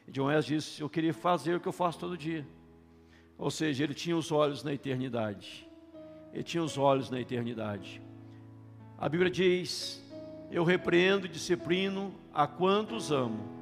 E 0.08 0.10
John 0.10 0.26
Wes 0.26 0.44
disse: 0.44 0.80
Eu 0.80 0.90
queria 0.90 1.14
fazer 1.14 1.54
o 1.54 1.60
que 1.60 1.68
eu 1.68 1.72
faço 1.72 1.98
todo 1.98 2.18
dia. 2.18 2.44
Ou 3.36 3.52
seja, 3.52 3.84
ele 3.84 3.94
tinha 3.94 4.16
os 4.16 4.32
olhos 4.32 4.64
na 4.64 4.72
eternidade. 4.72 5.67
Ele 6.32 6.42
tinha 6.42 6.62
os 6.62 6.76
olhos 6.78 7.10
na 7.10 7.20
eternidade. 7.20 8.00
A 8.98 9.08
Bíblia 9.08 9.30
diz: 9.30 10.02
Eu 10.50 10.64
repreendo 10.64 11.26
e 11.26 11.28
disciplino 11.28 12.14
a 12.32 12.46
quantos 12.46 13.10
amo. 13.10 13.56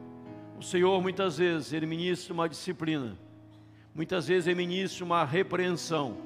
O 0.59 0.62
Senhor 0.62 1.01
muitas 1.03 1.39
vezes 1.39 1.73
ele 1.73 1.87
ministra 1.87 2.33
uma 2.33 2.49
disciplina 2.49 3.19
Muitas 3.97 4.29
vezes 4.29 4.47
ele 4.47 4.57
ministra 4.57 5.07
uma 5.07 5.25
repreensão, 5.25 6.19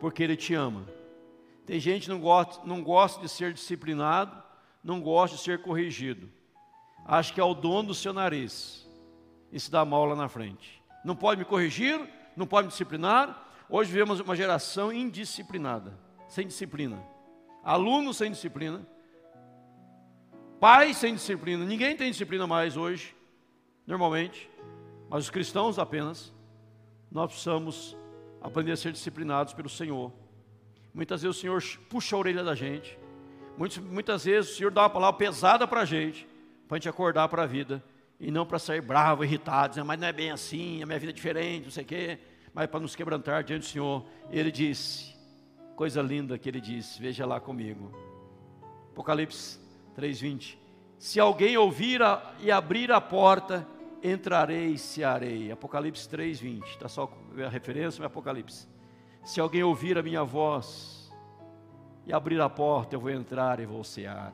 porque 0.00 0.24
ele 0.24 0.34
te 0.34 0.54
ama. 0.54 0.84
Tem 1.64 1.78
gente 1.78 2.02
que 2.02 2.08
não 2.08 2.18
gosta, 2.18 2.66
não 2.66 2.82
gosta 2.82 3.20
de 3.20 3.28
ser 3.28 3.52
disciplinado, 3.52 4.42
não 4.82 5.00
gosta 5.00 5.36
de 5.36 5.42
ser 5.44 5.62
corrigido. 5.62 6.28
Acha 7.06 7.32
que 7.32 7.40
é 7.40 7.44
o 7.44 7.54
dono 7.54 7.88
do 7.88 7.94
seu 7.94 8.12
nariz 8.12 8.84
e 9.52 9.60
se 9.60 9.70
dá 9.70 9.84
mal 9.84 10.04
lá 10.04 10.16
na 10.16 10.28
frente. 10.28 10.82
Não 11.04 11.14
pode 11.14 11.38
me 11.38 11.44
corrigir, 11.44 11.96
não 12.36 12.44
pode 12.44 12.66
me 12.66 12.72
disciplinar. 12.72 13.43
Hoje 13.68 13.90
vivemos 13.90 14.20
uma 14.20 14.36
geração 14.36 14.92
indisciplinada, 14.92 15.98
sem 16.28 16.46
disciplina. 16.46 17.02
Alunos 17.62 18.18
sem 18.18 18.30
disciplina, 18.30 18.86
pais 20.60 20.98
sem 20.98 21.14
disciplina. 21.14 21.64
Ninguém 21.64 21.96
tem 21.96 22.10
disciplina 22.10 22.46
mais 22.46 22.76
hoje, 22.76 23.16
normalmente, 23.86 24.50
mas 25.08 25.24
os 25.24 25.30
cristãos 25.30 25.78
apenas 25.78 26.32
nós 27.10 27.30
precisamos 27.30 27.96
aprender 28.42 28.72
a 28.72 28.76
ser 28.76 28.92
disciplinados 28.92 29.54
pelo 29.54 29.68
Senhor. 29.70 30.12
Muitas 30.92 31.22
vezes 31.22 31.38
o 31.38 31.40
Senhor 31.40 31.62
puxa 31.88 32.14
a 32.14 32.18
orelha 32.18 32.44
da 32.44 32.54
gente. 32.54 32.98
Muitas, 33.56 33.78
muitas 33.78 34.24
vezes 34.24 34.52
o 34.52 34.56
Senhor 34.56 34.70
dá 34.70 34.82
uma 34.82 34.90
palavra 34.90 35.16
pesada 35.16 35.66
para 35.66 35.80
a 35.80 35.84
gente, 35.86 36.28
para 36.68 36.76
a 36.76 36.78
gente 36.78 36.88
acordar 36.88 37.28
para 37.28 37.44
a 37.44 37.46
vida. 37.46 37.82
E 38.20 38.30
não 38.30 38.44
para 38.44 38.58
sair 38.58 38.80
bravo, 38.80 39.24
irritado, 39.24 39.70
dizendo, 39.70 39.86
mas 39.86 39.98
não 39.98 40.06
é 40.06 40.12
bem 40.12 40.30
assim, 40.30 40.82
a 40.82 40.86
minha 40.86 40.98
vida 40.98 41.12
é 41.12 41.14
diferente, 41.14 41.64
não 41.64 41.70
sei 41.70 41.82
o 41.82 41.86
quê. 41.86 42.18
Mas 42.54 42.68
para 42.68 42.80
nos 42.80 42.94
quebrantar 42.94 43.42
diante 43.42 43.62
do 43.62 43.66
Senhor. 43.66 44.04
Ele 44.30 44.50
disse, 44.50 45.14
coisa 45.74 46.00
linda 46.00 46.38
que 46.38 46.48
ele 46.48 46.60
disse, 46.60 47.00
veja 47.00 47.26
lá 47.26 47.40
comigo. 47.40 47.92
Apocalipse 48.92 49.58
3,20. 49.98 50.56
Se 50.98 51.18
alguém 51.18 51.56
ouvir 51.56 52.00
a, 52.00 52.34
e 52.40 52.50
abrir 52.50 52.92
a 52.92 53.00
porta, 53.00 53.66
entrarei 54.02 54.68
e 54.68 54.78
cearei. 54.78 55.50
Apocalipse 55.50 56.08
3, 56.08 56.40
20. 56.40 56.64
Está 56.64 56.88
só 56.88 57.12
a 57.44 57.48
referência, 57.48 58.00
mas 58.00 58.06
Apocalipse. 58.06 58.68
Se 59.24 59.40
alguém 59.40 59.62
ouvir 59.62 59.98
a 59.98 60.02
minha 60.02 60.22
voz 60.22 61.12
e 62.06 62.12
abrir 62.12 62.40
a 62.40 62.48
porta, 62.48 62.94
eu 62.94 63.00
vou 63.00 63.10
entrar 63.10 63.58
e 63.58 63.66
vou 63.66 63.82
cear. 63.82 64.32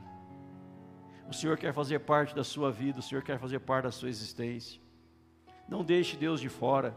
O 1.28 1.32
Senhor 1.32 1.56
quer 1.56 1.72
fazer 1.72 2.00
parte 2.00 2.34
da 2.34 2.42
sua 2.42 2.72
vida, 2.72 2.98
o 2.98 3.02
Senhor 3.02 3.22
quer 3.22 3.38
fazer 3.38 3.60
parte 3.60 3.84
da 3.84 3.92
sua 3.92 4.08
existência. 4.08 4.80
Não 5.68 5.84
deixe 5.84 6.16
Deus 6.16 6.40
de 6.40 6.48
fora. 6.48 6.92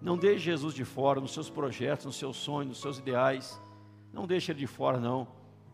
Não 0.00 0.16
deixe 0.16 0.38
Jesus 0.44 0.74
de 0.74 0.84
fora 0.84 1.20
nos 1.20 1.32
seus 1.32 1.50
projetos, 1.50 2.06
nos 2.06 2.16
seus 2.16 2.36
sonhos, 2.36 2.68
nos 2.68 2.80
seus 2.80 2.98
ideais. 2.98 3.60
Não 4.12 4.26
deixe 4.26 4.50
ele 4.50 4.60
de 4.60 4.66
fora, 4.66 4.98
não. 4.98 5.28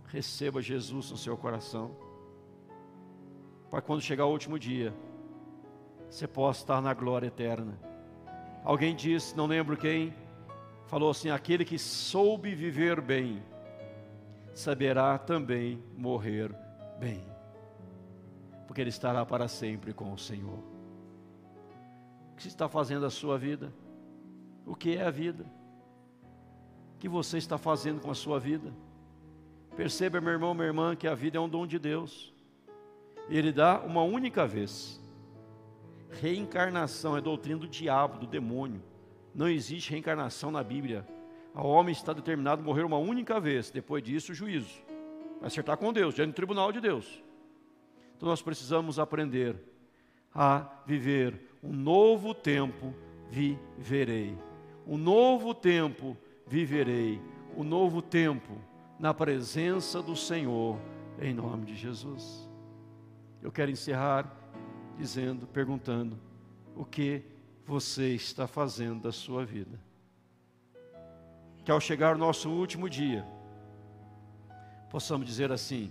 Receba 0.09 0.61
Jesus 0.61 1.11
no 1.11 1.17
seu 1.17 1.37
coração. 1.37 1.97
Para 3.71 3.81
quando 3.81 4.01
chegar 4.01 4.27
o 4.27 4.31
último 4.31 4.59
dia, 4.59 4.95
você 6.11 6.27
possa 6.27 6.63
estar 6.63 6.81
na 6.81 6.95
glória 6.95 7.27
eterna. 7.27 7.79
Alguém 8.65 8.97
disse, 8.97 9.37
não 9.37 9.47
lembro 9.47 9.77
quem, 9.77 10.13
falou 10.87 11.11
assim: 11.11 11.31
aquele 11.31 11.65
que 11.65 11.79
soube 11.79 12.55
viver 12.55 13.01
bem, 13.01 13.43
saberá 14.55 15.19
também 15.19 15.83
morrer 15.97 16.55
bem, 16.99 17.25
porque 18.67 18.81
ele 18.81 18.91
estará 18.91 19.25
para 19.25 19.47
sempre 19.47 19.93
com 19.93 20.13
o 20.13 20.19
Senhor. 20.19 20.59
O 22.33 22.37
que 22.37 22.43
você 22.43 22.49
está 22.49 22.69
fazendo 22.69 23.07
a 23.07 23.11
sua 23.11 23.39
vida? 23.39 23.73
O 24.67 24.75
que 24.75 24.97
é 24.97 25.05
a 25.05 25.11
vida? 25.11 25.47
O 26.95 26.99
que 26.99 27.09
você 27.09 27.39
está 27.39 27.57
fazendo 27.57 28.01
com 28.01 28.11
a 28.11 28.15
sua 28.15 28.41
vida? 28.41 28.75
Perceba, 29.77 30.21
meu 30.21 30.33
irmão, 30.33 30.53
minha 30.55 30.67
irmã, 30.67 30.97
que 30.97 31.07
a 31.07 31.15
vida 31.15 31.39
é 31.39 31.41
um 31.41 31.49
dom 31.49 31.67
de 31.67 31.79
Deus. 31.79 32.35
Ele 33.29 33.53
dá 33.53 33.79
uma 33.81 34.03
única 34.03 34.47
vez. 34.47 35.01
Reencarnação 36.11 37.17
é 37.17 37.21
doutrina 37.21 37.61
do 37.61 37.69
diabo, 37.69 38.19
do 38.19 38.27
demônio. 38.27 38.83
Não 39.35 39.49
existe 39.49 39.91
reencarnação 39.91 40.51
na 40.51 40.65
Bíblia. 40.65 41.07
O 41.55 41.69
homem 41.69 41.93
está 41.93 42.13
determinado 42.13 42.61
a 42.63 42.65
morrer 42.65 42.83
uma 42.83 42.99
única 42.99 43.39
vez, 43.39 43.71
depois 43.71 44.03
disso, 44.03 44.33
o 44.33 44.35
juízo. 44.35 44.83
Vai 45.39 45.49
acertar 45.49 45.77
com 45.77 45.93
Deus, 45.93 46.15
diante 46.15 46.33
do 46.33 46.37
tribunal 46.37 46.73
de 46.73 46.81
Deus. 46.81 47.23
Então 48.17 48.29
nós 48.29 48.43
precisamos 48.43 48.99
aprender 48.99 49.57
a 50.35 50.83
viver 50.87 51.39
um 51.63 51.73
novo 51.73 52.35
tempo, 52.35 52.95
viverei. 53.31 54.37
Um 54.87 54.97
novo 54.97 55.53
tempo, 55.53 56.17
viverei. 56.47 57.21
Um 57.57 57.65
novo 57.65 58.01
tempo 58.01 58.53
na 58.99 59.13
presença 59.13 60.03
do 60.03 60.15
Senhor, 60.15 60.79
em 61.21 61.35
nome 61.35 61.67
de 61.67 61.75
Jesus. 61.75 62.49
Eu 63.43 63.51
quero 63.51 63.71
encerrar 63.71 64.31
dizendo, 64.97 65.47
perguntando: 65.47 66.19
o 66.75 66.85
que 66.85 67.23
você 67.65 68.15
está 68.15 68.47
fazendo 68.47 69.03
da 69.03 69.13
sua 69.13 69.45
vida? 69.45 69.81
Que 71.65 71.71
ao 71.73 71.81
chegar 71.81 72.15
o 72.15 72.19
nosso 72.19 72.49
último 72.49 72.89
dia, 72.89 73.27
possamos 74.89 75.27
dizer 75.27 75.51
assim: 75.51 75.91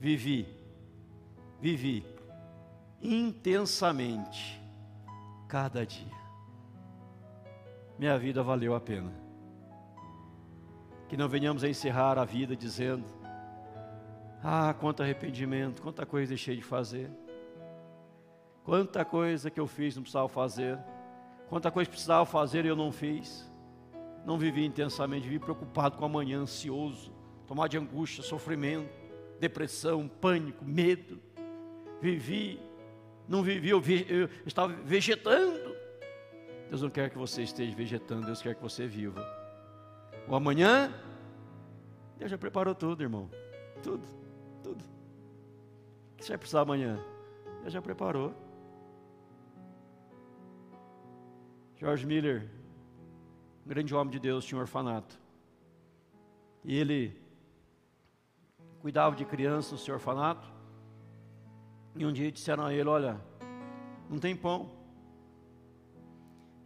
vivi, 0.00 0.46
vivi 1.60 2.04
intensamente 3.00 4.60
cada 5.46 5.86
dia. 5.86 6.17
Minha 7.98 8.16
vida 8.16 8.42
valeu 8.42 8.74
a 8.74 8.80
pena. 8.80 9.12
Que 11.08 11.16
não 11.16 11.28
venhamos 11.28 11.64
a 11.64 11.68
encerrar 11.68 12.16
a 12.16 12.24
vida 12.24 12.54
dizendo: 12.54 13.04
Ah, 14.42 14.74
quanto 14.78 15.02
arrependimento, 15.02 15.82
quanta 15.82 16.06
coisa 16.06 16.28
deixei 16.28 16.56
de 16.56 16.62
fazer. 16.62 17.10
Quanta 18.62 19.04
coisa 19.04 19.50
que 19.50 19.58
eu 19.58 19.66
fiz 19.66 19.96
não 19.96 20.02
precisava 20.02 20.28
fazer. 20.28 20.78
Quanta 21.48 21.70
coisa 21.70 21.90
precisava 21.90 22.24
fazer 22.24 22.64
e 22.64 22.68
eu 22.68 22.76
não 22.76 22.92
fiz. 22.92 23.50
Não 24.24 24.38
vivi 24.38 24.64
intensamente, 24.64 25.24
vivi 25.26 25.38
preocupado 25.38 25.96
com 25.96 26.04
amanhã, 26.04 26.40
ansioso, 26.40 27.10
tomado 27.46 27.70
de 27.70 27.78
angústia, 27.78 28.22
sofrimento, 28.22 28.92
depressão, 29.40 30.06
pânico, 30.06 30.64
medo. 30.64 31.18
Vivi, 32.00 32.60
não 33.26 33.42
vivi, 33.42 33.70
eu, 33.70 33.80
vi, 33.80 34.06
eu 34.08 34.28
estava 34.44 34.72
vegetando. 34.72 35.67
Deus 36.68 36.82
não 36.82 36.90
quer 36.90 37.08
que 37.10 37.16
você 37.16 37.42
esteja 37.42 37.74
vegetando, 37.74 38.26
Deus 38.26 38.42
quer 38.42 38.54
que 38.54 38.62
você 38.62 38.86
viva. 38.86 39.24
O 40.28 40.34
amanhã, 40.34 40.92
Deus 42.18 42.30
já 42.30 42.36
preparou 42.36 42.74
tudo, 42.74 43.02
irmão. 43.02 43.30
Tudo, 43.82 44.06
tudo. 44.62 44.84
O 46.12 46.16
que 46.16 46.24
você 46.24 46.32
vai 46.32 46.38
precisar 46.38 46.60
amanhã? 46.60 47.02
Deus 47.62 47.72
já 47.72 47.80
preparou. 47.80 48.34
George 51.76 52.04
Miller, 52.04 52.50
um 53.64 53.68
grande 53.68 53.94
homem 53.94 54.10
de 54.10 54.18
Deus, 54.18 54.44
tinha 54.44 54.58
um 54.58 54.60
orfanato. 54.60 55.18
E 56.64 56.76
ele 56.76 57.18
cuidava 58.80 59.16
de 59.16 59.24
crianças 59.24 59.72
no 59.72 59.78
seu 59.78 59.94
orfanato. 59.94 60.46
E 61.94 62.04
um 62.04 62.12
dia 62.12 62.30
disseram 62.30 62.66
a 62.66 62.74
ele: 62.74 62.88
Olha, 62.88 63.18
não 64.10 64.18
tem 64.18 64.36
pão. 64.36 64.77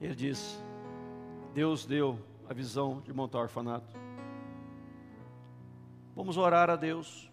Ele 0.03 0.17
disse: 0.17 0.59
Deus 1.55 1.87
deu 1.87 2.19
a 2.49 2.53
visão 2.53 3.01
de 3.03 3.13
montar 3.13 3.39
o 3.39 3.43
orfanato. 3.43 3.97
Vamos 6.17 6.37
orar 6.37 6.69
a 6.69 6.75
Deus. 6.75 7.31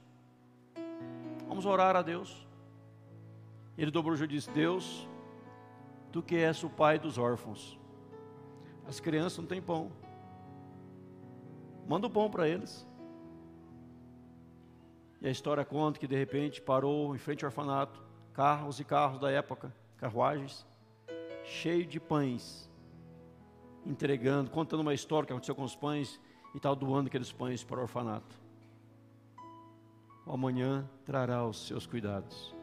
Vamos 1.47 1.65
orar 1.65 1.95
a 1.95 2.03
Deus. 2.03 2.47
Ele 3.75 3.89
dobrou 3.89 4.15
e 4.15 4.27
disse: 4.27 4.51
Deus, 4.51 5.09
tu 6.11 6.21
que 6.21 6.35
és 6.35 6.63
o 6.63 6.69
pai 6.69 6.99
dos 6.99 7.17
órfãos. 7.17 7.77
As 8.87 8.99
crianças 8.99 9.39
não 9.39 9.47
têm 9.47 9.61
pão. 9.61 9.91
Manda 11.87 12.05
o 12.05 12.09
pão 12.09 12.29
para 12.29 12.47
eles. 12.47 12.87
E 15.19 15.27
a 15.27 15.31
história 15.31 15.65
conta 15.65 15.99
que 15.99 16.07
de 16.07 16.15
repente 16.15 16.61
parou 16.61 17.15
em 17.15 17.17
frente 17.17 17.43
ao 17.43 17.49
orfanato, 17.49 17.99
carros 18.31 18.79
e 18.79 18.83
carros 18.83 19.19
da 19.19 19.31
época, 19.31 19.73
carruagens, 19.97 20.68
cheio 21.49 21.85
de 21.85 21.99
pães, 21.99 22.69
entregando, 23.85 24.51
contando 24.51 24.81
uma 24.81 24.93
história 24.93 25.25
que 25.25 25.33
aconteceu 25.33 25.55
com 25.55 25.63
os 25.63 25.75
pães 25.75 26.19
e 26.53 26.59
tal, 26.59 26.75
doando 26.75 27.07
aqueles 27.07 27.31
pães 27.31 27.63
para 27.63 27.79
o 27.79 27.81
orfanato. 27.81 28.39
O 30.25 30.31
amanhã 30.31 30.87
trará 31.03 31.45
os 31.45 31.65
seus 31.67 31.87
cuidados. 31.87 32.55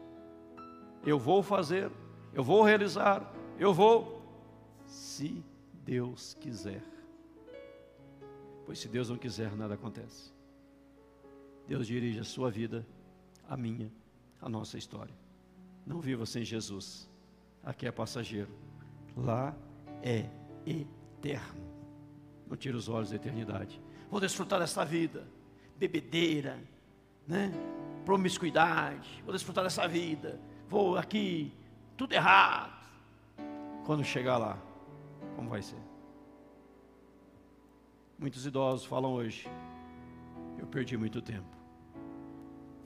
Eu 1.05 1.19
vou 1.19 1.43
fazer, 1.43 1.91
eu 2.33 2.43
vou 2.43 2.63
realizar, 2.63 3.29
eu 3.59 3.73
vou, 3.73 4.21
se 4.85 5.43
Deus 5.83 6.33
quiser. 6.39 6.83
Pois 8.65 8.79
se 8.79 8.87
Deus 8.87 9.09
não 9.09 9.17
quiser, 9.17 9.55
nada 9.55 9.73
acontece. 9.73 10.33
Deus 11.67 11.85
dirige 11.87 12.19
a 12.19 12.23
sua 12.23 12.49
vida, 12.49 12.87
a 13.47 13.57
minha, 13.57 13.91
a 14.41 14.47
nossa 14.47 14.77
história. 14.77 15.13
Não 15.85 15.99
viva 15.99 16.25
sem 16.25 16.43
Jesus. 16.43 17.09
Aqui 17.63 17.85
é 17.85 17.91
passageiro. 17.91 18.66
Lá 19.17 19.55
é 20.01 20.29
eterno. 20.65 21.67
Não 22.47 22.55
tire 22.55 22.77
os 22.77 22.87
olhos 22.87 23.09
da 23.09 23.15
eternidade. 23.15 23.81
Vou 24.09 24.21
desfrutar 24.21 24.59
dessa 24.59 24.85
vida. 24.85 25.27
Bebedeira, 25.77 26.57
né? 27.27 27.51
Promiscuidade. 28.05 29.21
Vou 29.25 29.33
desfrutar 29.33 29.63
dessa 29.63 29.87
vida. 29.87 30.39
Vou 30.69 30.97
aqui, 30.97 31.53
tudo 31.97 32.13
errado. 32.13 32.77
Quando 33.85 34.03
chegar 34.03 34.37
lá, 34.37 34.57
como 35.35 35.49
vai 35.49 35.61
ser? 35.61 35.79
Muitos 38.17 38.45
idosos 38.45 38.85
falam 38.85 39.11
hoje: 39.11 39.49
eu 40.57 40.67
perdi 40.67 40.95
muito 40.95 41.21
tempo 41.21 41.57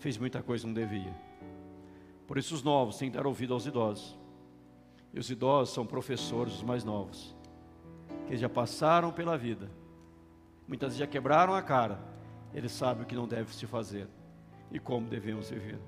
fez 0.02 0.18
muita 0.18 0.42
coisa 0.42 0.64
que 0.64 0.68
não 0.68 0.74
devia. 0.74 1.16
Por 2.26 2.38
isso 2.38 2.56
os 2.56 2.64
novos 2.64 2.98
têm 2.98 3.12
que 3.12 3.18
dar 3.18 3.28
ouvido 3.28 3.54
aos 3.54 3.68
idosos. 3.68 4.18
E 5.14 5.20
os 5.20 5.30
idosos 5.30 5.74
são 5.74 5.86
professores, 5.86 6.56
os 6.56 6.64
mais 6.64 6.84
novos, 6.84 7.36
que 8.28 8.38
já 8.38 8.48
passaram 8.48 9.12
pela 9.12 9.38
vida. 9.38 9.70
Muitas 10.68 10.90
vezes 10.90 11.00
já 11.00 11.08
quebraram 11.08 11.54
a 11.54 11.62
cara. 11.62 12.00
Eles 12.54 12.72
sabem 12.72 13.04
o 13.04 13.06
que 13.06 13.16
não 13.16 13.28
deve 13.28 13.54
se 13.54 13.66
fazer 13.66 14.08
e 14.72 14.80
como 14.80 15.08
devemos 15.08 15.50
viver. 15.50 15.80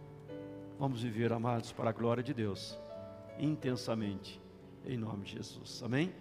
Vamos 0.78 1.02
viver, 1.02 1.32
amados, 1.32 1.72
para 1.72 1.90
a 1.90 1.94
glória 1.94 2.24
de 2.24 2.34
Deus, 2.34 2.78
intensamente, 3.40 4.42
em 4.86 4.98
nome 4.98 5.24
de 5.24 5.34
Jesus. 5.34 5.82
Amém? 5.84 6.14